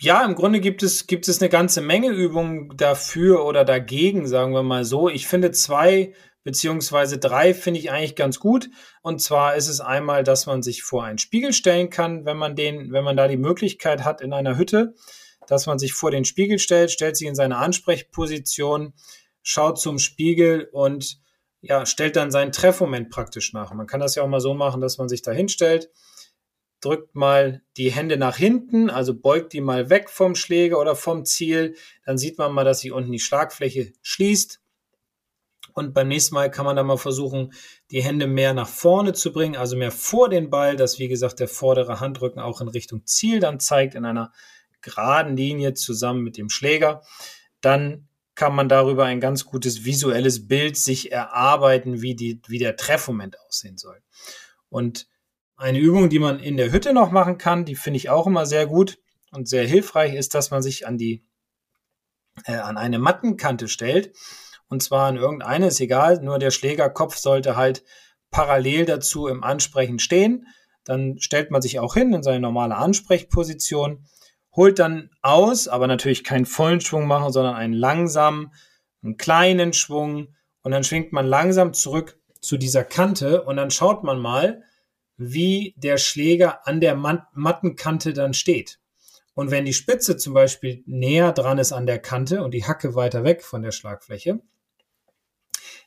Ja, 0.00 0.24
im 0.24 0.34
Grunde 0.34 0.60
gibt 0.60 0.82
es, 0.82 1.06
gibt 1.06 1.28
es 1.28 1.40
eine 1.40 1.48
ganze 1.48 1.80
Menge 1.80 2.10
Übungen 2.10 2.76
dafür 2.76 3.44
oder 3.46 3.64
dagegen, 3.64 4.26
sagen 4.26 4.52
wir 4.52 4.64
mal 4.64 4.84
so. 4.84 5.08
Ich 5.08 5.26
finde 5.26 5.52
zwei 5.52 6.12
beziehungsweise 6.46 7.18
drei 7.18 7.54
finde 7.54 7.80
ich 7.80 7.90
eigentlich 7.90 8.14
ganz 8.14 8.38
gut. 8.38 8.70
Und 9.02 9.20
zwar 9.20 9.56
ist 9.56 9.68
es 9.68 9.80
einmal, 9.80 10.22
dass 10.22 10.46
man 10.46 10.62
sich 10.62 10.84
vor 10.84 11.04
einen 11.04 11.18
Spiegel 11.18 11.52
stellen 11.52 11.90
kann, 11.90 12.24
wenn 12.24 12.36
man 12.36 12.54
den, 12.54 12.92
wenn 12.92 13.02
man 13.04 13.16
da 13.16 13.26
die 13.26 13.36
Möglichkeit 13.36 14.04
hat 14.04 14.20
in 14.20 14.32
einer 14.32 14.56
Hütte, 14.56 14.94
dass 15.48 15.66
man 15.66 15.78
sich 15.78 15.92
vor 15.92 16.10
den 16.10 16.24
Spiegel 16.24 16.58
stellt, 16.58 16.90
stellt 16.90 17.16
sich 17.16 17.28
in 17.28 17.34
seine 17.34 17.56
Ansprechposition, 17.58 18.94
schaut 19.42 19.78
zum 19.80 19.98
Spiegel 19.98 20.68
und 20.72 21.20
ja, 21.60 21.86
stellt 21.86 22.16
dann 22.16 22.30
seinen 22.30 22.52
Treffmoment 22.52 23.10
praktisch 23.10 23.52
nach. 23.52 23.72
Man 23.72 23.86
kann 23.86 24.00
das 24.00 24.14
ja 24.14 24.22
auch 24.22 24.28
mal 24.28 24.40
so 24.40 24.54
machen, 24.54 24.80
dass 24.80 24.98
man 24.98 25.08
sich 25.08 25.22
da 25.22 25.32
hinstellt, 25.32 25.90
drückt 26.80 27.14
mal 27.14 27.62
die 27.76 27.90
Hände 27.90 28.16
nach 28.16 28.36
hinten, 28.36 28.90
also 28.90 29.14
beugt 29.14 29.52
die 29.52 29.60
mal 29.60 29.90
weg 29.90 30.10
vom 30.10 30.34
Schläger 30.34 30.78
oder 30.78 30.94
vom 30.94 31.24
Ziel. 31.24 31.74
Dann 32.04 32.18
sieht 32.18 32.38
man 32.38 32.52
mal, 32.52 32.64
dass 32.64 32.80
sich 32.80 32.92
unten 32.92 33.12
die 33.12 33.18
Schlagfläche 33.18 33.92
schließt. 34.02 34.60
Und 35.74 35.92
beim 35.92 36.08
nächsten 36.08 36.34
Mal 36.34 36.50
kann 36.50 36.64
man 36.64 36.76
dann 36.76 36.86
mal 36.86 36.96
versuchen, 36.96 37.52
die 37.90 38.02
Hände 38.02 38.26
mehr 38.26 38.54
nach 38.54 38.68
vorne 38.68 39.12
zu 39.12 39.32
bringen, 39.32 39.56
also 39.56 39.76
mehr 39.76 39.90
vor 39.90 40.30
den 40.30 40.48
Ball, 40.48 40.76
dass 40.76 40.98
wie 40.98 41.08
gesagt 41.08 41.38
der 41.38 41.48
vordere 41.48 42.00
Handrücken 42.00 42.40
auch 42.40 42.60
in 42.62 42.68
Richtung 42.68 43.04
Ziel 43.04 43.40
dann 43.40 43.60
zeigt, 43.60 43.94
in 43.94 44.06
einer 44.06 44.32
geraden 44.86 45.36
Linie 45.36 45.74
zusammen 45.74 46.22
mit 46.22 46.36
dem 46.36 46.48
Schläger. 46.48 47.02
Dann 47.60 48.08
kann 48.34 48.54
man 48.54 48.68
darüber 48.68 49.04
ein 49.04 49.20
ganz 49.20 49.44
gutes 49.44 49.84
visuelles 49.84 50.46
Bild 50.46 50.76
sich 50.76 51.10
erarbeiten, 51.10 52.02
wie, 52.02 52.14
die, 52.14 52.40
wie 52.46 52.58
der 52.58 52.76
Treffmoment 52.76 53.36
aussehen 53.40 53.78
soll. 53.78 54.00
Und 54.68 55.08
eine 55.56 55.78
Übung, 55.78 56.10
die 56.10 56.18
man 56.18 56.38
in 56.38 56.56
der 56.56 56.70
Hütte 56.70 56.92
noch 56.92 57.10
machen 57.10 57.38
kann, 57.38 57.64
die 57.64 57.74
finde 57.74 57.96
ich 57.96 58.10
auch 58.10 58.26
immer 58.26 58.46
sehr 58.46 58.66
gut 58.66 58.98
und 59.32 59.48
sehr 59.48 59.66
hilfreich, 59.66 60.14
ist, 60.14 60.34
dass 60.34 60.50
man 60.50 60.62
sich 60.62 60.86
an 60.86 60.98
die 60.98 61.24
äh, 62.44 62.56
an 62.56 62.76
eine 62.76 62.98
Mattenkante 62.98 63.68
stellt. 63.68 64.12
Und 64.68 64.82
zwar 64.82 65.06
an 65.06 65.16
irgendeine, 65.16 65.68
ist 65.68 65.80
egal, 65.80 66.20
nur 66.22 66.38
der 66.38 66.50
Schlägerkopf 66.50 67.16
sollte 67.16 67.56
halt 67.56 67.84
parallel 68.30 68.84
dazu 68.84 69.28
im 69.28 69.42
Ansprechen 69.42 69.98
stehen. 69.98 70.46
Dann 70.84 71.18
stellt 71.18 71.50
man 71.50 71.62
sich 71.62 71.80
auch 71.80 71.94
hin 71.94 72.12
in 72.12 72.22
seine 72.22 72.40
normale 72.40 72.76
Ansprechposition, 72.76 74.06
holt 74.56 74.78
dann 74.78 75.10
aus, 75.22 75.68
aber 75.68 75.86
natürlich 75.86 76.24
keinen 76.24 76.46
vollen 76.46 76.80
Schwung 76.80 77.06
machen, 77.06 77.32
sondern 77.32 77.54
einen 77.54 77.74
langsamen, 77.74 78.52
einen 79.02 79.16
kleinen 79.16 79.72
Schwung. 79.72 80.34
Und 80.62 80.72
dann 80.72 80.82
schwingt 80.82 81.12
man 81.12 81.26
langsam 81.26 81.74
zurück 81.74 82.18
zu 82.40 82.56
dieser 82.56 82.82
Kante 82.82 83.42
und 83.42 83.56
dann 83.56 83.70
schaut 83.70 84.02
man 84.02 84.18
mal, 84.18 84.62
wie 85.16 85.74
der 85.76 85.98
Schläger 85.98 86.66
an 86.66 86.80
der 86.80 86.94
Mattenkante 86.94 88.12
dann 88.12 88.34
steht. 88.34 88.80
Und 89.34 89.50
wenn 89.50 89.66
die 89.66 89.74
Spitze 89.74 90.16
zum 90.16 90.32
Beispiel 90.32 90.82
näher 90.86 91.32
dran 91.32 91.58
ist 91.58 91.72
an 91.72 91.86
der 91.86 91.98
Kante 91.98 92.42
und 92.42 92.52
die 92.52 92.64
Hacke 92.64 92.94
weiter 92.94 93.22
weg 93.22 93.42
von 93.42 93.62
der 93.62 93.72
Schlagfläche, 93.72 94.40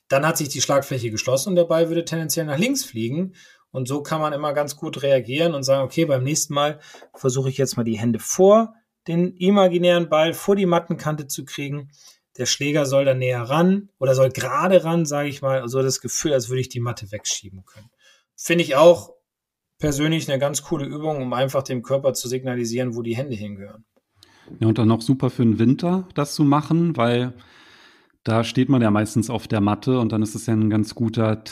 dann 0.07 0.25
hat 0.25 0.37
sich 0.37 0.49
die 0.49 0.61
Schlagfläche 0.61 1.11
geschlossen 1.11 1.49
und 1.49 1.55
der 1.55 1.65
Ball 1.65 1.89
würde 1.89 2.05
tendenziell 2.05 2.45
nach 2.45 2.57
links 2.57 2.83
fliegen. 2.83 3.35
Und 3.71 3.87
so 3.87 4.01
kann 4.01 4.21
man 4.21 4.33
immer 4.33 4.53
ganz 4.53 4.75
gut 4.75 5.03
reagieren 5.03 5.53
und 5.53 5.63
sagen, 5.63 5.83
okay, 5.83 6.05
beim 6.05 6.23
nächsten 6.23 6.53
Mal 6.53 6.79
versuche 7.13 7.49
ich 7.49 7.57
jetzt 7.57 7.77
mal 7.77 7.83
die 7.83 7.99
Hände 7.99 8.19
vor 8.19 8.73
den 9.07 9.35
imaginären 9.35 10.09
Ball, 10.09 10.33
vor 10.33 10.55
die 10.55 10.65
Mattenkante 10.65 11.27
zu 11.27 11.45
kriegen. 11.45 11.91
Der 12.37 12.45
Schläger 12.45 12.85
soll 12.85 13.05
dann 13.05 13.19
näher 13.19 13.41
ran 13.41 13.89
oder 13.99 14.15
soll 14.15 14.29
gerade 14.29 14.83
ran, 14.83 15.05
sage 15.05 15.29
ich 15.29 15.41
mal, 15.41 15.67
so 15.67 15.81
das 15.81 15.99
Gefühl, 15.99 16.33
als 16.33 16.49
würde 16.49 16.61
ich 16.61 16.69
die 16.69 16.79
Matte 16.79 17.11
wegschieben 17.11 17.65
können. 17.65 17.89
Finde 18.35 18.63
ich 18.63 18.75
auch 18.75 19.11
persönlich 19.79 20.29
eine 20.29 20.39
ganz 20.39 20.61
coole 20.61 20.85
Übung, 20.85 21.21
um 21.21 21.33
einfach 21.33 21.63
dem 21.63 21.81
Körper 21.81 22.13
zu 22.13 22.27
signalisieren, 22.27 22.95
wo 22.95 23.01
die 23.01 23.15
Hände 23.15 23.35
hingehören. 23.35 23.85
Ja, 24.59 24.67
und 24.67 24.77
dann 24.77 24.87
noch 24.87 25.01
super 25.01 25.29
für 25.29 25.43
den 25.43 25.59
Winter, 25.59 26.07
das 26.15 26.35
zu 26.35 26.43
machen, 26.43 26.97
weil 26.97 27.33
da 28.23 28.43
steht 28.43 28.69
man 28.69 28.81
ja 28.81 28.91
meistens 28.91 29.29
auf 29.29 29.47
der 29.47 29.61
Matte 29.61 29.99
und 29.99 30.11
dann 30.11 30.21
ist 30.21 30.35
es 30.35 30.45
ja 30.45 30.53
ein 30.53 30.69
ganz 30.69 30.95
guter 30.95 31.43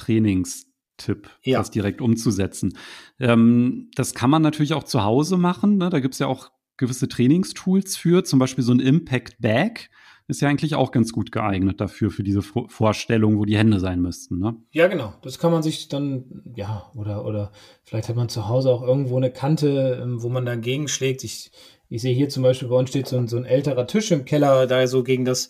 Trainingstipp, 0.97 1.29
ja. 1.43 1.59
das 1.59 1.71
direkt 1.71 2.01
umzusetzen. 2.01 2.77
Ähm, 3.19 3.89
das 3.95 4.13
kann 4.13 4.29
man 4.29 4.41
natürlich 4.41 4.73
auch 4.73 4.83
zu 4.83 5.03
Hause 5.03 5.37
machen. 5.37 5.77
Ne? 5.77 5.89
Da 5.89 5.99
gibt 5.99 6.15
es 6.15 6.19
ja 6.19 6.27
auch 6.27 6.51
gewisse 6.77 7.07
Trainingstools 7.07 7.97
für, 7.97 8.23
zum 8.23 8.39
Beispiel 8.39 8.63
so 8.63 8.73
ein 8.73 8.79
Impact 8.79 9.39
Bag 9.39 9.89
ist 10.29 10.41
ja 10.41 10.49
eigentlich 10.49 10.75
auch 10.75 10.91
ganz 10.91 11.13
gut 11.13 11.31
geeignet 11.31 11.79
dafür, 11.79 12.11
für 12.11 12.21
diese 12.21 12.41
Vorstellung, 12.41 13.37
wo 13.37 13.45
die 13.45 13.57
Hände 13.57 13.79
sein 13.79 14.01
müssten. 14.01 14.39
Ne? 14.39 14.57
Ja, 14.71 14.87
genau. 14.87 15.13
Das 15.21 15.39
kann 15.39 15.53
man 15.53 15.63
sich 15.63 15.87
dann, 15.87 16.43
ja, 16.53 16.91
oder, 16.95 17.23
oder 17.23 17.53
vielleicht 17.85 18.09
hat 18.09 18.17
man 18.17 18.27
zu 18.27 18.49
Hause 18.49 18.69
auch 18.71 18.81
irgendwo 18.81 19.15
eine 19.15 19.31
Kante, 19.31 20.01
ähm, 20.03 20.21
wo 20.21 20.27
man 20.27 20.45
dagegen 20.45 20.89
schlägt. 20.89 21.23
Ich, 21.23 21.51
ich 21.87 22.01
sehe 22.01 22.13
hier 22.13 22.27
zum 22.27 22.43
Beispiel, 22.43 22.67
bei 22.67 22.75
uns 22.75 22.89
steht 22.89 23.07
so 23.07 23.17
ein, 23.17 23.29
so 23.29 23.37
ein 23.37 23.45
älterer 23.45 23.87
Tisch 23.87 24.11
im 24.11 24.25
Keller, 24.25 24.67
da 24.67 24.85
so 24.87 25.01
gegen 25.01 25.23
das 25.23 25.49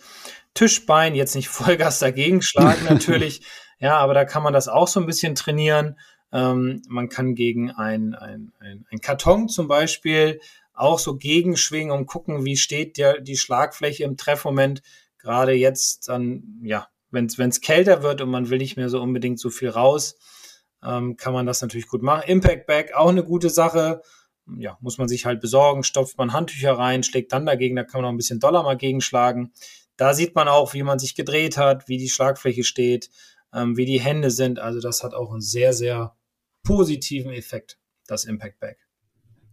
Tischbein, 0.53 1.15
jetzt 1.15 1.35
nicht 1.35 1.47
Vollgas 1.47 1.97
dagegen 1.97 2.43
schlagen 2.43 2.85
natürlich. 2.87 3.41
Ja, 3.79 3.97
aber 3.97 4.13
da 4.13 4.25
kann 4.25 4.43
man 4.43 4.53
das 4.53 4.67
auch 4.67 4.87
so 4.87 4.99
ein 4.99 5.05
bisschen 5.05 5.35
trainieren. 5.35 5.97
Ähm, 6.31 6.81
man 6.87 7.09
kann 7.09 7.35
gegen 7.35 7.71
ein, 7.71 8.15
ein, 8.15 8.51
ein, 8.59 8.85
ein 8.89 8.99
Karton 8.99 9.49
zum 9.49 9.67
Beispiel 9.67 10.39
auch 10.73 10.99
so 10.99 11.15
gegenschwingen 11.15 11.91
und 11.91 12.05
gucken, 12.05 12.45
wie 12.45 12.57
steht 12.57 12.97
der, 12.97 13.19
die 13.19 13.37
Schlagfläche 13.37 14.03
im 14.03 14.17
Treffmoment. 14.17 14.81
Gerade 15.17 15.53
jetzt 15.53 16.09
dann, 16.09 16.61
ja, 16.63 16.87
wenn 17.09 17.25
es 17.25 17.61
kälter 17.61 18.03
wird 18.03 18.21
und 18.21 18.29
man 18.29 18.49
will 18.49 18.59
nicht 18.59 18.77
mehr 18.77 18.89
so 18.89 19.01
unbedingt 19.01 19.39
so 19.39 19.49
viel 19.49 19.69
raus, 19.69 20.17
ähm, 20.83 21.17
kann 21.17 21.33
man 21.33 21.45
das 21.45 21.61
natürlich 21.61 21.87
gut 21.87 22.03
machen. 22.03 22.23
Impact 22.27 22.67
Bag, 22.67 22.93
auch 22.93 23.09
eine 23.09 23.23
gute 23.23 23.49
Sache. 23.49 24.01
Ja, 24.57 24.77
muss 24.79 24.97
man 24.97 25.07
sich 25.07 25.25
halt 25.25 25.41
besorgen, 25.41 25.83
stopft 25.83 26.17
man 26.17 26.31
Handtücher 26.31 26.77
rein, 26.77 27.03
schlägt 27.03 27.33
dann 27.33 27.45
dagegen, 27.45 27.75
da 27.75 27.83
kann 27.83 28.01
man 28.01 28.09
auch 28.09 28.13
ein 28.13 28.17
bisschen 28.17 28.39
Dollar 28.39 28.63
mal 28.63 28.77
gegenschlagen. 28.77 29.51
Da 29.97 30.13
sieht 30.13 30.35
man 30.35 30.47
auch, 30.47 30.73
wie 30.73 30.83
man 30.83 30.99
sich 30.99 31.15
gedreht 31.15 31.57
hat, 31.57 31.89
wie 31.89 31.97
die 31.97 32.07
Schlagfläche 32.07 32.63
steht, 32.63 33.09
ähm, 33.57 33.77
wie 33.77 33.85
die 33.85 33.99
Hände 33.99 34.31
sind. 34.31 34.59
Also 34.59 34.79
das 34.79 35.03
hat 35.03 35.13
auch 35.13 35.31
einen 35.31 35.41
sehr, 35.41 35.73
sehr 35.73 36.15
positiven 36.63 37.31
Effekt, 37.31 37.79
das 38.07 38.25
Impact 38.25 38.59
Bag. 38.59 38.77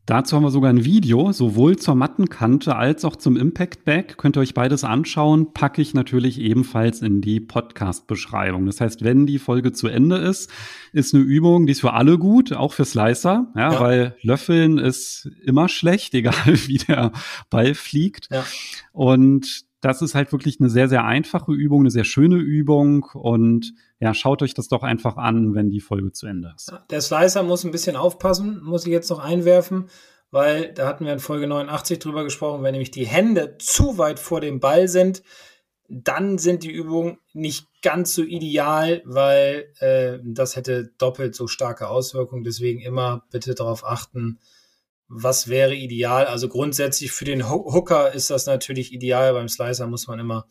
Dazu 0.06 0.36
haben 0.36 0.42
wir 0.42 0.50
sogar 0.50 0.68
ein 0.68 0.84
Video, 0.84 1.32
sowohl 1.32 1.76
zur 1.76 1.94
Mattenkante 1.94 2.76
als 2.76 3.06
auch 3.06 3.16
zum 3.16 3.38
Impact 3.38 3.86
Bag. 3.86 4.18
Könnt 4.18 4.36
ihr 4.36 4.40
euch 4.40 4.52
beides 4.52 4.84
anschauen, 4.84 5.54
packe 5.54 5.80
ich 5.80 5.94
natürlich 5.94 6.38
ebenfalls 6.38 7.00
in 7.00 7.22
die 7.22 7.40
Podcast-Beschreibung. 7.40 8.66
Das 8.66 8.82
heißt, 8.82 9.02
wenn 9.02 9.24
die 9.24 9.38
Folge 9.38 9.72
zu 9.72 9.88
Ende 9.88 10.16
ist, 10.16 10.50
ist 10.92 11.14
eine 11.14 11.22
Übung, 11.22 11.64
die 11.64 11.72
ist 11.72 11.80
für 11.80 11.94
alle 11.94 12.18
gut, 12.18 12.52
auch 12.52 12.74
für 12.74 12.84
Slicer, 12.84 13.50
ja, 13.56 13.72
ja. 13.72 13.80
weil 13.80 14.16
Löffeln 14.20 14.76
ist 14.76 15.30
immer 15.42 15.70
schlecht, 15.70 16.12
egal 16.14 16.34
wie 16.66 16.76
der 16.76 17.12
Ball 17.48 17.74
fliegt. 17.74 18.28
Ja. 18.30 18.44
Und 18.92 19.64
das 19.84 20.00
ist 20.00 20.14
halt 20.14 20.32
wirklich 20.32 20.60
eine 20.60 20.70
sehr, 20.70 20.88
sehr 20.88 21.04
einfache 21.04 21.52
Übung, 21.52 21.80
eine 21.80 21.90
sehr 21.90 22.04
schöne 22.04 22.36
Übung 22.36 23.04
und 23.12 23.74
ja, 24.00 24.14
schaut 24.14 24.42
euch 24.42 24.54
das 24.54 24.68
doch 24.68 24.82
einfach 24.82 25.16
an, 25.18 25.54
wenn 25.54 25.68
die 25.68 25.80
Folge 25.80 26.12
zu 26.12 26.26
Ende 26.26 26.54
ist. 26.56 26.72
Der 26.90 27.02
Slicer 27.02 27.42
muss 27.42 27.64
ein 27.64 27.70
bisschen 27.70 27.96
aufpassen, 27.96 28.62
muss 28.62 28.86
ich 28.86 28.92
jetzt 28.92 29.10
noch 29.10 29.18
einwerfen, 29.18 29.90
weil 30.30 30.72
da 30.72 30.86
hatten 30.86 31.04
wir 31.04 31.12
in 31.12 31.18
Folge 31.18 31.46
89 31.46 31.98
drüber 31.98 32.24
gesprochen, 32.24 32.62
wenn 32.62 32.72
nämlich 32.72 32.92
die 32.92 33.06
Hände 33.06 33.56
zu 33.58 33.98
weit 33.98 34.18
vor 34.18 34.40
dem 34.40 34.58
Ball 34.58 34.88
sind, 34.88 35.22
dann 35.88 36.38
sind 36.38 36.62
die 36.62 36.72
Übungen 36.72 37.18
nicht 37.34 37.66
ganz 37.82 38.14
so 38.14 38.22
ideal, 38.22 39.02
weil 39.04 39.70
äh, 39.80 40.18
das 40.24 40.56
hätte 40.56 40.92
doppelt 40.96 41.34
so 41.34 41.46
starke 41.46 41.88
Auswirkungen. 41.88 42.42
Deswegen 42.42 42.80
immer 42.80 43.26
bitte 43.30 43.54
darauf 43.54 43.84
achten, 43.84 44.38
was 45.08 45.48
wäre 45.48 45.74
ideal? 45.74 46.26
Also 46.26 46.48
grundsätzlich 46.48 47.12
für 47.12 47.24
den 47.24 47.48
Hooker 47.48 48.12
ist 48.12 48.30
das 48.30 48.46
natürlich 48.46 48.92
ideal. 48.92 49.32
Beim 49.34 49.48
Slicer 49.48 49.86
muss 49.86 50.06
man 50.08 50.18
immer, 50.18 50.46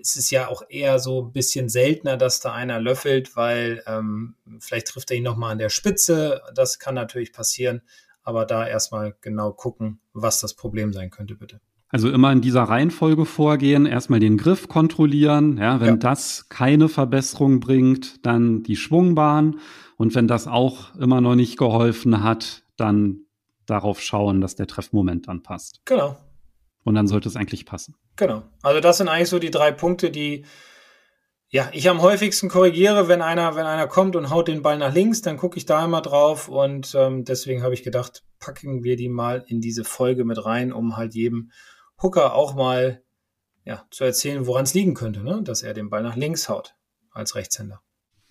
es 0.00 0.16
ist 0.16 0.30
ja 0.30 0.48
auch 0.48 0.62
eher 0.68 0.98
so 0.98 1.26
ein 1.26 1.32
bisschen 1.32 1.68
seltener, 1.68 2.16
dass 2.16 2.40
da 2.40 2.52
einer 2.52 2.80
löffelt, 2.80 3.36
weil 3.36 3.82
ähm, 3.86 4.34
vielleicht 4.60 4.88
trifft 4.88 5.10
er 5.10 5.18
ihn 5.18 5.22
nochmal 5.22 5.52
an 5.52 5.58
der 5.58 5.68
Spitze. 5.68 6.42
Das 6.54 6.78
kann 6.78 6.94
natürlich 6.94 7.32
passieren. 7.32 7.82
Aber 8.22 8.44
da 8.44 8.66
erstmal 8.66 9.16
genau 9.22 9.52
gucken, 9.52 10.00
was 10.12 10.40
das 10.40 10.54
Problem 10.54 10.92
sein 10.92 11.10
könnte, 11.10 11.34
bitte. 11.34 11.60
Also 11.90 12.10
immer 12.10 12.30
in 12.32 12.42
dieser 12.42 12.64
Reihenfolge 12.64 13.24
vorgehen, 13.24 13.86
erstmal 13.86 14.20
den 14.20 14.36
Griff 14.36 14.68
kontrollieren. 14.68 15.56
Ja, 15.56 15.80
wenn 15.80 15.88
ja. 15.88 15.96
das 15.96 16.50
keine 16.50 16.90
Verbesserung 16.90 17.60
bringt, 17.60 18.26
dann 18.26 18.62
die 18.62 18.76
Schwungbahn. 18.76 19.58
Und 19.96 20.14
wenn 20.14 20.28
das 20.28 20.46
auch 20.46 20.94
immer 20.96 21.22
noch 21.22 21.34
nicht 21.34 21.56
geholfen 21.56 22.22
hat, 22.22 22.62
dann 22.76 23.22
darauf 23.68 24.00
schauen, 24.00 24.40
dass 24.40 24.56
der 24.56 24.66
Treffmoment 24.66 25.28
dann 25.28 25.42
passt. 25.42 25.80
Genau. 25.84 26.16
Und 26.84 26.94
dann 26.94 27.06
sollte 27.06 27.28
es 27.28 27.36
eigentlich 27.36 27.66
passen. 27.66 27.94
Genau. 28.16 28.42
Also 28.62 28.80
das 28.80 28.98
sind 28.98 29.08
eigentlich 29.08 29.28
so 29.28 29.38
die 29.38 29.50
drei 29.50 29.72
Punkte, 29.72 30.10
die 30.10 30.44
ja, 31.50 31.70
ich 31.72 31.88
am 31.88 32.02
häufigsten 32.02 32.50
korrigiere, 32.50 33.08
wenn 33.08 33.22
einer, 33.22 33.56
wenn 33.56 33.64
einer 33.64 33.86
kommt 33.86 34.16
und 34.16 34.28
haut 34.28 34.48
den 34.48 34.60
Ball 34.60 34.76
nach 34.76 34.92
links, 34.92 35.22
dann 35.22 35.38
gucke 35.38 35.56
ich 35.56 35.64
da 35.64 35.82
immer 35.84 36.02
drauf 36.02 36.48
und 36.48 36.94
ähm, 36.94 37.24
deswegen 37.24 37.62
habe 37.62 37.72
ich 37.72 37.82
gedacht, 37.82 38.22
packen 38.38 38.84
wir 38.84 38.96
die 38.96 39.08
mal 39.08 39.44
in 39.46 39.62
diese 39.62 39.84
Folge 39.84 40.26
mit 40.26 40.44
rein, 40.44 40.72
um 40.72 40.98
halt 40.98 41.14
jedem 41.14 41.50
Hooker 42.02 42.34
auch 42.34 42.54
mal 42.54 43.02
ja, 43.64 43.86
zu 43.90 44.04
erzählen, 44.04 44.46
woran 44.46 44.64
es 44.64 44.74
liegen 44.74 44.94
könnte, 44.94 45.22
ne? 45.22 45.42
dass 45.42 45.62
er 45.62 45.72
den 45.72 45.88
Ball 45.88 46.02
nach 46.02 46.16
links 46.16 46.50
haut 46.50 46.74
als 47.12 47.34
Rechtshänder. 47.34 47.80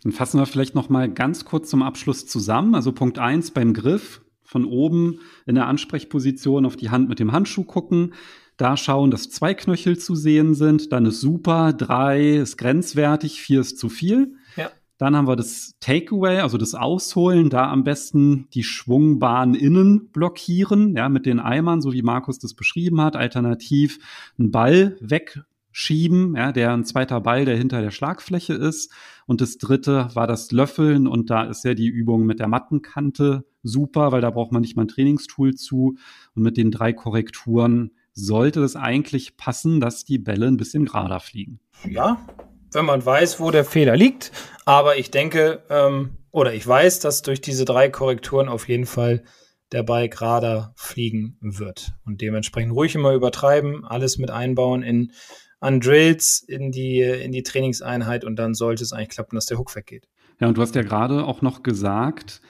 Dann 0.03 0.11
fassen 0.11 0.39
wir 0.39 0.45
vielleicht 0.45 0.75
noch 0.75 0.89
mal 0.89 1.09
ganz 1.11 1.43
kurz 1.43 1.69
zum 1.69 1.81
Abschluss 1.81 2.27
zusammen. 2.27 2.75
Also 2.75 2.91
Punkt 2.91 3.17
eins 3.17 3.49
beim 3.51 3.73
Griff 3.73 4.21
von 4.47 4.65
oben 4.65 5.19
in 5.45 5.55
der 5.55 5.67
Ansprechposition 5.67 6.65
auf 6.65 6.77
die 6.77 6.89
Hand 6.89 7.09
mit 7.09 7.19
dem 7.19 7.33
Handschuh 7.33 7.65
gucken. 7.65 8.13
Da 8.55 8.75
schauen, 8.75 9.11
dass 9.11 9.29
zwei 9.29 9.53
Knöchel 9.53 9.99
zu 9.99 10.15
sehen 10.15 10.55
sind. 10.55 10.91
Dann 10.91 11.05
ist 11.05 11.21
super. 11.21 11.73
Drei 11.73 12.37
ist 12.37 12.57
grenzwertig. 12.57 13.39
Vier 13.39 13.61
ist 13.61 13.77
zu 13.77 13.89
viel. 13.89 14.35
Ja. 14.55 14.71
Dann 14.97 15.15
haben 15.15 15.27
wir 15.27 15.35
das 15.35 15.75
Takeaway, 15.79 16.39
also 16.39 16.57
das 16.57 16.73
Ausholen. 16.73 17.51
Da 17.51 17.69
am 17.69 17.83
besten 17.83 18.47
die 18.53 18.63
Schwungbahn 18.63 19.53
innen 19.53 20.09
blockieren, 20.09 20.95
ja, 20.95 21.07
mit 21.07 21.27
den 21.27 21.39
Eimern, 21.39 21.81
so 21.81 21.93
wie 21.93 22.01
Markus 22.01 22.39
das 22.39 22.55
beschrieben 22.55 22.99
hat. 23.01 23.15
Alternativ 23.15 23.99
einen 24.39 24.49
Ball 24.49 24.97
wegschieben, 25.01 26.35
ja, 26.35 26.51
der 26.51 26.73
ein 26.73 26.83
zweiter 26.83 27.21
Ball, 27.21 27.45
der 27.45 27.57
hinter 27.57 27.81
der 27.81 27.91
Schlagfläche 27.91 28.53
ist. 28.53 28.91
Und 29.27 29.41
das 29.41 29.59
dritte 29.59 30.09
war 30.15 30.25
das 30.25 30.51
Löffeln. 30.51 31.05
Und 31.05 31.29
da 31.29 31.43
ist 31.43 31.63
ja 31.63 31.75
die 31.75 31.89
Übung 31.89 32.25
mit 32.25 32.39
der 32.39 32.47
Mattenkante 32.47 33.45
super, 33.67 34.11
weil 34.11 34.21
da 34.21 34.29
braucht 34.29 34.51
man 34.51 34.61
nicht 34.61 34.75
mal 34.75 34.83
ein 34.83 34.87
Trainingstool 34.87 35.55
zu. 35.55 35.97
Und 36.35 36.43
mit 36.43 36.57
den 36.57 36.71
drei 36.71 36.93
Korrekturen 36.93 37.91
sollte 38.13 38.61
es 38.63 38.75
eigentlich 38.75 39.37
passen, 39.37 39.79
dass 39.79 40.05
die 40.05 40.17
Bälle 40.17 40.47
ein 40.47 40.57
bisschen 40.57 40.85
gerader 40.85 41.19
fliegen. 41.19 41.59
Ja, 41.87 42.25
wenn 42.71 42.85
man 42.85 43.05
weiß, 43.05 43.39
wo 43.39 43.51
der 43.51 43.65
Fehler 43.65 43.95
liegt. 43.95 44.31
Aber 44.65 44.97
ich 44.97 45.11
denke, 45.11 45.63
ähm, 45.69 46.17
oder 46.31 46.53
ich 46.53 46.67
weiß, 46.67 46.99
dass 46.99 47.21
durch 47.21 47.41
diese 47.41 47.65
drei 47.65 47.89
Korrekturen 47.89 48.49
auf 48.49 48.67
jeden 48.67 48.85
Fall 48.85 49.23
der 49.71 49.83
Ball 49.83 50.09
gerader 50.09 50.73
fliegen 50.75 51.37
wird. 51.41 51.93
Und 52.05 52.21
dementsprechend 52.21 52.73
ruhig 52.73 52.95
immer 52.95 53.13
übertreiben, 53.13 53.85
alles 53.85 54.17
mit 54.17 54.31
einbauen 54.31 54.81
in 54.81 55.11
an 55.59 55.79
Drills 55.79 56.39
in 56.39 56.71
die, 56.71 57.01
in 57.01 57.31
die 57.31 57.43
Trainingseinheit 57.43 58.23
und 58.23 58.35
dann 58.35 58.53
sollte 58.53 58.83
es 58.83 58.93
eigentlich 58.93 59.09
klappen, 59.09 59.35
dass 59.35 59.47
der 59.47 59.57
Hook 59.57 59.75
weggeht. 59.75 60.07
Ja, 60.39 60.47
und 60.47 60.57
du 60.57 60.61
hast 60.61 60.75
ja 60.75 60.83
gerade 60.83 61.25
auch 61.25 61.41
noch 61.41 61.63
gesagt, 61.63 62.41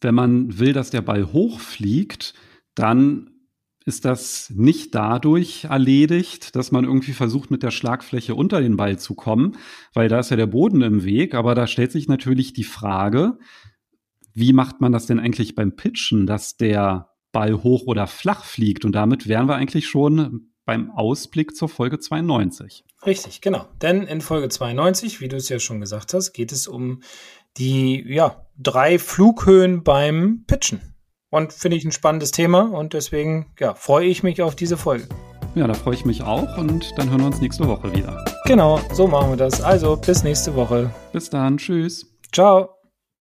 wenn 0.00 0.14
man 0.14 0.58
will, 0.58 0.72
dass 0.72 0.90
der 0.90 1.02
Ball 1.02 1.32
hochfliegt, 1.32 2.34
dann 2.74 3.30
ist 3.86 4.04
das 4.04 4.50
nicht 4.54 4.94
dadurch 4.96 5.64
erledigt, 5.64 6.56
dass 6.56 6.72
man 6.72 6.84
irgendwie 6.84 7.12
versucht, 7.12 7.52
mit 7.52 7.62
der 7.62 7.70
Schlagfläche 7.70 8.34
unter 8.34 8.60
den 8.60 8.76
Ball 8.76 8.98
zu 8.98 9.14
kommen, 9.14 9.56
weil 9.94 10.08
da 10.08 10.18
ist 10.18 10.30
ja 10.30 10.36
der 10.36 10.48
Boden 10.48 10.82
im 10.82 11.04
Weg. 11.04 11.34
Aber 11.34 11.54
da 11.54 11.68
stellt 11.68 11.92
sich 11.92 12.08
natürlich 12.08 12.52
die 12.52 12.64
Frage, 12.64 13.38
wie 14.34 14.52
macht 14.52 14.80
man 14.80 14.90
das 14.90 15.06
denn 15.06 15.20
eigentlich 15.20 15.54
beim 15.54 15.76
Pitchen, 15.76 16.26
dass 16.26 16.56
der 16.56 17.10
Ball 17.30 17.62
hoch 17.62 17.86
oder 17.86 18.08
flach 18.08 18.44
fliegt? 18.44 18.84
Und 18.84 18.92
damit 18.92 19.28
wären 19.28 19.48
wir 19.48 19.54
eigentlich 19.54 19.86
schon 19.86 20.50
beim 20.64 20.90
Ausblick 20.90 21.54
zur 21.54 21.68
Folge 21.68 22.00
92. 22.00 22.84
Richtig, 23.06 23.40
genau. 23.40 23.68
Denn 23.80 24.02
in 24.02 24.20
Folge 24.20 24.48
92, 24.48 25.20
wie 25.20 25.28
du 25.28 25.36
es 25.36 25.48
ja 25.48 25.60
schon 25.60 25.80
gesagt 25.80 26.12
hast, 26.12 26.32
geht 26.32 26.50
es 26.50 26.66
um 26.66 27.02
die 27.58 28.04
ja, 28.06 28.46
drei 28.58 28.98
Flughöhen 28.98 29.82
beim 29.82 30.44
Pitchen. 30.46 30.94
Und 31.30 31.52
finde 31.52 31.76
ich 31.76 31.84
ein 31.84 31.92
spannendes 31.92 32.30
Thema 32.30 32.62
und 32.72 32.92
deswegen 32.92 33.46
ja, 33.58 33.74
freue 33.74 34.06
ich 34.06 34.22
mich 34.22 34.42
auf 34.42 34.54
diese 34.54 34.76
Folge. 34.76 35.08
Ja, 35.54 35.66
da 35.66 35.74
freue 35.74 35.94
ich 35.94 36.04
mich 36.04 36.22
auch 36.22 36.56
und 36.58 36.92
dann 36.96 37.10
hören 37.10 37.20
wir 37.20 37.26
uns 37.26 37.40
nächste 37.40 37.66
Woche 37.66 37.94
wieder. 37.94 38.24
Genau, 38.44 38.80
so 38.92 39.06
machen 39.06 39.30
wir 39.30 39.36
das. 39.36 39.60
Also 39.60 39.96
bis 39.96 40.22
nächste 40.22 40.54
Woche. 40.54 40.90
Bis 41.12 41.30
dann, 41.30 41.56
tschüss. 41.56 42.06
Ciao. 42.32 42.75